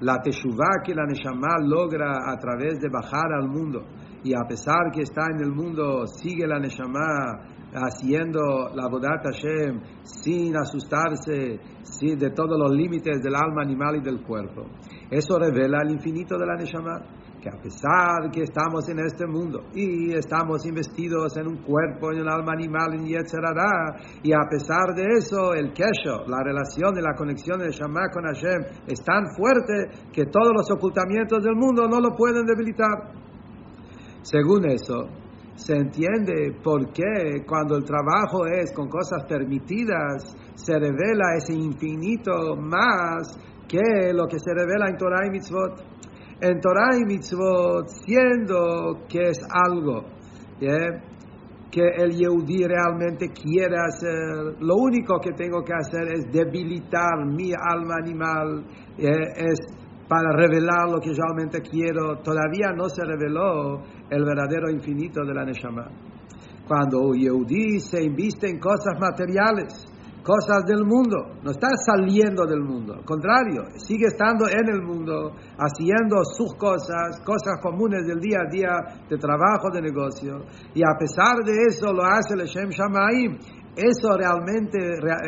La 0.00 0.20
Teshuvah 0.22 0.82
que 0.84 0.94
la 0.94 1.06
Neshama 1.06 1.58
logra 1.62 2.30
a 2.30 2.36
través 2.36 2.78
de 2.80 2.88
bajar 2.88 3.32
al 3.32 3.48
mundo 3.48 3.84
y 4.22 4.34
a 4.34 4.46
pesar 4.48 4.90
que 4.92 5.02
está 5.02 5.26
en 5.34 5.42
el 5.44 5.52
mundo, 5.52 6.06
sigue 6.06 6.46
la 6.46 6.58
Neshama 6.58 7.58
haciendo 7.72 8.70
la 8.74 8.88
Bodat 8.88 9.22
Hashem 9.24 9.80
sin 10.02 10.56
asustarse 10.56 11.60
sin, 11.82 12.18
de 12.18 12.30
todos 12.30 12.58
los 12.58 12.70
límites 12.72 13.22
del 13.22 13.34
alma 13.34 13.62
animal 13.62 13.96
y 13.96 14.00
del 14.02 14.22
cuerpo. 14.22 14.66
Eso 15.10 15.38
revela 15.38 15.78
el 15.82 15.92
infinito 15.92 16.36
de 16.36 16.46
la 16.46 16.56
Neshama, 16.56 17.00
que 17.40 17.48
a 17.48 17.60
pesar 17.60 18.30
que 18.32 18.42
estamos 18.42 18.88
en 18.88 18.98
este 19.00 19.26
mundo 19.26 19.62
y 19.74 20.12
estamos 20.14 20.66
investidos 20.66 21.36
en 21.36 21.46
un 21.46 21.58
cuerpo, 21.62 22.12
en 22.12 22.22
un 22.22 22.28
alma 22.28 22.52
animal, 22.52 22.94
en 22.94 23.06
Yetzerara, 23.06 23.96
y 24.22 24.32
a 24.32 24.48
pesar 24.50 24.94
de 24.94 25.04
eso, 25.18 25.54
el 25.54 25.72
Kesho, 25.72 26.26
la 26.26 26.42
relación 26.42 26.96
y 26.96 27.02
la 27.02 27.14
conexión 27.14 27.58
de 27.58 27.66
Neshama 27.66 28.08
con 28.12 28.24
Hashem 28.24 28.84
es 28.86 29.02
tan 29.02 29.26
fuerte 29.36 30.10
que 30.12 30.26
todos 30.26 30.52
los 30.54 30.70
ocultamientos 30.70 31.42
del 31.42 31.54
mundo 31.54 31.86
no 31.88 32.00
lo 32.00 32.16
pueden 32.16 32.44
debilitar. 32.44 33.12
Según 34.22 34.66
eso, 34.70 35.08
se 35.54 35.74
entiende 35.74 36.56
por 36.62 36.92
qué 36.92 37.44
cuando 37.46 37.76
el 37.76 37.84
trabajo 37.84 38.46
es 38.46 38.72
con 38.72 38.88
cosas 38.88 39.24
permitidas, 39.28 40.36
se 40.54 40.74
revela 40.78 41.34
ese 41.36 41.54
infinito 41.54 42.56
más 42.56 43.38
que 43.68 44.12
lo 44.12 44.26
que 44.26 44.38
se 44.38 44.54
revela 44.54 44.88
en 44.88 44.96
Torah 44.96 45.26
y 45.26 45.30
Mitzvot. 45.30 45.98
En 46.40 46.60
Torah 46.60 46.96
y 46.96 47.04
Mitzvot, 47.04 47.88
siendo 48.06 49.04
que 49.08 49.30
es 49.30 49.40
algo 49.50 50.04
que 50.60 51.82
el 51.96 52.12
Yehudi 52.12 52.64
realmente 52.64 53.30
quiere 53.30 53.76
hacer, 53.76 54.54
lo 54.60 54.76
único 54.76 55.18
que 55.18 55.32
tengo 55.32 55.64
que 55.64 55.72
hacer 55.74 56.12
es 56.12 56.30
debilitar 56.32 57.26
mi 57.26 57.50
alma 57.52 57.96
animal, 58.00 58.64
es 58.96 59.58
para 60.08 60.30
revelar 60.36 60.88
lo 60.88 61.00
que 61.00 61.12
realmente 61.12 61.60
quiero, 61.60 62.22
todavía 62.22 62.72
no 62.72 62.88
se 62.88 63.04
reveló 63.04 63.82
el 64.08 64.24
verdadero 64.24 64.70
infinito 64.70 65.24
de 65.24 65.34
la 65.34 65.44
Neshama. 65.44 65.90
Cuando 66.68 67.14
Yehudi 67.14 67.80
se 67.80 68.00
inviste 68.02 68.48
en 68.48 68.60
cosas 68.60 68.98
materiales, 69.00 69.87
cosas 70.28 70.60
del 70.66 70.84
mundo, 70.84 71.40
no 71.42 71.50
está 71.52 71.68
saliendo 71.86 72.44
del 72.44 72.60
mundo, 72.60 72.92
al 72.92 73.04
contrario, 73.04 73.64
sigue 73.76 74.08
estando 74.08 74.44
en 74.46 74.68
el 74.68 74.82
mundo, 74.82 75.32
haciendo 75.56 76.20
sus 76.22 76.52
cosas, 76.54 77.16
cosas 77.24 77.56
comunes 77.62 78.06
del 78.06 78.20
día 78.20 78.44
a 78.44 78.50
día, 78.50 79.06
de 79.08 79.16
trabajo, 79.16 79.70
de 79.72 79.80
negocio, 79.80 80.44
y 80.74 80.82
a 80.82 80.92
pesar 81.00 81.38
de 81.46 81.56
eso 81.66 81.94
lo 81.94 82.04
hace 82.04 82.34
el 82.34 82.44
Shem 82.44 82.68
Shamaim, 82.68 83.38
eso 83.78 84.10
realmente, 84.18 84.76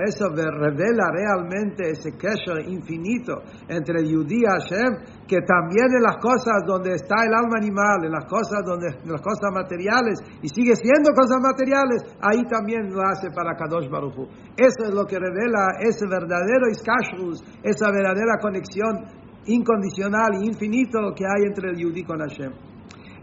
eso 0.04 0.26
revela 0.34 1.06
realmente 1.14 1.90
ese 1.90 2.18
queso 2.18 2.58
infinito 2.66 3.46
entre 3.68 4.02
Yudí 4.02 4.42
y 4.42 4.44
Hashem, 4.44 5.22
que 5.26 5.38
también 5.46 5.86
en 5.94 6.02
las 6.02 6.18
cosas 6.18 6.66
donde 6.66 6.98
está 6.98 7.14
el 7.22 7.32
alma 7.32 7.62
animal, 7.62 8.04
en 8.04 8.10
las 8.10 8.26
cosas 8.26 8.66
donde 8.66 8.90
las 9.06 9.22
cosas 9.22 9.54
materiales, 9.54 10.18
y 10.42 10.48
sigue 10.48 10.74
siendo 10.74 11.14
cosas 11.14 11.38
materiales, 11.38 12.02
ahí 12.20 12.42
también 12.50 12.90
lo 12.90 13.00
hace 13.06 13.30
para 13.30 13.54
Kadosh 13.54 13.88
Baruchu. 13.88 14.26
Eso 14.56 14.82
es 14.82 14.94
lo 14.94 15.06
que 15.06 15.18
revela 15.18 15.78
ese 15.78 16.06
verdadero 16.10 16.66
iskashrus, 16.68 17.42
esa 17.62 17.90
verdadera 17.92 18.34
conexión 18.42 19.06
incondicional 19.46 20.34
e 20.42 20.46
infinito 20.46 20.98
que 21.14 21.24
hay 21.24 21.46
entre 21.46 21.70
el 21.70 21.76
Yudí 21.78 22.02
con 22.02 22.18
Hashem. 22.18 22.52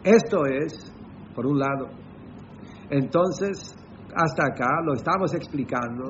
Esto 0.04 0.46
es, 0.46 0.92
por 1.36 1.46
un 1.46 1.60
lado. 1.60 1.90
Entonces, 2.90 3.77
hasta 4.18 4.48
acá, 4.48 4.82
lo 4.84 4.94
estamos 4.94 5.34
explicando, 5.36 6.10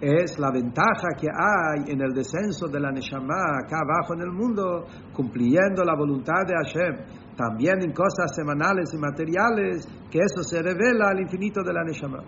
es 0.00 0.38
la 0.38 0.50
ventaja 0.50 1.08
que 1.18 1.28
hay 1.28 1.90
en 1.90 2.02
el 2.02 2.12
descenso 2.12 2.68
de 2.68 2.78
la 2.78 2.90
Neshama 2.90 3.64
acá 3.64 3.78
abajo 3.80 4.14
en 4.14 4.20
el 4.20 4.30
mundo, 4.30 4.84
cumpliendo 5.12 5.82
la 5.84 5.96
voluntad 5.96 6.44
de 6.46 6.54
Hashem, 6.54 7.34
también 7.34 7.82
en 7.82 7.92
cosas 7.92 8.34
semanales 8.34 8.92
y 8.92 8.98
materiales, 8.98 9.88
que 10.10 10.18
eso 10.18 10.42
se 10.42 10.62
revela 10.62 11.08
al 11.08 11.20
infinito 11.20 11.62
de 11.62 11.72
la 11.72 11.82
Neshama. 11.82 12.22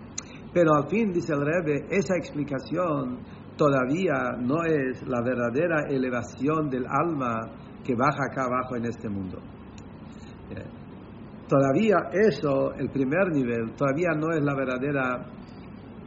Pero 0.51 0.73
al 0.73 0.89
fin, 0.89 1.11
dice 1.13 1.33
el 1.33 1.45
Rebbe, 1.45 1.85
esa 1.91 2.15
explicación 2.15 3.19
todavía 3.55 4.33
no 4.39 4.63
es 4.63 5.05
la 5.07 5.21
verdadera 5.21 5.85
elevación 5.89 6.69
del 6.69 6.85
alma 6.87 7.39
que 7.83 7.93
baja 7.93 8.25
acá 8.31 8.45
abajo 8.45 8.75
en 8.77 8.85
este 8.85 9.09
mundo. 9.09 9.39
Todavía 11.49 11.97
eso, 12.13 12.73
el 12.75 12.91
primer 12.91 13.31
nivel, 13.33 13.73
todavía 13.75 14.09
no 14.15 14.31
es 14.31 14.43
la 14.43 14.53
verdadera 14.53 15.25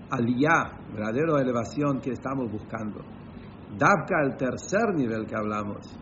aliyah, 0.08 0.70
verdadera 0.94 1.42
elevación 1.42 2.00
que 2.00 2.12
estamos 2.12 2.48
buscando. 2.48 3.00
Dabka, 3.76 4.22
el 4.22 4.36
tercer 4.36 4.94
nivel 4.94 5.26
que 5.26 5.34
hablamos, 5.34 5.98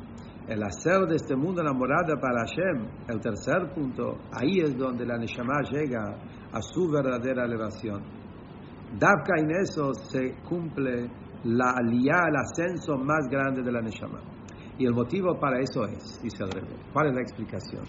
el 0.46 0.62
hacer 0.62 1.06
de 1.08 1.16
este 1.16 1.36
mundo 1.36 1.62
la 1.62 1.72
morada 1.72 2.20
para 2.20 2.44
Hashem, 2.44 2.86
el 3.08 3.20
tercer 3.20 3.72
punto, 3.74 4.18
ahí 4.30 4.60
es 4.60 4.76
donde 4.76 5.06
la 5.06 5.16
Neshama 5.16 5.62
llega 5.72 6.18
a 6.52 6.60
su 6.60 6.90
verdadera 6.90 7.46
elevación. 7.46 8.02
Dabka 8.98 9.38
en 9.38 9.52
eso 9.52 9.94
se 9.94 10.34
cumple 10.46 11.08
la 11.44 11.70
aliyah, 11.78 12.28
el 12.28 12.36
ascenso 12.36 12.98
más 12.98 13.26
grande 13.30 13.62
de 13.62 13.72
la 13.72 13.80
Neshama. 13.80 14.20
Y 14.76 14.84
el 14.84 14.92
motivo 14.92 15.38
para 15.40 15.60
eso 15.60 15.86
es, 15.86 16.20
dice 16.22 16.44
el 16.44 16.50
Rebbe. 16.50 16.76
¿Cuál 16.92 17.08
es 17.08 17.14
la 17.14 17.20
explicación? 17.22 17.84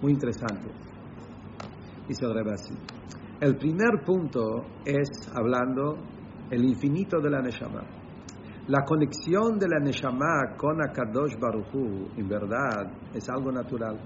Muy 0.00 0.12
interesante. 0.12 0.70
Dice 2.08 2.24
el 2.24 2.48
así. 2.48 2.74
El 3.40 3.56
primer 3.56 4.04
punto 4.04 4.64
es 4.84 5.08
hablando 5.34 5.98
el 6.50 6.64
infinito 6.64 7.20
de 7.20 7.30
la 7.30 7.40
Neshama. 7.40 7.82
La 8.68 8.84
conexión 8.84 9.58
de 9.58 9.68
la 9.68 9.78
Neshama 9.78 10.56
con 10.56 10.80
Akadosh 10.82 11.38
Baruchu, 11.38 12.08
en 12.16 12.28
verdad, 12.28 12.92
es 13.14 13.28
algo 13.28 13.52
natural. 13.52 13.98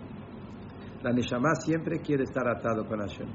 La 1.03 1.12
Neshama 1.12 1.55
siempre 1.55 2.00
quiere 2.00 2.24
estar 2.24 2.46
atado 2.48 2.87
con 2.87 2.98
Hashem. 2.98 3.29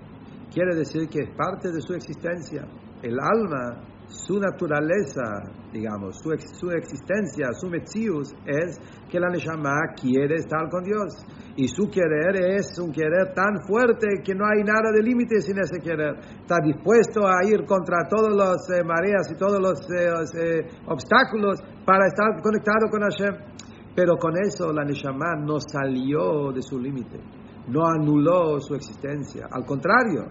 Quiere 0.53 0.75
decir 0.75 1.07
que 1.07 1.21
es 1.21 1.29
parte 1.35 1.71
de 1.71 1.81
su 1.81 1.93
existencia. 1.93 2.67
El 3.01 3.17
alma 3.19 3.81
su 4.07 4.39
naturaleza, 4.39 5.23
digamos, 5.71 6.17
su, 6.21 6.29
su 6.59 6.69
existencia, 6.71 7.47
su 7.53 7.67
metzius 7.69 8.33
es 8.45 8.77
que 9.09 9.19
la 9.19 9.29
Neshama 9.29 9.93
quiere 9.99 10.35
estar 10.35 10.69
con 10.69 10.83
Dios. 10.83 11.25
Y 11.57 11.69
su 11.69 11.89
querer 11.89 12.35
es 12.59 12.77
un 12.79 12.91
querer 12.91 13.33
tan 13.33 13.65
fuerte 13.65 14.21
que 14.23 14.35
no 14.35 14.43
hay 14.45 14.61
nada 14.63 14.91
de 14.93 15.01
límite 15.01 15.39
sin 15.39 15.57
ese 15.57 15.79
querer. 15.79 16.19
Está 16.41 16.59
dispuesto 16.61 17.25
a 17.25 17.47
ir 17.47 17.65
contra 17.65 18.09
todas 18.09 18.35
las 18.35 18.69
eh, 18.71 18.83
mareas 18.83 19.31
y 19.31 19.37
todos 19.37 19.61
los 19.61 19.79
eh, 19.89 20.11
eh, 20.35 20.67
obstáculos 20.87 21.61
para 21.85 22.07
estar 22.07 22.41
conectado 22.43 22.89
con 22.91 23.01
Hashem. 23.03 23.55
Pero 23.95 24.17
con 24.17 24.33
eso 24.37 24.73
la 24.73 24.83
Neshama 24.83 25.35
no 25.39 25.57
salió 25.61 26.51
de 26.51 26.61
su 26.61 26.77
límite, 26.77 27.21
no 27.69 27.87
anuló 27.87 28.59
su 28.59 28.75
existencia. 28.75 29.47
Al 29.49 29.63
contrario, 29.63 30.27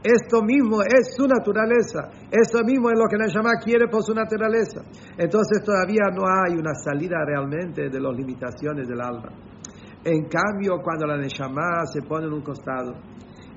esto 0.00 0.44
mismo 0.44 0.80
es 0.82 1.16
su 1.16 1.26
naturaleza. 1.26 2.06
Esto 2.30 2.62
mismo 2.62 2.88
es 2.90 2.96
lo 2.96 3.08
que 3.10 3.16
la 3.16 3.26
Neshama 3.26 3.58
quiere 3.58 3.88
por 3.88 4.04
su 4.04 4.14
naturaleza. 4.14 4.82
Entonces 5.18 5.64
todavía 5.64 6.06
no 6.14 6.22
hay 6.22 6.54
una 6.54 6.72
salida 6.74 7.16
realmente 7.26 7.90
de 7.90 8.00
las 8.00 8.14
limitaciones 8.14 8.86
del 8.86 9.00
alma. 9.00 9.32
En 10.04 10.28
cambio, 10.28 10.78
cuando 10.82 11.06
la 11.06 11.16
Neshama 11.16 11.84
se 11.92 12.02
pone 12.02 12.26
en 12.26 12.32
un 12.32 12.42
costado 12.42 12.94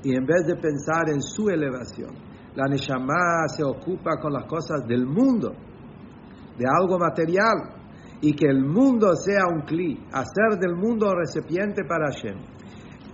y 0.03 0.15
en 0.15 0.25
vez 0.25 0.47
de 0.47 0.55
pensar 0.55 1.09
en 1.09 1.21
su 1.21 1.49
elevación, 1.49 2.11
la 2.55 2.67
Neshama 2.67 3.47
se 3.47 3.63
ocupa 3.63 4.17
con 4.21 4.33
las 4.33 4.45
cosas 4.45 4.85
del 4.87 5.05
mundo, 5.05 5.53
de 6.57 6.65
algo 6.67 6.97
material, 6.97 7.79
y 8.21 8.33
que 8.33 8.47
el 8.47 8.65
mundo 8.65 9.15
sea 9.15 9.47
un 9.47 9.61
cli, 9.61 9.97
hacer 10.11 10.59
del 10.59 10.75
mundo 10.75 11.13
recipiente 11.15 11.83
para 11.87 12.11
Hashem. 12.11 12.37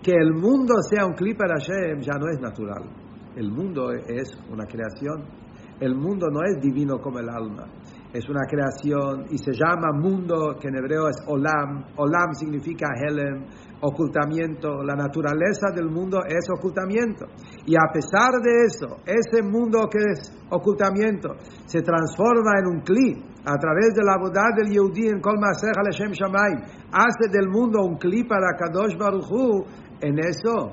Que 0.02 0.14
el 0.14 0.34
mundo 0.34 0.76
sea 0.82 1.06
un 1.06 1.14
cli 1.14 1.34
para 1.34 1.56
Hashem 1.56 2.02
ya 2.02 2.18
no 2.18 2.30
es 2.30 2.40
natural 2.40 3.08
el 3.38 3.52
mundo 3.52 3.92
es 3.92 4.36
una 4.50 4.66
creación. 4.66 5.24
El 5.80 5.96
mundo 5.96 6.28
no 6.32 6.42
es 6.44 6.60
divino 6.60 7.00
como 7.00 7.20
el 7.20 7.30
alma. 7.30 7.68
Es 8.14 8.28
una 8.30 8.46
creación 8.48 9.26
y 9.30 9.38
se 9.38 9.52
llama 9.52 9.92
mundo, 9.94 10.56
que 10.60 10.70
en 10.70 10.78
hebreo 10.78 11.10
es 11.10 11.18
olam. 11.28 11.84
Olam 11.98 12.34
significa 12.34 12.88
helem, 12.96 13.46
ocultamiento. 13.82 14.82
La 14.82 14.96
naturaleza 14.96 15.72
del 15.76 15.90
mundo 15.90 16.20
es 16.26 16.48
ocultamiento. 16.50 17.26
Y 17.66 17.76
a 17.76 17.92
pesar 17.92 18.32
de 18.42 18.66
eso, 18.66 18.98
ese 19.06 19.44
mundo 19.44 19.90
que 19.92 20.00
es 20.00 20.34
ocultamiento 20.50 21.36
se 21.66 21.82
transforma 21.82 22.60
en 22.60 22.68
un 22.68 22.82
cli 22.82 23.12
a 23.46 23.56
través 23.58 23.94
de 23.94 24.04
la 24.04 24.18
bondad 24.18 24.56
del 24.56 24.72
Yehudi 24.72 25.10
en 25.10 25.20
Kol 25.20 25.40
Maser 25.40 25.76
Hashem 25.76 26.12
Shamayim. 26.12 26.64
Hace 26.92 27.30
del 27.30 27.50
mundo 27.50 27.80
un 27.84 27.98
cli 27.98 28.24
para 28.24 28.56
Kadosh 28.58 28.98
Baruch 28.98 29.68
En 30.02 30.18
eso 30.20 30.72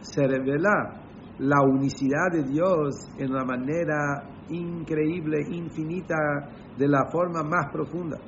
se 0.00 0.26
revela 0.26 1.02
la 1.38 1.62
unicidad 1.62 2.30
de 2.32 2.44
Dios 2.44 3.08
en 3.18 3.30
una 3.32 3.44
manera 3.44 4.31
increíble, 4.52 5.38
infinita, 5.50 6.16
de 6.76 6.88
la 6.88 7.10
forma 7.10 7.42
más 7.42 7.70
profunda. 7.72 8.18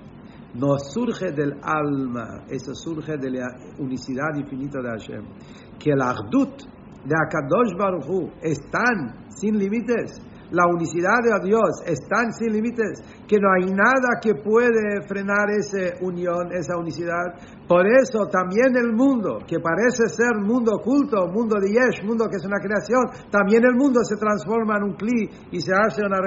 No 0.54 0.78
surge 0.78 1.32
del 1.32 1.54
alma, 1.62 2.44
eso 2.48 2.74
surge 2.74 3.16
de 3.16 3.30
la 3.30 3.46
unicidad 3.78 4.36
infinita 4.36 4.80
de 4.80 4.88
Hashem. 4.88 5.24
Que 5.78 5.90
el 5.90 6.00
Agdut 6.00 6.62
de 7.04 7.14
Akadosh 7.14 7.76
Baruch 7.76 8.08
Hu 8.08 8.30
es 8.40 8.58
tan 8.70 9.28
sin 9.30 9.58
límites, 9.58 10.20
la 10.54 10.66
unicidad 10.70 11.18
de 11.18 11.34
Dios 11.42 11.82
es 11.84 11.98
tan 12.06 12.32
sin 12.32 12.52
límites 12.52 13.02
que 13.26 13.38
no 13.40 13.50
hay 13.50 13.66
nada 13.74 14.22
que 14.22 14.34
puede 14.34 15.02
frenar 15.08 15.50
esa 15.50 15.98
unión, 16.00 16.52
esa 16.52 16.78
unicidad. 16.78 17.34
Por 17.66 17.86
eso 17.86 18.28
también 18.30 18.76
el 18.76 18.92
mundo, 18.94 19.38
que 19.46 19.58
parece 19.58 20.06
ser 20.06 20.38
mundo 20.38 20.76
oculto, 20.78 21.26
mundo 21.26 21.56
de 21.58 21.74
Yesh, 21.74 22.04
mundo 22.04 22.28
que 22.30 22.36
es 22.36 22.46
una 22.46 22.60
creación, 22.62 23.02
también 23.30 23.64
el 23.64 23.74
mundo 23.74 24.00
se 24.04 24.16
transforma 24.16 24.76
en 24.76 24.84
un 24.84 24.94
cli 24.94 25.28
y 25.50 25.60
se 25.60 25.72
hace 25.74 26.02
una, 26.06 26.18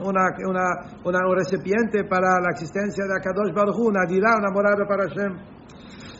una, 0.00 0.32
una, 0.48 1.26
un 1.28 1.36
recipiente 1.36 2.04
para 2.04 2.40
la 2.40 2.50
existencia 2.50 3.04
de 3.04 3.12
Akadosh 3.12 3.52
Baruch 3.52 3.76
Hu, 3.76 3.88
una 3.88 4.06
dirá, 4.08 4.34
una 4.38 4.50
morada 4.50 4.86
para 4.88 5.08
Hashem. 5.08 5.36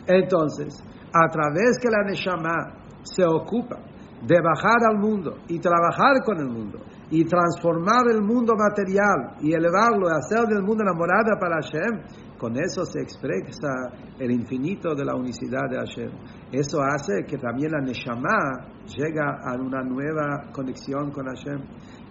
Entonces, 0.07 0.85
a 1.13 1.31
través 1.31 1.79
que 1.81 1.89
la 1.89 2.05
Neshama 2.05 2.85
se 3.03 3.25
ocupa 3.25 3.79
de 4.27 4.41
bajar 4.41 4.85
al 4.91 4.99
mundo 4.99 5.37
y 5.49 5.59
trabajar 5.59 6.23
con 6.25 6.39
el 6.39 6.49
mundo 6.49 6.81
y 7.11 7.25
transformar 7.25 8.11
el 8.11 8.23
mundo 8.23 8.55
material 8.57 9.37
y 9.41 9.53
elevarlo 9.53 10.09
hacer 10.09 10.47
del 10.47 10.63
mundo 10.63 10.83
una 10.83 10.95
morada 10.95 11.39
para 11.39 11.57
Hashem, 11.57 12.25
con 12.39 12.57
eso 12.57 12.85
se 12.85 13.01
expresa 13.01 13.71
el 14.19 14.31
infinito 14.31 14.95
de 14.95 15.05
la 15.05 15.15
unicidad 15.15 15.69
de 15.71 15.79
Hashem. 15.79 16.11
Eso 16.53 16.79
hace 16.83 17.25
que 17.27 17.39
también 17.39 17.73
la 17.73 17.81
Neshama 17.81 18.69
llega 18.87 19.41
a 19.45 19.55
una 19.55 19.83
nueva 19.83 20.51
conexión 20.53 21.11
con 21.11 21.27
Hashem. 21.27 21.61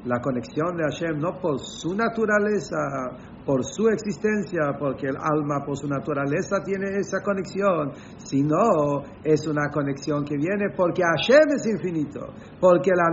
La 0.05 0.19
conexión 0.19 0.75
de 0.75 0.83
Hashem 0.83 1.19
no 1.19 1.39
por 1.39 1.59
su 1.59 1.95
naturaleza 1.95 2.77
por 3.45 3.63
su 3.63 3.87
existencia, 3.89 4.75
porque 4.79 5.07
el 5.07 5.17
alma 5.17 5.63
por 5.65 5.77
su 5.77 5.87
naturaleza 5.87 6.63
tiene 6.63 6.97
esa 6.99 7.21
conexión, 7.21 7.91
sino 8.17 9.03
es 9.23 9.47
una 9.47 9.69
conexión 9.71 10.23
que 10.23 10.37
viene 10.37 10.69
porque 10.75 11.01
Hashem 11.03 11.47
es 11.55 11.67
infinito, 11.67 12.33
porque 12.59 12.91
la, 12.95 13.11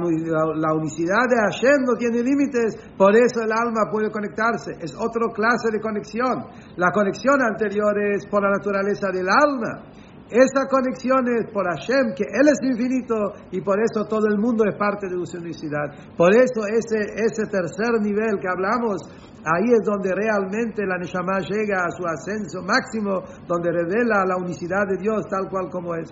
la, 0.55 0.75
unicidad 0.75 1.27
de 1.29 1.37
Hashem 1.37 1.85
no 1.87 1.95
tiene 1.99 2.23
límites, 2.23 2.77
por 2.97 3.15
eso 3.17 3.43
el 3.43 3.53
alma 3.53 3.91
puede 3.91 4.11
conectarse, 4.11 4.73
es 4.81 4.95
otra 4.95 5.27
clase 5.35 5.71
de 5.73 5.81
conexión. 5.81 6.47
La 6.77 6.91
conexión 6.93 7.43
anterior 7.43 7.95
es 8.15 8.27
por 8.27 8.43
la 8.43 8.51
naturaleza 8.51 9.09
del 9.13 9.27
alma. 9.29 9.91
Esa 10.31 10.67
conexión 10.71 11.27
es 11.27 11.51
por 11.53 11.67
Hashem, 11.67 12.15
que 12.15 12.25
Él 12.25 12.47
es 12.47 12.59
infinito 12.63 13.15
y 13.51 13.61
por 13.61 13.79
eso 13.81 14.07
todo 14.09 14.27
el 14.31 14.39
mundo 14.39 14.65
es 14.65 14.77
parte 14.77 15.09
de 15.09 15.19
su 15.27 15.39
unicidad. 15.39 15.91
Por 16.17 16.31
eso 16.35 16.63
ese, 16.71 17.03
ese 17.19 17.51
tercer 17.51 18.01
nivel 18.01 18.39
que 18.41 18.49
hablamos 18.49 19.03
Ahí 19.43 19.73
es 19.73 19.87
donde 19.87 20.13
realmente 20.15 20.85
la 20.85 20.99
Neshama 20.99 21.41
llega 21.41 21.87
a 21.87 21.91
su 21.91 22.05
ascenso 22.05 22.61
máximo, 22.61 23.25
donde 23.49 23.73
revela 23.73 24.27
la 24.27 24.37
unicidad 24.37 24.87
de 24.87 24.99
Dios 24.99 25.27
tal 25.31 25.49
cual 25.49 25.71
como 25.71 25.95
es. 25.95 26.11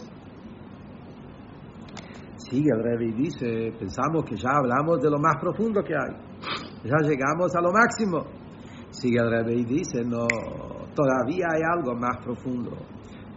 Sigue 2.36 2.70
el 2.72 2.82
Rebbe 2.82 3.08
y 3.08 3.12
dice, 3.12 3.72
pensamos 3.78 4.24
que 4.24 4.34
ya 4.34 4.48
hablamos 4.56 5.02
de 5.02 5.10
lo 5.10 5.18
más 5.18 5.36
profundo 5.38 5.82
que 5.82 5.92
hay. 5.92 6.16
Ya 6.84 7.06
llegamos 7.06 7.54
a 7.54 7.60
lo 7.60 7.70
máximo. 7.70 8.24
Sigue 8.90 9.18
el 9.20 9.30
Rebbe 9.30 9.52
y 9.56 9.64
dice, 9.66 10.02
no, 10.02 10.26
todavía 10.94 11.48
hay 11.52 11.60
algo 11.76 11.94
más 11.94 12.24
profundo. 12.24 12.70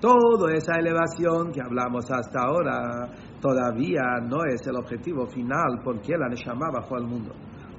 Toda 0.01 0.51
esa 0.55 0.79
elevación 0.79 1.51
que 1.51 1.61
hablamos 1.61 2.09
hasta 2.09 2.41
ahora 2.41 3.07
todavía 3.39 4.01
no 4.27 4.43
es 4.51 4.65
el 4.65 4.75
objetivo 4.75 5.27
final 5.27 5.79
porque 5.83 6.17
la 6.17 6.27
Neshama 6.27 6.71
bajó 6.73 6.95
al 6.95 7.05
mundo. 7.05 7.31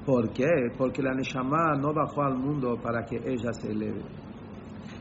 ¿Por 0.06 0.32
qué? 0.32 0.46
Porque 0.78 1.02
la 1.02 1.14
Neshama 1.14 1.74
no 1.80 1.92
bajó 1.92 2.22
al 2.22 2.36
mundo 2.36 2.76
para 2.80 3.04
que 3.04 3.16
ella 3.16 3.52
se 3.52 3.72
eleve. 3.72 4.02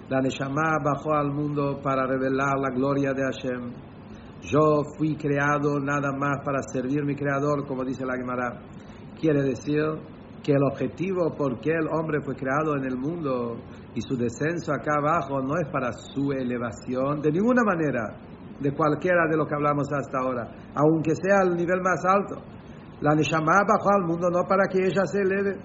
La 0.10 0.20
Neshama 0.20 0.80
bajó 0.84 1.14
al 1.14 1.32
mundo 1.32 1.80
para 1.84 2.08
revelar 2.08 2.58
la 2.60 2.76
gloria 2.76 3.14
de 3.14 3.22
Hashem. 3.24 3.72
Yo 4.42 4.82
fui 4.98 5.16
creado 5.16 5.80
nada 5.80 6.12
más 6.18 6.44
para 6.44 6.64
servir 6.74 7.06
mi 7.06 7.16
creador, 7.16 7.68
como 7.68 7.84
dice 7.84 8.04
la 8.04 8.18
Gemara. 8.18 8.62
Quiere 9.20 9.44
decir 9.44 9.84
que 10.42 10.54
el 10.54 10.64
objetivo 10.64 11.36
por 11.38 11.60
qué 11.60 11.70
el 11.70 11.88
hombre 11.88 12.20
fue 12.24 12.36
creado 12.36 12.76
en 12.76 12.86
el 12.86 12.98
mundo 12.98 13.58
y 13.94 14.02
su 14.02 14.16
descenso 14.16 14.74
acá 14.74 14.98
abajo 14.98 15.42
no 15.42 15.56
es 15.56 15.68
para 15.72 15.92
su 15.94 16.32
elevación 16.32 17.22
de 17.22 17.32
ninguna 17.32 17.64
manera, 17.64 18.18
de 18.60 18.72
cualquiera 18.74 19.28
de 19.30 19.38
lo 19.38 19.46
que 19.46 19.56
hablamos 19.56 19.88
hasta 19.92 20.20
ahora, 20.20 20.48
aunque 20.76 21.16
sea 21.16 21.42
el 21.44 21.56
nivel 21.56 21.82
más 21.82 22.04
alto 22.06 22.42
la 23.02 23.16
Neshama 23.16 23.66
bajó 23.68 23.90
al 23.98 24.06
mundo 24.06 24.30
no 24.30 24.46
para 24.48 24.70
que 24.70 24.78
ella 24.78 25.02
se 25.06 25.22
eleve. 25.22 25.58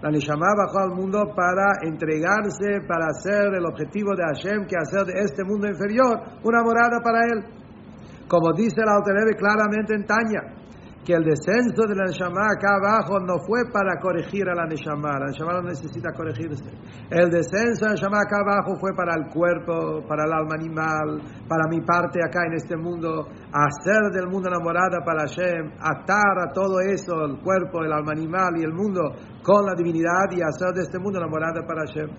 La 0.00 0.10
Neshama 0.10 0.48
bajó 0.56 0.80
al 0.80 0.96
mundo 0.96 1.20
para 1.36 1.84
entregarse, 1.84 2.80
para 2.88 3.12
hacer 3.12 3.52
el 3.52 3.66
objetivo 3.66 4.16
de 4.16 4.24
Hashem, 4.24 4.66
que 4.66 4.76
hacer 4.80 5.04
de 5.04 5.20
este 5.20 5.44
mundo 5.44 5.68
inferior 5.68 6.40
una 6.42 6.62
morada 6.64 6.98
para 7.04 7.20
él. 7.28 7.44
Como 8.26 8.54
dice 8.56 8.80
la 8.80 8.96
Autorebe 8.96 9.36
claramente 9.36 9.94
en 9.94 10.06
Tanya, 10.06 10.40
que 11.04 11.14
el 11.14 11.24
descenso 11.24 11.88
de 11.88 11.96
la 11.96 12.04
Neshama 12.04 12.44
acá 12.52 12.76
abajo 12.76 13.18
no 13.20 13.40
fue 13.46 13.64
para 13.72 13.98
corregir 14.00 14.44
a 14.48 14.54
la 14.54 14.66
Neshama, 14.66 15.18
la 15.18 15.32
Neshama 15.32 15.54
no 15.54 15.62
necesita 15.62 16.12
corregirse. 16.12 16.68
El 17.08 17.30
descenso 17.30 17.84
de 17.84 17.88
la 17.88 17.94
Neshama 17.96 18.20
acá 18.20 18.44
abajo 18.44 18.76
fue 18.78 18.92
para 18.94 19.16
el 19.16 19.32
cuerpo, 19.32 20.04
para 20.06 20.24
el 20.24 20.32
alma 20.32 20.54
animal, 20.60 21.22
para 21.48 21.64
mi 21.70 21.80
parte 21.80 22.20
acá 22.20 22.44
en 22.46 22.54
este 22.54 22.76
mundo, 22.76 23.28
hacer 23.48 24.12
del 24.12 24.28
mundo 24.28 24.48
enamorada 24.48 25.00
para 25.04 25.24
Hashem, 25.24 25.72
atar 25.80 26.36
a 26.44 26.52
todo 26.52 26.80
eso, 26.80 27.24
el 27.24 27.40
cuerpo, 27.40 27.82
el 27.82 27.92
alma 27.92 28.12
animal 28.12 28.60
y 28.60 28.64
el 28.64 28.72
mundo, 28.72 29.00
con 29.42 29.64
la 29.64 29.74
divinidad 29.74 30.28
y 30.32 30.42
hacer 30.44 30.74
de 30.74 30.82
este 30.82 30.98
mundo 30.98 31.18
enamorada 31.18 31.64
para 31.66 31.86
Hashem. 31.86 32.10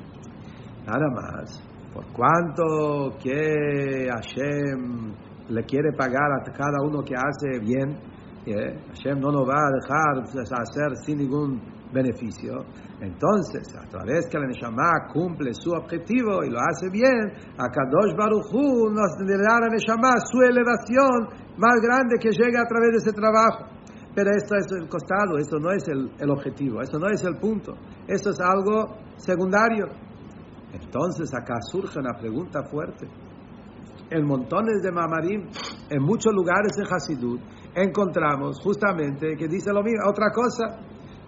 Nada 0.85 1.07
más. 1.13 1.71
Por 1.93 2.05
cuanto 2.13 3.17
que 3.21 4.07
Hashem 4.09 5.13
le 5.49 5.63
quiere 5.65 5.91
pagar 5.91 6.31
a 6.31 6.51
cada 6.51 6.81
uno 6.83 7.03
que 7.03 7.13
hace 7.15 7.59
bien, 7.59 7.99
Hashem 8.45 9.19
no 9.19 9.31
nos 9.31 9.47
va 9.47 9.53
a 9.53 9.71
dejar 9.71 10.23
hacer 10.25 10.97
sin 11.05 11.19
ningún 11.19 11.61
beneficio. 11.93 12.65
Entonces, 12.99 13.75
a 13.75 13.87
través 13.87 14.27
que 14.29 14.39
la 14.39 14.47
Neshama 14.47 15.07
cumple 15.13 15.53
su 15.53 15.71
objetivo 15.71 16.43
y 16.43 16.49
lo 16.49 16.59
hace 16.59 16.89
bien, 16.89 17.33
a 17.57 17.69
Kadosh 17.69 18.15
Baruch 18.17 18.45
Hu 18.51 18.89
nos 18.89 19.13
dará 19.27 19.57
a 19.57 19.61
la 19.61 19.69
Neshama 19.69 20.13
su 20.25 20.41
elevación 20.41 21.57
más 21.57 21.79
grande 21.81 22.17
que 22.19 22.29
llega 22.31 22.61
a 22.61 22.67
través 22.67 22.91
de 22.91 22.97
ese 22.97 23.13
trabajo. 23.13 23.65
Pero 24.13 24.29
esto 24.35 24.55
es 24.55 24.67
el 24.71 24.89
costado, 24.89 25.37
esto 25.37 25.57
no 25.59 25.71
es 25.71 25.87
el, 25.87 26.11
el 26.19 26.29
objetivo, 26.31 26.81
esto 26.81 26.99
no 26.99 27.07
es 27.07 27.23
el 27.23 27.37
punto, 27.37 27.73
esto 28.07 28.31
es 28.31 28.39
algo 28.41 28.97
secundario. 29.17 29.85
Entonces 30.73 31.29
acá 31.33 31.55
surge 31.61 31.99
una 31.99 32.17
pregunta 32.17 32.63
fuerte. 32.63 33.07
En 34.09 34.25
montones 34.25 34.81
de 34.83 34.91
mamarim, 34.91 35.47
en 35.89 36.03
muchos 36.03 36.33
lugares 36.33 36.73
de 36.75 36.83
Hasidut, 36.83 37.39
encontramos 37.75 38.59
justamente 38.63 39.35
que 39.37 39.47
dice 39.47 39.71
lo 39.71 39.83
mismo, 39.83 40.09
otra 40.09 40.31
cosa. 40.31 40.79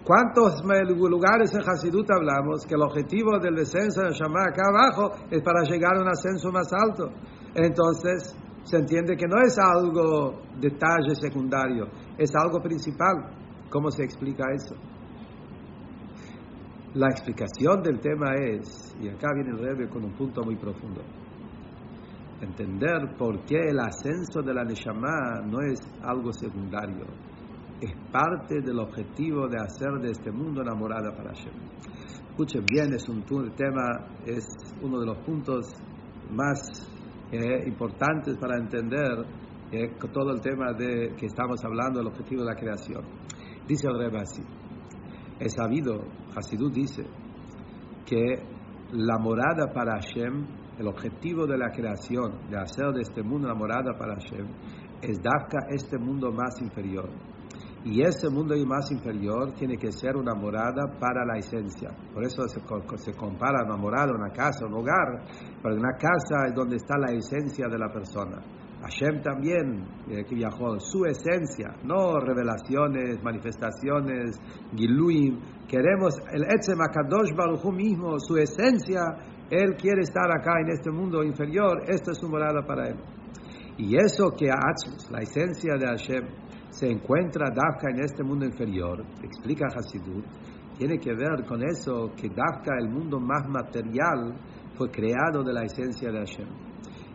¿Cuántos 0.04 0.62
lugares 0.62 1.54
en 1.54 1.62
Hasidut 1.62 2.10
hablamos 2.10 2.66
que 2.66 2.74
el 2.74 2.82
objetivo 2.82 3.38
del 3.40 3.54
descenso 3.54 4.02
de 4.02 4.12
Shama 4.12 4.42
acá 4.42 4.68
abajo 4.68 5.12
es 5.30 5.42
para 5.42 5.62
llegar 5.62 5.96
a 5.96 6.02
un 6.02 6.08
ascenso 6.08 6.50
más 6.52 6.68
alto? 6.72 7.08
Entonces, 7.54 8.36
se 8.64 8.76
entiende 8.76 9.16
que 9.16 9.26
no 9.26 9.36
es 9.42 9.56
algo 9.58 10.42
detalle 10.60 11.14
secundario, 11.14 11.86
es 12.18 12.30
algo 12.34 12.60
principal. 12.60 13.30
¿Cómo 13.70 13.90
se 13.90 14.04
explica 14.04 14.44
eso? 14.52 14.74
La 16.94 17.08
explicación 17.08 17.82
del 17.82 17.98
tema 17.98 18.34
es, 18.34 18.94
y 19.00 19.08
acá 19.08 19.28
viene 19.34 19.50
el 19.50 19.58
Rebbe 19.58 19.88
con 19.88 20.04
un 20.04 20.12
punto 20.12 20.42
muy 20.42 20.56
profundo 20.56 21.02
entender 22.44 23.16
por 23.18 23.44
qué 23.44 23.58
el 23.70 23.78
ascenso 23.80 24.42
de 24.42 24.54
la 24.54 24.64
Neshama 24.64 25.40
no 25.44 25.60
es 25.60 25.80
algo 26.02 26.32
secundario, 26.32 27.06
es 27.80 27.92
parte 28.12 28.60
del 28.60 28.78
objetivo 28.78 29.48
de 29.48 29.58
hacer 29.58 30.00
de 30.00 30.10
este 30.12 30.30
mundo 30.30 30.62
enamorada 30.62 31.14
para 31.16 31.30
Hashem. 31.30 31.52
Escuchen 32.30 32.64
bien, 32.66 32.94
es 32.94 33.08
un 33.08 33.22
tema, 33.24 34.06
es 34.26 34.46
uno 34.82 35.00
de 35.00 35.06
los 35.06 35.18
puntos 35.18 35.66
más 36.30 36.60
eh, 37.30 37.66
importantes 37.66 38.36
para 38.38 38.56
entender 38.58 39.24
eh, 39.70 39.92
todo 40.12 40.32
el 40.32 40.40
tema 40.40 40.72
de 40.72 41.14
que 41.16 41.26
estamos 41.26 41.64
hablando 41.64 41.98
del 41.98 42.08
objetivo 42.08 42.42
de 42.42 42.48
la 42.48 42.56
creación. 42.56 43.02
Dice 43.66 43.88
el 43.88 43.98
Rebbe 43.98 44.20
así, 44.20 44.42
es 45.38 45.52
sabido, 45.54 46.04
Hasidut 46.36 46.72
dice, 46.72 47.04
que 48.06 48.36
la 48.92 49.18
morada 49.18 49.72
para 49.72 50.00
Hashem 50.00 50.63
el 50.78 50.86
objetivo 50.88 51.46
de 51.46 51.58
la 51.58 51.70
creación, 51.70 52.48
de 52.50 52.58
hacer 52.58 52.92
de 52.92 53.02
este 53.02 53.22
mundo 53.22 53.48
una 53.48 53.54
morada 53.54 53.96
para 53.98 54.14
Hashem, 54.14 54.46
es 55.02 55.18
Dafka 55.22 55.66
este 55.70 55.98
mundo 55.98 56.32
más 56.32 56.60
inferior. 56.60 57.08
Y 57.84 58.00
ese 58.00 58.30
mundo 58.30 58.54
más 58.66 58.90
inferior 58.90 59.52
tiene 59.52 59.76
que 59.76 59.92
ser 59.92 60.16
una 60.16 60.34
morada 60.34 60.86
para 60.98 61.26
la 61.26 61.36
esencia. 61.36 61.90
Por 62.14 62.24
eso 62.24 62.48
se, 62.48 62.60
se 62.96 63.12
compara 63.12 63.62
una 63.62 63.76
morada, 63.76 64.12
una 64.14 64.32
casa, 64.32 64.64
un 64.64 64.72
hogar. 64.72 65.22
Pero 65.62 65.74
una 65.76 65.92
casa 65.92 66.46
es 66.48 66.54
donde 66.54 66.76
está 66.76 66.96
la 66.96 67.12
esencia 67.12 67.68
de 67.68 67.78
la 67.78 67.92
persona. 67.92 68.40
Hashem 68.80 69.22
también, 69.22 69.86
eh, 70.08 70.24
que 70.24 70.34
viajó, 70.34 70.78
su 70.78 71.04
esencia, 71.04 71.74
no 71.84 72.18
revelaciones, 72.20 73.22
manifestaciones, 73.22 74.38
giluim. 74.74 75.40
Queremos 75.68 76.14
el 76.32 76.44
Etzem 76.44 76.80
Akadosh 76.80 77.34
Baruch 77.34 77.64
mismo, 77.74 78.18
su 78.18 78.36
esencia 78.36 79.02
él 79.54 79.76
quiere 79.76 80.02
estar 80.02 80.30
acá 80.30 80.60
en 80.60 80.70
este 80.70 80.90
mundo 80.90 81.22
inferior, 81.22 81.82
esta 81.88 82.12
es 82.12 82.18
su 82.18 82.28
morada 82.28 82.62
para 82.66 82.88
él. 82.88 82.96
Y 83.76 83.96
eso 83.96 84.30
que 84.36 84.50
Atzmus, 84.50 85.10
la 85.10 85.20
esencia 85.20 85.74
de 85.76 85.86
Hashem, 85.86 86.26
se 86.70 86.90
encuentra 86.90 87.50
Dafka 87.50 87.90
en 87.90 88.00
este 88.00 88.22
mundo 88.22 88.44
inferior, 88.44 89.04
explica 89.22 89.66
Hasidut, 89.66 90.24
tiene 90.76 90.98
que 90.98 91.14
ver 91.14 91.44
con 91.46 91.62
eso 91.62 92.10
que 92.16 92.28
Dafka, 92.28 92.76
el 92.78 92.88
mundo 92.88 93.20
más 93.20 93.48
material, 93.48 94.34
fue 94.76 94.90
creado 94.90 95.44
de 95.44 95.52
la 95.52 95.62
esencia 95.62 96.10
de 96.10 96.18
Hashem. 96.18 96.48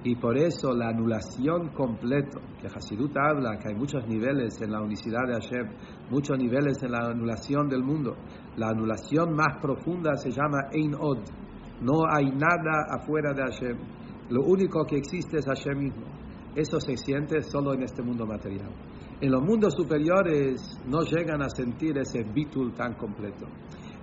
Y 0.02 0.15
por 0.15 0.38
eso 0.38 0.71
la 0.73 0.89
anulación 0.89 1.69
completa, 1.73 2.39
que 2.62 2.67
Hasidut 2.67 3.12
habla, 3.17 3.58
que 3.58 3.67
hay 3.67 3.75
muchos 3.75 4.08
niveles 4.08 4.62
en 4.62 4.71
la 4.71 4.82
unicidad 4.82 5.28
de 5.28 5.34
Hashem, 5.34 5.67
muchos 6.10 6.38
niveles 6.38 6.82
en 6.84 6.91
la 6.91 7.10
anulación 7.10 7.67
del 7.67 7.84
mundo. 7.84 8.15
La 8.56 8.69
anulación 8.69 9.34
más 9.36 9.58
profunda 9.62 10.15
se 10.15 10.32
llama 10.32 10.69
Ein 10.71 10.95
Od. 10.95 11.19
No 11.82 12.04
hay 12.10 12.26
nada 12.32 12.88
afuera 12.89 13.34
de 13.34 13.42
Hashem. 13.42 13.78
Lo 14.30 14.44
único 14.44 14.86
que 14.86 14.98
existe 14.98 15.39
es 15.39 15.46
Hashem 15.46 15.78
mismo. 15.78 16.06
Eso 16.56 16.80
se 16.80 16.98
siente 16.98 17.42
solo 17.42 17.74
en 17.74 17.84
este 17.84 18.02
mundo 18.02 18.26
material. 18.26 18.72
En 19.22 19.32
los 19.32 19.42
mundos 19.42 19.74
superiores 19.76 20.80
no 20.88 21.02
llegan 21.02 21.42
a 21.42 21.50
sentir 21.50 21.98
ese 21.98 22.24
bitul 22.24 22.74
tan 22.74 22.96
completo. 22.96 23.48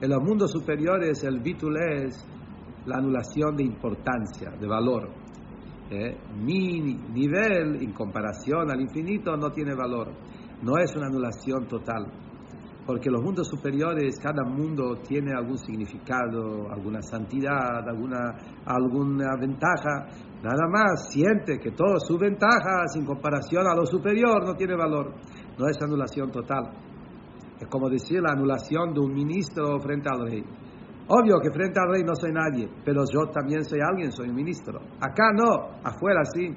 En 0.01 0.11
los 0.11 0.23
mundos 0.23 0.51
superiores 0.53 1.25
el 1.25 1.41
bitul 1.41 1.77
es 1.77 2.27
la 2.87 2.99
anulación 2.99 3.57
de 3.57 3.65
importancia, 3.65 4.51
de 4.51 4.67
valor. 4.67 5.09
¿Eh? 5.91 6.17
Mi 6.39 6.81
nivel, 6.81 7.83
en 7.83 7.93
comparación 7.93 8.71
al 8.71 8.81
infinito, 8.81 9.37
no 9.37 9.51
tiene 9.51 9.75
valor. 9.75 10.13
No 10.63 10.79
es 10.79 10.95
una 10.97 11.07
anulación 11.07 11.67
total. 11.67 12.07
Porque 12.87 13.11
los 13.11 13.21
mundos 13.21 13.49
superiores, 13.49 14.17
cada 14.23 14.45
mundo 14.45 15.01
tiene 15.07 15.33
algún 15.37 15.59
significado, 15.59 16.71
alguna 16.71 17.03
santidad, 17.03 17.87
alguna, 17.87 18.37
alguna 18.65 19.37
ventaja. 19.41 20.07
Nada 20.41 20.69
más 20.71 21.11
siente 21.11 21.59
que 21.59 21.73
todo 21.73 21.99
su 21.99 22.17
ventaja, 22.17 22.85
en 22.95 23.05
comparación 23.05 23.67
a 23.67 23.75
lo 23.75 23.85
superior, 23.87 24.47
no 24.47 24.55
tiene 24.55 24.77
valor. 24.77 25.15
No 25.59 25.67
es 25.69 25.83
anulación 25.83 26.31
total. 26.31 26.71
Es 27.59 27.67
como 27.69 27.89
decir 27.89 28.21
la 28.23 28.33
anulación 28.35 28.95
de 28.95 29.01
un 29.01 29.13
ministro 29.13 29.81
frente 29.81 30.09
al 30.09 30.29
rey. 30.29 30.45
Obvio 31.09 31.41
que 31.41 31.51
frente 31.51 31.81
al 31.81 31.91
rey 31.93 32.03
no 32.05 32.15
soy 32.15 32.33
nadie, 32.33 32.69
pero 32.85 33.03
yo 33.13 33.31
también 33.33 33.65
soy 33.65 33.81
alguien, 33.81 34.13
soy 34.13 34.29
un 34.29 34.35
ministro. 34.37 34.79
Acá 35.01 35.31
no, 35.35 35.79
afuera 35.83 36.25
sí. 36.25 36.55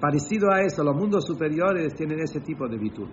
Parecido 0.00 0.50
a 0.50 0.60
eso, 0.62 0.82
los 0.82 0.96
mundos 0.96 1.26
superiores 1.26 1.94
tienen 1.94 2.20
ese 2.20 2.40
tipo 2.40 2.66
de 2.66 2.78
virtud. 2.78 3.08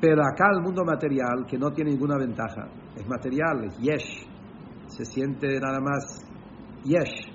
Pero 0.00 0.22
acá 0.22 0.50
el 0.54 0.62
mundo 0.62 0.84
material, 0.84 1.46
que 1.48 1.58
no 1.58 1.70
tiene 1.72 1.92
ninguna 1.92 2.18
ventaja, 2.18 2.68
es 2.94 3.06
material, 3.06 3.64
es 3.64 3.78
yesh. 3.78 4.26
Se 4.88 5.04
siente 5.04 5.58
nada 5.58 5.80
más 5.80 6.20
yesh, 6.84 7.32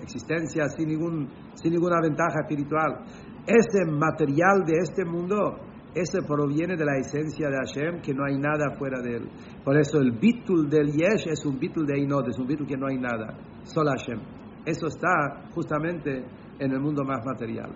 existencia 0.00 0.68
sin, 0.68 0.88
ningún, 0.88 1.28
sin 1.54 1.72
ninguna 1.72 2.00
ventaja 2.00 2.40
espiritual. 2.42 3.04
Ese 3.46 3.84
material 3.90 4.64
de 4.64 4.78
este 4.82 5.04
mundo 5.04 5.58
ese 5.94 6.22
proviene 6.22 6.76
de 6.76 6.84
la 6.84 6.98
esencia 6.98 7.48
de 7.48 7.56
Hashem, 7.56 8.02
que 8.02 8.12
no 8.12 8.24
hay 8.24 8.36
nada 8.36 8.76
fuera 8.76 9.00
de 9.00 9.16
él. 9.16 9.28
Por 9.64 9.76
eso 9.76 9.98
el 9.98 10.10
bitul 10.12 10.68
del 10.68 10.90
Yesh 10.90 11.28
es 11.28 11.46
un 11.46 11.58
bitul 11.58 11.86
de 11.86 12.00
Inod, 12.00 12.28
es 12.28 12.38
un 12.38 12.46
bitul 12.46 12.66
que 12.66 12.76
no 12.76 12.88
hay 12.88 12.98
nada, 12.98 13.38
solo 13.62 13.90
Hashem. 13.90 14.18
Eso 14.66 14.88
está 14.88 15.48
justamente 15.54 16.24
en 16.58 16.72
el 16.72 16.80
mundo 16.80 17.04
más 17.04 17.24
material. 17.24 17.70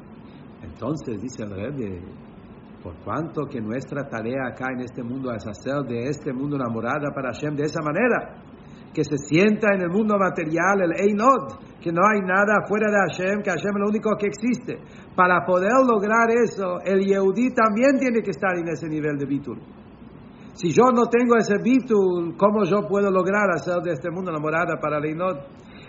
Entonces, 0.63 1.21
dice 1.23 1.45
el 1.45 1.51
Rebbe, 1.51 2.03
por 2.83 2.95
cuanto 3.05 3.47
que 3.47 3.61
nuestra 3.61 4.09
tarea 4.09 4.49
acá 4.49 4.67
en 4.73 4.81
este 4.81 5.03
mundo 5.03 5.33
es 5.33 5.47
hacer 5.47 5.83
de 5.89 6.09
este 6.09 6.33
mundo 6.33 6.57
una 6.57 6.69
morada 6.71 7.11
para 7.15 7.33
Hashem 7.33 7.57
de 7.57 7.65
esa 7.65 7.81
manera, 7.83 8.43
que 8.95 9.05
se 9.05 9.17
sienta 9.19 9.75
en 9.75 9.83
el 9.83 9.91
mundo 9.91 10.17
material 10.19 10.83
el 10.83 10.93
Einod, 10.93 11.59
que 11.81 11.93
no 11.93 12.01
hay 12.03 12.21
nada 12.21 12.67
fuera 12.67 12.91
de 12.91 12.99
Hashem, 12.99 13.43
que 13.43 13.51
Hashem 13.51 13.75
es 13.75 13.81
lo 13.81 13.89
único 13.89 14.11
que 14.17 14.27
existe. 14.27 14.79
Para 15.15 15.45
poder 15.45 15.73
lograr 15.87 16.31
eso, 16.31 16.81
el 16.85 17.01
Yehudi 17.01 17.55
también 17.55 17.99
tiene 17.99 18.23
que 18.23 18.31
estar 18.31 18.57
en 18.57 18.69
ese 18.69 18.89
nivel 18.89 19.19
de 19.19 19.27
Bitul. 19.27 19.59
Si 20.55 20.73
yo 20.73 20.91
no 20.93 21.07
tengo 21.07 21.37
ese 21.37 21.59
Bitul, 21.63 22.37
¿cómo 22.37 22.65
yo 22.65 22.89
puedo 22.89 23.11
lograr 23.11 23.51
hacer 23.55 23.77
de 23.83 23.93
este 23.93 24.11
mundo 24.11 24.31
una 24.31 24.41
morada 24.41 24.75
para 24.81 24.99
el 24.99 25.05
Einod? 25.05 25.37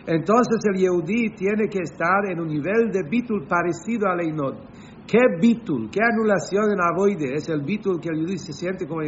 Entonces 0.05 0.57
el 0.71 0.81
Yehudi 0.81 1.35
tiene 1.35 1.67
que 1.69 1.79
estar 1.81 2.29
en 2.29 2.39
un 2.39 2.47
nivel 2.47 2.91
de 2.91 3.03
Bitul 3.09 3.47
parecido 3.47 4.07
al 4.07 4.21
Einod. 4.21 4.55
¿Qué 5.09 5.17
bitul, 5.41 5.89
qué 5.89 6.01
anulación 6.05 6.69
en 6.69 6.77
avoide 6.79 7.33
es 7.33 7.49
el 7.49 7.63
bitul 7.63 7.99
que 7.99 8.09
el 8.09 8.17
Yehudi 8.19 8.37
se 8.37 8.53
siente 8.53 8.85
como 8.85 9.01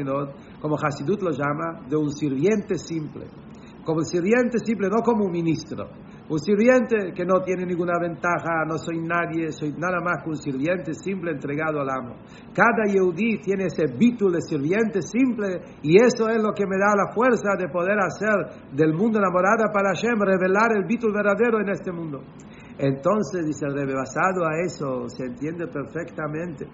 como 0.60 0.76
Hasidut 0.76 1.22
lo 1.22 1.30
llama, 1.30 1.86
de 1.88 1.96
un 1.96 2.10
sirviente 2.10 2.76
simple? 2.80 3.28
Como 3.86 4.02
sirviente 4.02 4.58
simple, 4.66 4.90
no 4.90 5.04
como 5.04 5.26
un 5.26 5.32
ministro. 5.32 5.86
Un 6.28 6.40
sirviente 6.40 7.14
que 7.14 7.24
no 7.24 7.42
tiene 7.46 7.68
ninguna 7.68 8.00
ventaja, 8.02 8.66
no 8.68 8.80
soy 8.80 8.98
nadie, 8.98 9.52
soy 9.52 9.74
nada 9.78 10.02
más 10.02 10.24
que 10.24 10.30
un 10.30 10.38
sirviente 10.38 10.94
simple 10.96 11.34
entregado 11.34 11.82
al 11.82 11.90
amo. 11.92 12.16
Cada 12.52 12.90
Yehudi 12.92 13.38
tiene 13.38 13.66
ese 13.66 13.86
bitul 13.96 14.34
de 14.34 14.42
sirviente 14.42 15.04
simple 15.04 15.78
y 15.84 16.02
eso 16.02 16.30
es 16.30 16.42
lo 16.42 16.50
que 16.54 16.66
me 16.66 16.80
da 16.82 16.96
la 16.98 17.14
fuerza 17.14 17.54
de 17.60 17.70
poder 17.70 18.00
hacer 18.02 18.74
del 18.74 18.94
mundo 18.96 19.20
enamorada 19.20 19.70
para 19.72 19.94
Hashem, 19.94 20.18
revelar 20.18 20.74
el 20.76 20.86
bitul 20.86 21.14
verdadero 21.14 21.62
en 21.62 21.70
este 21.70 21.92
mundo. 21.92 22.24
Entonces, 22.82 23.46
dice 23.46 23.68
el 23.68 23.76
Rebbe, 23.76 23.94
basado 23.94 24.44
a 24.44 24.60
eso, 24.66 25.08
se 25.08 25.26
entiende 25.26 25.68
perfectamente 25.68 26.66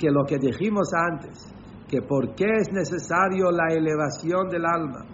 que 0.00 0.10
lo 0.10 0.24
que 0.24 0.38
dijimos 0.38 0.88
antes, 0.94 1.52
que 1.86 2.00
por 2.00 2.34
qué 2.34 2.46
es 2.46 2.72
necesario 2.72 3.50
la 3.52 3.68
elevación 3.68 4.48
del 4.48 4.64
alma, 4.64 5.04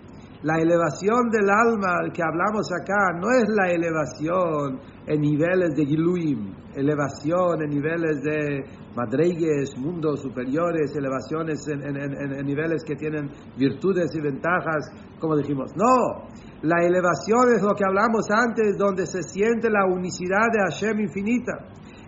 la 0.43 0.57
elevación 0.57 1.29
del 1.31 1.51
alma 1.51 1.99
que 2.15 2.23
hablamos 2.23 2.67
acá 2.73 3.13
no 3.21 3.29
es 3.29 3.45
la 3.49 3.69
elevación 3.71 4.81
en 5.07 5.21
niveles 5.21 5.77
de 5.77 5.85
Giluim, 5.85 6.55
elevación 6.77 7.63
en 7.63 7.69
niveles 7.69 8.23
de 8.23 8.65
madreigues, 8.97 9.77
mundos 9.77 10.23
superiores, 10.23 10.95
elevaciones 10.97 11.67
en, 11.69 12.47
niveles 12.47 12.85
que 12.85 12.95
tienen 12.95 13.29
virtudes 13.59 14.15
y 14.15 14.21
ventajas, 14.23 14.91
como 15.19 15.37
dijimos. 15.37 15.73
No, 15.77 16.29
la 16.63 16.85
elevación 16.85 17.57
es 17.57 17.63
lo 17.63 17.75
que 17.75 17.85
hablamos 17.85 18.29
antes, 18.31 18.77
donde 18.77 19.07
se 19.07 19.23
siente 19.23 19.71
la 19.71 19.87
unicidad 19.87 20.53
de 20.53 20.61
Hashem 20.69 21.01
infinita. 21.01 21.53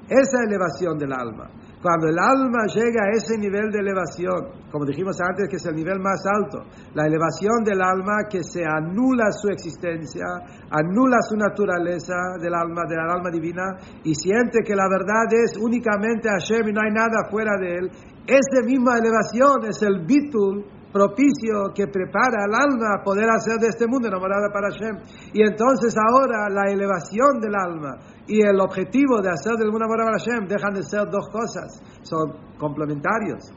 Esa 0.08 0.44
elevación 0.46 0.98
del 0.98 1.12
alma. 1.12 1.48
Cuando 1.80 2.06
el 2.06 2.18
alma 2.18 2.66
llega 2.66 3.02
a 3.02 3.10
ese 3.10 3.36
nivel 3.38 3.72
de 3.72 3.80
elevación, 3.80 4.70
como 4.70 4.84
dijimos 4.84 5.16
antes 5.20 5.48
que 5.48 5.56
es 5.56 5.66
el 5.66 5.74
nivel 5.74 5.98
más 5.98 6.22
alto, 6.26 6.62
la 6.94 7.06
elevación 7.06 7.64
del 7.64 7.82
alma 7.82 8.28
que 8.30 8.44
se 8.44 8.62
anula 8.62 9.32
su 9.32 9.48
existencia, 9.48 10.22
anula 10.70 11.16
su 11.26 11.34
naturaleza 11.34 12.38
del 12.40 12.54
alma, 12.54 12.82
de 12.86 12.94
la 12.94 13.14
alma 13.14 13.30
divina, 13.32 13.74
y 14.04 14.14
siente 14.14 14.60
que 14.64 14.76
la 14.76 14.86
verdad 14.86 15.26
es 15.32 15.56
únicamente 15.58 16.28
Hashem 16.28 16.68
y 16.68 16.72
no 16.72 16.82
hay 16.82 16.92
nada 16.92 17.26
fuera 17.28 17.58
de 17.58 17.74
él, 17.74 17.90
esa 18.26 18.62
misma 18.64 18.98
elevación 18.98 19.66
es 19.68 19.82
el 19.82 20.06
bitul 20.06 20.64
propicio 20.92 21.72
que 21.74 21.86
prepara 21.88 22.44
al 22.44 22.54
alma 22.54 23.00
a 23.00 23.02
poder 23.02 23.24
hacer 23.30 23.56
de 23.58 23.68
este 23.68 23.86
mundo 23.86 24.08
enamorada 24.08 24.52
para 24.52 24.68
Hashem. 24.70 25.00
Y 25.32 25.42
entonces 25.42 25.94
ahora 25.96 26.48
la 26.50 26.70
elevación 26.70 27.40
del 27.40 27.54
alma 27.54 27.98
y 28.26 28.42
el 28.42 28.60
objetivo 28.60 29.20
de 29.20 29.30
hacer 29.30 29.56
del 29.56 29.70
mundo 29.72 29.86
enamorada 29.86 30.12
para 30.12 30.20
Hashem 30.20 30.46
dejan 30.46 30.74
de 30.74 30.82
ser 30.82 31.10
dos 31.10 31.28
cosas, 31.32 31.82
son 32.02 32.56
complementarios. 32.58 33.50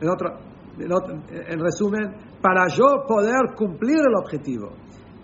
En, 0.00 0.08
otro, 0.08 0.30
en 0.78 1.58
resumen, 1.58 2.14
para 2.40 2.68
yo 2.68 3.04
poder 3.06 3.54
cumplir 3.56 3.98
el 3.98 4.14
objetivo, 4.14 4.70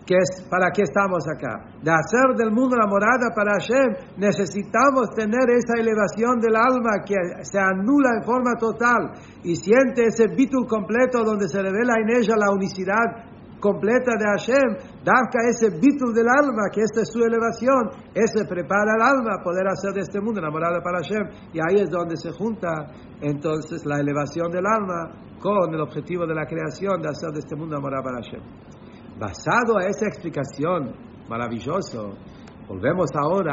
que 0.06 0.16
es 0.16 0.46
para 0.50 0.70
qué 0.70 0.82
estamos 0.82 1.24
acá, 1.26 1.64
de 1.82 1.90
hacer 1.90 2.36
del 2.36 2.52
mundo 2.52 2.76
la 2.76 2.86
morada 2.86 3.32
para 3.34 3.56
Hashem, 3.56 4.18
necesitamos 4.18 5.10
tener 5.16 5.48
esa 5.48 5.80
elevación 5.80 6.40
del 6.40 6.56
alma 6.56 7.00
que 7.04 7.16
se 7.42 7.58
anula 7.58 8.20
en 8.20 8.24
forma 8.24 8.52
total 8.58 9.12
y 9.42 9.56
siente 9.56 10.04
ese 10.04 10.28
bitul 10.28 10.66
completo 10.68 11.24
donde 11.24 11.48
se 11.48 11.62
revela 11.62 11.94
en 11.96 12.20
ella 12.20 12.36
la 12.36 12.52
unicidad 12.52 13.32
completa 13.64 14.12
de 14.20 14.26
Hashem, 14.28 14.68
Dafka 15.00 15.40
ese 15.48 15.72
bitul 15.80 16.12
del 16.12 16.28
alma, 16.28 16.68
que 16.70 16.82
esta 16.82 17.00
es 17.00 17.08
su 17.08 17.24
elevación, 17.24 18.12
ese 18.12 18.44
prepara 18.44 18.92
al 18.92 19.16
alma 19.16 19.40
a 19.40 19.42
poder 19.42 19.64
hacer 19.66 19.94
de 19.94 20.00
este 20.00 20.20
mundo 20.20 20.40
enamorada 20.40 20.82
para 20.82 21.00
Hashem, 21.00 21.54
y 21.54 21.58
ahí 21.64 21.80
es 21.80 21.88
donde 21.88 22.14
se 22.18 22.30
junta 22.32 22.68
entonces 23.22 23.86
la 23.86 24.00
elevación 24.00 24.52
del 24.52 24.66
alma 24.66 25.16
con 25.40 25.72
el 25.72 25.80
objetivo 25.80 26.26
de 26.26 26.34
la 26.34 26.44
creación 26.44 27.00
de 27.00 27.08
hacer 27.08 27.30
de 27.32 27.40
este 27.40 27.56
mundo 27.56 27.76
enamorada 27.76 28.02
para 28.02 28.16
Hashem. 28.20 28.83
Basado 29.18 29.78
a 29.78 29.86
esa 29.86 30.06
explicación 30.06 30.92
maravilloso, 31.28 32.14
volvemos 32.66 33.10
ahora 33.14 33.52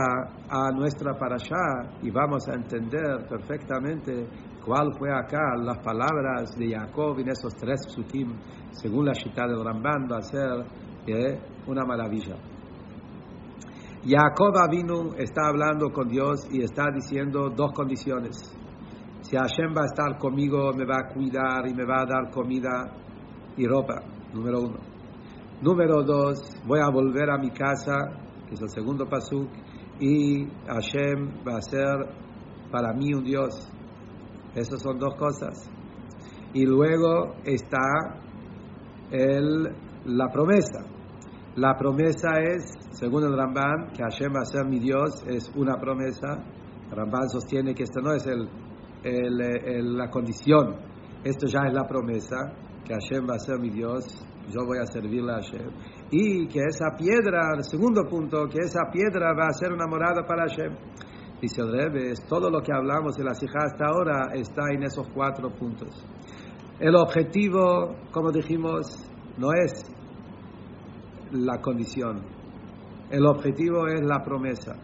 a 0.49 0.71
nuestra 0.71 1.13
parashá 1.13 1.99
y 2.01 2.09
vamos 2.09 2.47
a 2.49 2.55
entender 2.55 3.27
perfectamente 3.29 4.27
cuál 4.65 4.89
fue 4.97 5.13
acá 5.13 5.55
las 5.57 5.77
palabras 5.77 6.55
de 6.57 6.71
Jacob 6.75 7.19
en 7.19 7.29
esos 7.29 7.53
tres 7.53 7.79
sutim, 7.89 8.39
según 8.71 9.05
la 9.05 9.13
cita 9.13 9.45
del 9.45 9.63
Ramban, 9.63 10.07
va 10.11 10.17
a 10.17 10.21
ser 10.23 10.65
una 11.67 11.85
maravilla. 11.85 12.37
Jacob 14.03 14.57
Avinu 14.57 15.13
está 15.15 15.47
hablando 15.47 15.91
con 15.91 16.07
Dios 16.07 16.47
y 16.51 16.63
está 16.63 16.85
diciendo 16.91 17.51
dos 17.55 17.71
condiciones. 17.73 18.35
Si 19.21 19.37
Hashem 19.37 19.75
va 19.77 19.83
a 19.83 19.85
estar 19.85 20.17
conmigo, 20.17 20.73
me 20.73 20.85
va 20.85 21.01
a 21.01 21.13
cuidar 21.13 21.67
y 21.67 21.73
me 21.75 21.85
va 21.85 22.01
a 22.01 22.05
dar 22.05 22.31
comida 22.31 22.91
y 23.55 23.67
ropa, 23.67 24.01
número 24.33 24.61
uno. 24.61 24.90
Número 25.61 26.01
dos, 26.03 26.39
voy 26.65 26.79
a 26.79 26.89
volver 26.89 27.29
a 27.29 27.37
mi 27.37 27.51
casa, 27.51 27.93
que 28.47 28.55
es 28.55 28.61
el 28.61 28.69
segundo 28.69 29.05
pasuk, 29.07 29.47
y 29.99 30.47
Hashem 30.65 31.45
va 31.47 31.57
a 31.57 31.61
ser 31.61 32.15
para 32.71 32.93
mí 32.93 33.13
un 33.13 33.23
Dios. 33.23 33.69
Esas 34.55 34.81
son 34.81 34.97
dos 34.97 35.13
cosas. 35.15 35.69
y 36.53 36.65
luego 36.65 37.35
está 37.45 38.17
el, 39.11 39.63
la 40.05 40.27
promesa. 40.29 40.83
La 41.55 41.75
promesa 41.77 42.29
es, 42.39 42.73
según 42.91 43.23
el 43.23 43.37
Ramban, 43.37 43.91
que 43.93 44.03
Hashem 44.03 44.33
va 44.33 44.41
a 44.41 44.45
ser 44.45 44.65
mi 44.65 44.79
Dios, 44.79 45.23
es 45.27 45.51
una 45.55 45.75
promesa. 45.79 46.43
El 46.89 46.97
Ramban 46.97 47.29
sostiene 47.29 47.73
que 47.75 47.83
esta 47.83 48.01
no 48.01 48.13
es 48.13 48.25
el, 48.25 48.49
el, 49.03 49.95
la 49.95 50.09
condición, 50.09 50.75
esto 51.23 51.47
ya 51.47 51.67
es 51.67 51.73
la 51.73 51.87
promesa, 51.87 52.53
que 52.83 52.93
Hashem 52.93 53.27
va 53.29 53.35
a 53.35 53.39
ser 53.39 53.59
mi 53.59 53.69
Dios, 53.69 54.03
yo 54.51 54.65
voy 54.65 54.77
a 54.79 54.85
servirle 54.85 55.31
a 55.31 55.35
Hashem. 55.35 55.71
Y 56.11 56.47
que 56.47 56.59
esa 56.67 56.95
piedra, 56.97 57.53
el 57.55 57.63
segundo 57.63 58.03
punto, 58.07 58.47
que 58.47 58.59
esa 58.59 58.91
piedra 58.91 59.33
va 59.33 59.47
a 59.47 59.53
ser 59.53 59.71
una 59.71 59.87
morada 59.87 60.25
para 60.27 60.43
Hashem. 60.43 60.75
Dice 61.41 61.61
el 61.61 61.71
Rebbe, 61.71 62.13
todo 62.29 62.49
lo 62.49 62.61
que 62.61 62.71
hablamos 62.71 63.15
de 63.15 63.23
la 63.23 63.33
Sijá 63.33 63.65
hasta 63.65 63.85
ahora 63.85 64.33
está 64.33 64.61
en 64.71 64.83
esos 64.83 65.07
cuatro 65.13 65.49
puntos. 65.49 65.89
El 66.79 66.95
objetivo, 66.95 67.95
como 68.11 68.31
dijimos, 68.31 69.07
no 69.37 69.49
es 69.53 69.83
la 71.31 71.59
condición. 71.61 72.21
El 73.09 73.25
objetivo 73.25 73.87
es 73.87 74.01
la 74.01 74.23
promesa. 74.23 74.75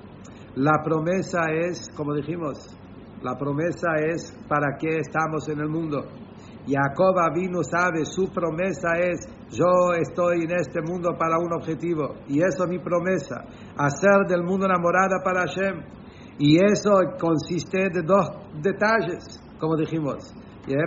La 0.56 0.82
promesa 0.84 1.42
es, 1.52 1.90
como 1.96 2.14
dijimos, 2.16 2.76
la 3.22 3.36
promesa 3.36 3.96
es 4.06 4.32
para 4.48 4.78
qué 4.78 4.98
estamos 4.98 5.48
en 5.50 5.60
el 5.60 5.70
mundo. 5.70 6.06
Jacob 6.68 7.16
vino 7.34 7.64
sabe, 7.64 8.04
su 8.04 8.28
promesa 8.30 9.00
es, 9.00 9.26
yo 9.50 9.94
estoy 9.94 10.44
en 10.44 10.52
este 10.52 10.82
mundo 10.82 11.12
para 11.18 11.40
un 11.40 11.54
objetivo. 11.54 12.16
Y 12.28 12.40
eso 12.40 12.66
es 12.66 12.70
mi 12.70 12.80
promesa, 12.80 13.46
hacer 13.78 14.28
del 14.28 14.44
mundo 14.44 14.66
una 14.66 14.78
morada 14.78 15.24
para 15.24 15.46
Hashem. 15.48 15.82
Y 16.40 16.58
eso 16.62 16.92
consiste 17.20 17.90
de 17.92 18.02
dos 18.06 18.30
detalles, 18.62 19.40
como 19.60 19.78
dijimos. 19.78 20.34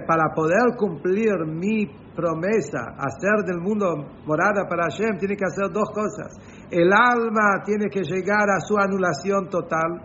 Para 0.07 0.35
poder 0.35 0.77
cumplir 0.77 1.33
mi 1.47 1.87
promesa, 2.15 2.95
hacer 2.99 3.47
del 3.47 3.61
mundo 3.61 3.87
morada 4.27 4.69
para 4.69 4.85
Hashem, 4.85 5.17
tiene 5.19 5.37
que 5.37 5.47
hacer 5.47 5.73
dos 5.73 5.89
cosas. 5.95 6.37
El 6.71 6.93
alma 6.93 7.63
tiene 7.65 7.89
que 7.89 8.03
llegar 8.03 8.51
a 8.51 8.61
su 8.61 8.77
anulación 8.77 9.49
total. 9.49 10.05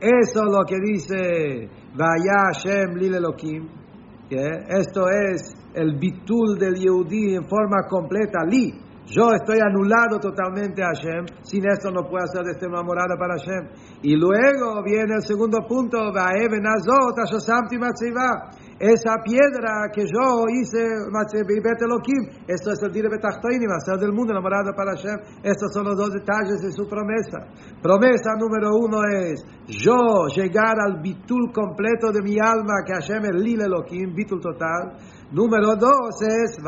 Eso 0.00 0.40
es 0.42 0.50
lo 0.50 0.64
que 0.66 0.78
dice 0.82 1.70
Vaya 1.94 2.50
Hashem 2.52 2.96
Lil 2.96 3.14
Elohim. 4.34 4.64
Esto 4.68 5.08
es 5.08 5.54
el 5.74 5.98
bitul 5.98 6.58
del 6.58 6.74
Yehudi 6.74 7.34
en 7.34 7.44
forma 7.44 7.86
completa. 7.88 8.44
Li, 8.44 8.72
yo 9.06 9.32
estoy 9.32 9.58
anulado 9.60 10.18
totalmente 10.20 10.82
a 10.82 10.88
Hashem. 10.88 11.26
Sin 11.42 11.66
esto 11.66 11.90
no 11.90 12.08
puedo 12.08 12.24
hacer 12.24 12.44
de 12.44 12.52
este 12.52 12.68
morada 12.68 13.16
para 13.18 13.34
Hashem. 13.34 14.00
Y 14.02 14.16
luego 14.16 14.82
viene 14.84 15.14
el 15.16 15.22
segundo 15.22 15.58
punto. 15.68 15.98
Esa 18.82 19.22
piedra 19.22 19.94
que 19.94 20.02
yo 20.02 20.42
hice, 20.50 20.82
esto 22.48 22.72
es 22.72 22.82
el 22.82 22.92
dire 22.92 23.08
betachtoinim, 23.08 23.70
hacer 23.70 23.96
del 24.00 24.10
mundo 24.10 24.32
enamorado 24.32 24.74
para 24.74 24.96
Hashem. 24.96 25.38
Estos 25.40 25.72
son 25.72 25.84
los 25.84 25.96
dos 25.96 26.10
detalles 26.10 26.58
de 26.60 26.72
su 26.72 26.88
promesa. 26.88 27.46
Promesa 27.80 28.34
número 28.36 28.74
uno 28.74 28.98
es, 29.06 29.40
yo 29.68 30.26
llegar 30.34 30.80
al 30.80 31.00
bitul 31.00 31.52
completo 31.54 32.10
de 32.10 32.22
mi 32.22 32.40
alma, 32.42 32.82
que 32.84 32.94
Hashem 32.94 33.22
es 33.22 33.36
lile 33.40 33.66
Elohim, 33.66 34.16
bitul 34.16 34.40
total. 34.40 34.98
Número 35.32 35.76
dos 35.80 36.20
es, 36.20 36.60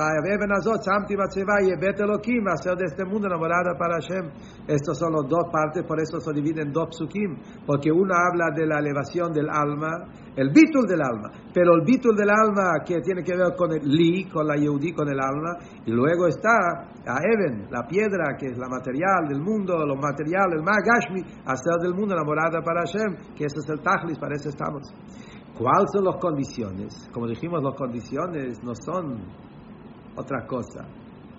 hacer 2.49 2.77
de 2.79 2.85
este 2.87 3.05
mundo 3.05 3.27
enamorado 3.27 3.77
para 3.79 4.01
Hashem. 4.01 4.31
Estos 4.67 4.99
son 4.99 5.13
los 5.13 5.29
dos 5.29 5.53
partes, 5.53 5.85
por 5.85 6.01
eso 6.01 6.19
se 6.19 6.33
dividen 6.33 6.69
en 6.69 6.73
dos 6.73 6.97
psukim, 6.97 7.37
porque 7.67 7.93
uno 7.93 8.15
habla 8.17 8.57
de 8.57 8.67
la 8.67 8.79
elevación 8.79 9.35
del 9.35 9.51
alma, 9.51 10.09
el 10.35 10.49
bitul 10.49 10.87
del 10.89 11.03
alma, 11.03 11.31
pero 11.53 11.75
el 11.75 11.85
bitul 11.85 12.17
del 12.17 12.31
alma 12.31 12.81
que 12.87 13.03
tiene 13.03 13.23
que 13.23 13.37
ver 13.37 13.55
con 13.55 13.71
el 13.71 13.85
li, 13.85 14.31
con 14.33 14.47
la 14.47 14.57
yehudi, 14.57 14.95
con 14.95 15.11
el 15.11 15.21
alma, 15.21 15.59
y 15.85 15.93
luego 15.93 16.27
está 16.27 16.89
a 17.05 17.21
Even, 17.21 17.69
la 17.71 17.87
piedra 17.87 18.35
que 18.39 18.47
es 18.47 18.57
la 18.57 18.69
material 18.69 19.29
del 19.29 19.43
mundo, 19.43 19.77
lo 19.85 19.97
material, 19.97 20.57
el 20.57 20.63
magashmi, 20.63 21.21
hacer 21.45 21.77
del 21.83 21.93
mundo 21.93 22.15
la 22.15 22.25
morada 22.25 22.63
para 22.65 22.81
Hashem, 22.81 23.37
que 23.37 23.45
ese 23.45 23.61
es 23.61 23.69
el 23.69 23.81
tajlis, 23.85 24.19
para 24.19 24.37
eso 24.37 24.49
estamos. 24.49 24.89
¿Cuáles 25.59 25.91
son 25.93 26.05
las 26.05 26.17
condiciones? 26.17 27.09
Como 27.13 27.29
dijimos, 27.29 27.63
las 27.63 27.77
condiciones 27.77 28.61
no 28.65 28.75
son 28.75 29.23
otra 30.17 30.45
cosa. 30.47 30.85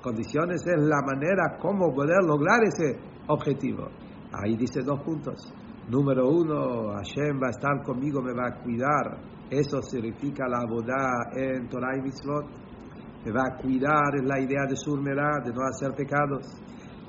Condiciones 0.02 0.62
es 0.66 0.82
la 0.86 1.02
manera 1.02 1.58
como 1.60 1.94
poder 1.94 2.24
lograr 2.24 2.64
ese 2.64 2.98
objetivo. 3.28 3.90
Ahí 4.32 4.56
dice 4.56 4.82
dos 4.84 5.02
puntos. 5.02 5.54
Número 5.90 6.30
uno, 6.30 6.94
Hashem 6.94 7.42
va 7.42 7.48
a 7.48 7.50
estar 7.50 7.84
conmigo, 7.84 8.22
me 8.22 8.34
va 8.34 8.48
a 8.48 8.64
cuidar. 8.64 9.18
Eso 9.50 9.82
significa 9.82 10.48
la 10.48 10.64
boda 10.66 11.30
en 11.36 11.68
Torah 11.68 11.98
y 11.98 12.02
Mitzvot. 12.02 12.46
Me 13.26 13.32
va 13.34 13.44
a 13.52 13.62
cuidar, 13.62 14.16
es 14.16 14.24
la 14.24 14.40
idea 14.40 14.66
de 14.66 14.78
su 14.78 14.94
humedad, 14.94 15.44
de 15.44 15.52
no 15.52 15.62
hacer 15.66 15.92
pecados. 15.94 16.46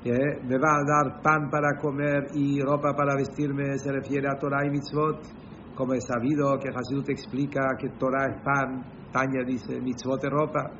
¿Eh? 0.03 0.41
Me 0.43 0.57
va 0.57 0.75
a 0.75 0.83
dar 0.85 1.21
pan 1.21 1.49
para 1.49 1.77
comer 1.81 2.27
y 2.33 2.59
ropa 2.61 2.93
para 2.93 3.15
vestirme, 3.15 3.77
se 3.77 3.91
refiere 3.91 4.27
a 4.27 4.37
Torah 4.37 4.65
y 4.65 4.71
Mitzvot. 4.71 5.46
Como 5.77 5.93
es 5.93 6.05
sabido 6.05 6.57
que 6.57 6.71
te 6.71 7.11
explica 7.11 7.61
que 7.79 7.89
Torah 7.99 8.25
es 8.25 8.41
pan, 8.43 8.83
Tanya 9.11 9.43
dice 9.45 9.79
Mitzvot 9.79 10.23
es 10.23 10.31
ropa. 10.31 10.71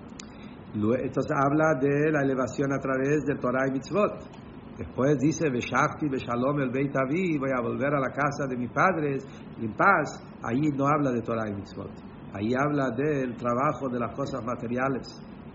Entonces 0.74 1.32
habla 1.38 1.76
de 1.80 2.12
la 2.12 2.24
elevación 2.24 2.74
a 2.74 2.80
través 2.80 3.24
de 3.26 3.36
Torah 3.36 3.68
y 3.68 3.74
Mitzvot. 3.74 4.48
Después 4.76 5.18
dice, 5.20 5.50
Beshachti, 5.50 6.08
Beshalom, 6.10 6.62
el 6.62 6.72
Beit 6.72 6.96
Avi, 6.96 7.38
voy 7.38 7.52
a 7.52 7.62
volver 7.62 7.94
a 7.94 8.00
la 8.00 8.10
casa 8.10 8.48
de 8.48 8.58
mis 8.58 8.72
padres 8.72 9.24
en 9.60 9.74
paz. 9.74 10.24
Ahí 10.44 10.62
no 10.76 10.88
habla 10.88 11.12
de 11.12 11.22
Torah 11.22 11.48
y 11.48 11.54
Mitzvot. 11.54 11.92
Ahí 12.34 12.54
habla 12.56 12.90
del 12.90 13.36
trabajo 13.36 13.90
de 13.90 14.00
las 14.00 14.16
cosas 14.16 14.44
materiales. 14.44 15.08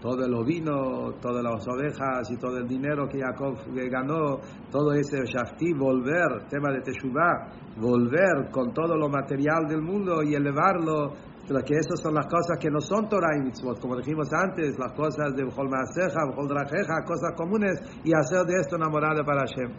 Todo 0.02 0.24
el 0.26 0.34
ovino, 0.34 1.14
todas 1.20 1.44
las 1.44 1.64
ovejas 1.68 2.28
y 2.30 2.36
todo 2.36 2.58
el 2.58 2.66
dinero 2.66 3.06
que 3.08 3.20
Jacob 3.20 3.56
ganó, 3.88 4.40
todo 4.70 4.92
ese 4.92 5.22
Shafti, 5.24 5.72
volver, 5.72 6.48
tema 6.50 6.72
de 6.72 6.80
Teshuvah, 6.80 7.78
volver 7.80 8.50
con 8.50 8.72
todo 8.72 8.96
lo 8.96 9.08
material 9.08 9.66
del 9.68 9.80
mundo 9.80 10.22
y 10.24 10.34
elevarlo 10.34 11.14
que 11.60 11.74
esas 11.74 12.00
son 12.00 12.14
las 12.14 12.26
cosas 12.26 12.56
que 12.58 12.70
no 12.70 12.80
son 12.80 13.08
Torah 13.08 13.36
y 13.36 13.42
Mitzvot, 13.42 13.78
como 13.80 13.96
dijimos 13.96 14.28
antes, 14.32 14.78
las 14.78 14.92
cosas 14.92 15.34
de 15.36 15.44
Bechol 15.44 15.68
Maaseja, 15.68 16.24
Bechol 16.30 16.48
Drajeja, 16.48 17.04
cosas 17.04 17.32
comunes, 17.36 17.76
y 18.04 18.12
hacer 18.14 18.46
de 18.46 18.60
esto 18.60 18.76
una 18.76 18.88
para 18.88 19.44
Hashem. 19.44 19.70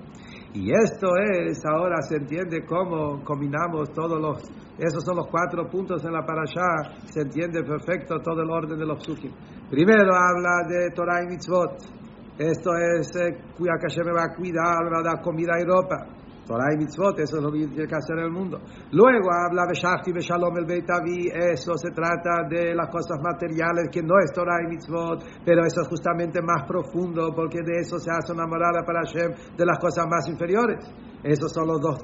Y 0.54 0.72
esto 0.72 1.08
es, 1.18 1.66
ahora 1.66 2.02
se 2.02 2.18
entiende 2.18 2.64
cómo 2.66 3.24
combinamos 3.24 3.92
todos 3.92 4.22
los, 4.22 4.38
esos 4.78 5.04
son 5.04 5.18
los 5.18 5.28
cuatro 5.28 5.68
puntos 5.68 6.06
en 6.06 6.14
la 6.14 6.24
parashá, 6.24 7.02
se 7.12 7.22
entiende 7.22 7.64
perfecto 7.64 8.20
todo 8.20 8.44
el 8.44 8.52
orden 8.52 8.78
de 8.78 8.86
los 8.86 9.00
psukim. 9.04 9.32
Primero 9.72 10.14
habla 10.14 10.68
de 10.68 10.92
Torah 10.92 11.24
y 11.24 11.28
Mitzvot, 11.28 12.04
esto 12.38 12.72
es, 12.76 13.16
eh, 13.16 13.38
cuya 13.58 13.74
que 13.80 14.12
va 14.12 14.26
a 14.26 14.36
cuidar, 14.36 14.94
va 14.94 15.00
a 15.00 15.04
dar 15.04 15.22
comida 15.24 15.54
y 15.60 15.66
ropa. 15.66 16.23
Torah 16.46 16.74
y 16.74 16.78
mitzvot, 16.78 17.20
eso 17.20 17.38
es 17.38 17.44
lo 17.44 17.52
que 17.52 17.68
tiene 17.68 17.88
que 17.88 17.96
hacer 17.96 18.20
el 18.20 18.32
mundo. 18.32 18.60
Luego 18.92 19.30
habla 19.32 19.66
de 19.68 19.74
Shachti, 19.74 20.12
de 20.12 20.20
Shalom, 20.20 20.58
el 20.58 20.66
Beitavi, 20.66 21.32
eso 21.32 21.78
se 21.78 21.92
trata 21.92 22.48
de 22.50 22.76
las 22.76 22.90
cosas 22.90 23.20
materiales 23.22 23.90
que 23.92 24.02
no 24.02 24.20
es 24.20 24.32
Torah 24.34 24.62
y 24.64 24.68
mitzvot, 24.68 25.24
pero 25.46 25.66
eso 25.66 25.82
es 25.82 25.88
justamente 25.88 26.42
más 26.42 26.68
profundo 26.68 27.34
porque 27.36 27.60
de 27.64 27.82
eso 27.82 27.98
se 27.98 28.12
hace 28.12 28.34
una 28.34 28.46
morada 28.46 28.84
para 28.86 29.02
Hashem 29.06 29.56
de 29.56 29.66
las 29.66 29.80
cosas 29.80 30.06
más 30.10 30.28
inferiores. 30.30 30.84
Esos 31.24 31.54
son 31.54 31.68
los 31.68 31.80
dos 31.80 32.00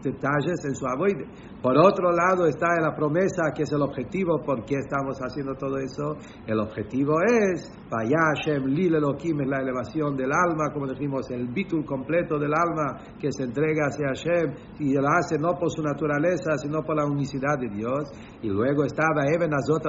detalles 0.00 0.64
en 0.64 0.74
su 0.76 0.86
avoide. 0.86 1.26
Por 1.60 1.76
otro 1.76 2.12
lado 2.12 2.46
está 2.46 2.68
la 2.80 2.94
promesa, 2.94 3.50
que 3.52 3.64
es 3.64 3.72
el 3.72 3.82
objetivo, 3.82 4.40
¿por 4.44 4.64
qué 4.64 4.76
estamos 4.76 5.18
haciendo 5.18 5.54
todo 5.54 5.78
eso? 5.78 6.14
El 6.46 6.60
objetivo 6.60 7.14
es, 7.26 7.72
Vaya 7.90 8.18
Hashem, 8.36 8.66
Lil 8.66 8.94
Elohim, 8.94 9.40
es 9.40 9.48
la 9.48 9.60
elevación 9.60 10.16
del 10.16 10.30
alma, 10.30 10.72
como 10.72 10.86
dijimos, 10.86 11.28
el 11.30 11.48
bitul 11.48 11.84
completo 11.84 12.38
del 12.38 12.52
alma 12.54 13.00
que 13.24 13.32
se 13.32 13.44
entrega 13.44 13.86
hacia 13.88 14.08
Hashem 14.08 14.52
y 14.80 14.92
lo 14.92 15.08
hace 15.08 15.38
no 15.38 15.56
por 15.56 15.70
su 15.70 15.80
naturaleza, 15.80 16.58
sino 16.58 16.82
por 16.82 16.94
la 16.94 17.06
unicidad 17.06 17.56
de 17.58 17.70
Dios. 17.72 18.12
Y 18.42 18.48
luego 18.48 18.84
estaba 18.84 19.24
Eben 19.32 19.54
Azot 19.54 19.80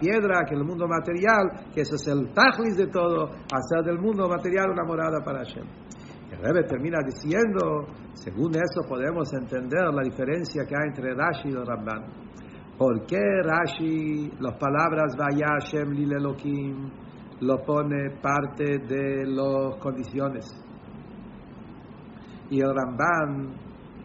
piedra, 0.00 0.42
que 0.44 0.56
el 0.56 0.64
mundo 0.64 0.88
material, 0.88 1.70
que 1.72 1.82
ese 1.82 1.94
es 1.94 2.08
el 2.08 2.34
tajlis 2.34 2.76
de 2.76 2.88
todo, 2.88 3.30
hacer 3.30 3.84
del 3.84 4.00
mundo 4.00 4.26
material 4.28 4.70
una 4.70 4.82
morada 4.82 5.22
para 5.24 5.38
Hashem. 5.38 5.64
El 6.32 6.38
Rebbe 6.42 6.64
termina 6.64 6.98
diciendo, 7.06 7.86
según 8.14 8.56
eso 8.56 8.82
podemos 8.88 9.32
entender 9.32 9.84
la 9.94 10.02
diferencia 10.02 10.64
que 10.66 10.74
hay 10.74 10.88
entre 10.88 11.14
Rashi 11.14 11.48
y 11.48 11.52
el 11.52 11.64
Ramban. 11.64 12.06
¿Por 12.76 13.06
qué 13.06 13.22
Rashi, 13.44 14.32
las 14.40 14.58
palabras 14.58 15.14
Vaya 15.16 15.46
Hashem 15.60 15.92
Lil 15.92 16.12
Elohim, 16.12 16.90
lo 17.40 17.62
pone 17.62 18.18
parte 18.20 18.78
de 18.78 19.26
las 19.26 19.76
condiciones? 19.78 20.63
Y 22.54 22.60
el 22.60 22.72
Ramban, 22.72 23.50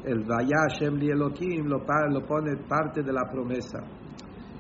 el 0.05 0.23
Vaya 0.25 0.65
Hashem 0.67 0.95
Lil 0.95 1.11
Elohim, 1.11 1.67
lo, 1.67 1.85
lo 2.09 2.25
pone 2.25 2.57
parte 2.67 3.03
de 3.03 3.13
la 3.13 3.29
promesa. 3.29 3.77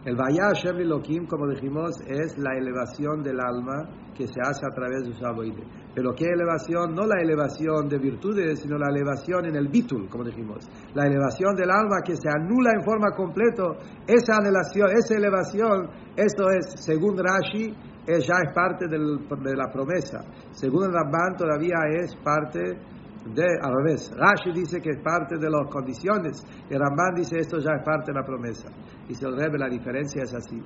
El 0.05 0.15
Vaya 0.15 0.53
Hashem 0.53 0.77
Elohim, 0.77 1.25
como 1.25 1.47
dijimos, 1.47 1.97
es 2.05 2.37
la 2.37 2.53
elevación 2.55 3.23
del 3.23 3.39
alma 3.41 3.89
que 4.13 4.27
se 4.27 4.39
hace 4.45 4.61
a 4.63 4.69
través 4.69 5.07
de 5.07 5.13
su 5.15 5.25
aboide. 5.25 5.63
Pero 5.95 6.13
¿qué 6.13 6.25
elevación? 6.25 6.93
No 6.93 7.01
la 7.07 7.19
elevación 7.19 7.89
de 7.89 7.97
virtudes, 7.97 8.59
sino 8.59 8.77
la 8.77 8.93
elevación 8.93 9.47
en 9.47 9.55
el 9.55 9.69
bitul, 9.69 10.07
como 10.07 10.23
dijimos. 10.23 10.69
La 10.93 11.07
elevación 11.07 11.55
del 11.55 11.71
alma 11.71 12.05
que 12.05 12.13
se 12.15 12.29
anula 12.29 12.69
en 12.77 12.85
forma 12.85 13.09
completa. 13.17 13.73
Esa 14.05 14.37
anulación, 14.37 14.85
esa 14.93 15.17
elevación, 15.17 15.89
esto 16.15 16.45
es, 16.51 16.85
según 16.85 17.17
Rashi, 17.17 17.73
es, 18.05 18.27
ya 18.27 18.37
es 18.37 18.53
parte 18.53 18.85
de 18.87 19.55
la 19.57 19.71
promesa. 19.73 20.21
Según 20.51 20.83
el 20.85 20.93
Ramban, 20.93 21.35
todavía 21.35 21.89
es 21.97 22.15
parte 22.17 22.77
de, 23.25 23.43
al 23.61 23.73
revés, 23.83 24.11
Rashi 24.15 24.51
dice 24.53 24.79
que 24.79 24.91
es 24.91 25.03
parte 25.03 25.37
de 25.37 25.49
las 25.49 25.69
condiciones 25.69 26.41
y 26.69 26.73
Ramban 26.73 27.15
dice 27.15 27.37
esto 27.39 27.57
ya 27.59 27.75
es 27.75 27.83
parte 27.83 28.11
de 28.11 28.19
la 28.19 28.25
promesa. 28.25 28.69
Dice 29.07 29.27
el 29.27 29.35
Rebbe, 29.37 29.57
la 29.57 29.67
diferencia 29.67 30.23
es 30.23 30.33
así. 30.33 30.57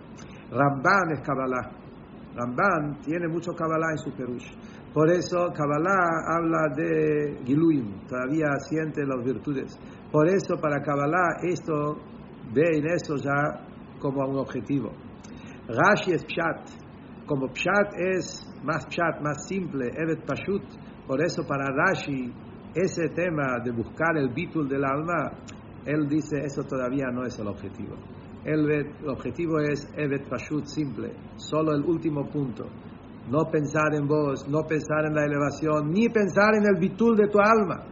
Ramban 0.51 1.11
es 1.13 1.21
Kabbalah. 1.21 1.71
Ramban 2.35 2.99
tiene 3.01 3.27
mucho 3.27 3.51
Kabbalah 3.53 3.91
en 3.91 3.97
su 3.97 4.11
Perush. 4.15 4.51
Por 4.93 5.09
eso 5.09 5.51
Kabbalah 5.51 6.21
habla 6.29 6.69
de 6.75 7.39
Giluim, 7.43 8.05
todavía 8.07 8.47
siente 8.69 9.01
las 9.05 9.25
virtudes. 9.25 9.77
Por 10.11 10.27
eso 10.27 10.55
para 10.61 10.81
Kabbalah 10.81 11.41
esto 11.41 11.97
ve 12.53 12.77
en 12.77 12.85
eso 12.85 13.15
ya 13.17 13.65
como 13.99 14.27
un 14.29 14.37
objetivo. 14.37 14.91
Rashi 15.67 16.13
es 16.13 16.23
Pshat. 16.23 16.69
Como 17.25 17.47
Pshat 17.47 17.93
es 17.97 18.45
más 18.63 18.85
Pshat, 18.85 19.21
más 19.21 19.47
simple, 19.47 19.89
Evet 19.95 20.25
Pashut, 20.25 20.63
por 21.07 21.21
eso 21.21 21.43
para 21.47 21.65
Rashi, 21.69 22.31
ese 22.73 23.09
tema 23.09 23.59
de 23.63 23.71
buscar 23.71 24.17
el 24.17 24.29
bitul 24.29 24.67
del 24.67 24.83
alma, 24.83 25.31
él 25.85 26.07
dice, 26.07 26.39
eso 26.43 26.63
todavía 26.63 27.07
no 27.11 27.25
es 27.25 27.37
el 27.39 27.47
objetivo. 27.47 27.95
El, 28.43 28.69
el 28.71 29.09
objetivo 29.09 29.59
es 29.59 29.87
Evet 29.95 30.27
Pashut 30.29 30.65
simple, 30.65 31.13
solo 31.37 31.73
el 31.73 31.83
último 31.83 32.27
punto. 32.29 32.65
No 33.29 33.49
pensar 33.49 33.93
en 33.93 34.07
vos, 34.07 34.47
no 34.49 34.63
pensar 34.67 35.05
en 35.05 35.13
la 35.13 35.25
elevación, 35.25 35.91
ni 35.91 36.09
pensar 36.09 36.55
en 36.55 36.65
el 36.67 36.79
bitul 36.79 37.15
de 37.15 37.27
tu 37.27 37.39
alma 37.39 37.85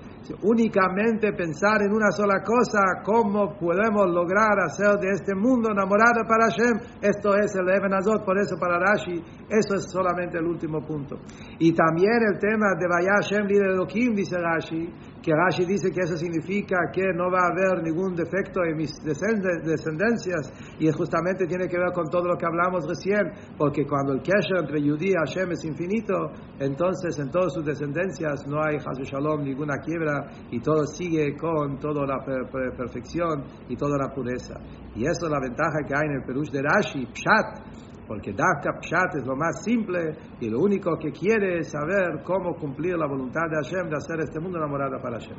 únicamente 0.43 1.33
pensar 1.33 1.81
en 1.81 1.93
una 1.93 2.11
sola 2.11 2.41
cosa, 2.43 3.01
cómo 3.03 3.57
podemos 3.57 4.07
lograr 4.07 4.59
hacer 4.63 4.99
de 4.99 5.09
este 5.11 5.35
mundo 5.35 5.69
enamorado 5.71 6.23
para 6.27 6.49
Hashem, 6.49 6.99
esto 7.01 7.35
es 7.35 7.55
el 7.55 7.69
Eben 7.69 7.93
Azot, 7.93 8.23
por 8.25 8.37
eso 8.37 8.55
para 8.59 8.79
Rashi, 8.79 9.21
eso 9.49 9.75
es 9.75 9.91
solamente 9.91 10.37
el 10.37 10.45
último 10.45 10.85
punto. 10.85 11.17
Y 11.59 11.73
también 11.73 12.21
el 12.33 12.39
tema 12.39 12.73
de 12.79 12.87
Vaya 12.87 13.21
Hashem 13.21 13.47
de 13.47 13.57
Elohim, 13.57 14.13
dice 14.13 14.37
Rashi, 14.37 14.89
que 15.21 15.31
Rashi 15.31 15.65
dice 15.65 15.91
que 15.91 16.01
eso 16.01 16.17
significa 16.17 16.77
que 16.91 17.13
no 17.13 17.29
va 17.31 17.45
a 17.45 17.51
haber 17.51 17.83
ningún 17.83 18.15
defecto 18.15 18.63
en 18.63 18.75
mis 18.75 18.91
descendencias 19.03 20.51
y 20.79 20.89
justamente 20.91 21.45
tiene 21.45 21.67
que 21.67 21.77
ver 21.77 21.91
con 21.93 22.09
todo 22.09 22.25
lo 22.25 22.37
que 22.37 22.45
hablamos 22.45 22.87
recién, 22.87 23.31
porque 23.57 23.85
cuando 23.85 24.13
el 24.13 24.21
kesher 24.21 24.57
entre 24.59 24.81
Yudí 24.81 25.11
y 25.11 25.13
Hashem 25.13 25.51
es 25.51 25.63
infinito, 25.63 26.31
entonces 26.59 27.19
en 27.19 27.29
todas 27.29 27.53
sus 27.53 27.63
descendencias 27.63 28.47
no 28.47 28.63
hay 28.63 28.77
Hazu 28.77 29.03
Shalom, 29.03 29.43
ninguna 29.43 29.77
quiebra 29.77 30.29
y 30.49 30.59
todo 30.59 30.85
sigue 30.85 31.37
con 31.37 31.77
toda 31.79 32.05
la 32.07 32.17
perfección 32.25 33.43
y 33.69 33.75
toda 33.75 33.97
la 33.97 34.13
pureza. 34.13 34.59
Y 34.95 35.05
eso 35.05 35.25
es 35.25 35.31
la 35.31 35.39
ventaja 35.39 35.79
que 35.87 35.93
hay 35.93 36.07
en 36.07 36.21
el 36.21 36.23
Perush 36.23 36.49
de 36.49 36.61
Rashi, 36.61 37.05
Pshat, 37.05 37.90
porque 38.11 38.33
Dafka 38.33 38.77
Pshat 38.81 39.15
es 39.15 39.25
lo 39.25 39.37
más 39.37 39.63
simple 39.63 40.17
y 40.41 40.49
lo 40.49 40.59
único 40.59 40.97
que 40.99 41.13
quiere 41.13 41.59
es 41.59 41.71
saber 41.71 42.21
cómo 42.25 42.55
cumplir 42.55 42.97
la 42.97 43.07
voluntad 43.07 43.47
de 43.49 43.55
Hashem 43.55 43.87
de 43.89 43.95
hacer 43.95 44.19
este 44.19 44.37
mundo 44.37 44.57
enamorado 44.57 45.01
para 45.01 45.17
Hashem. 45.17 45.37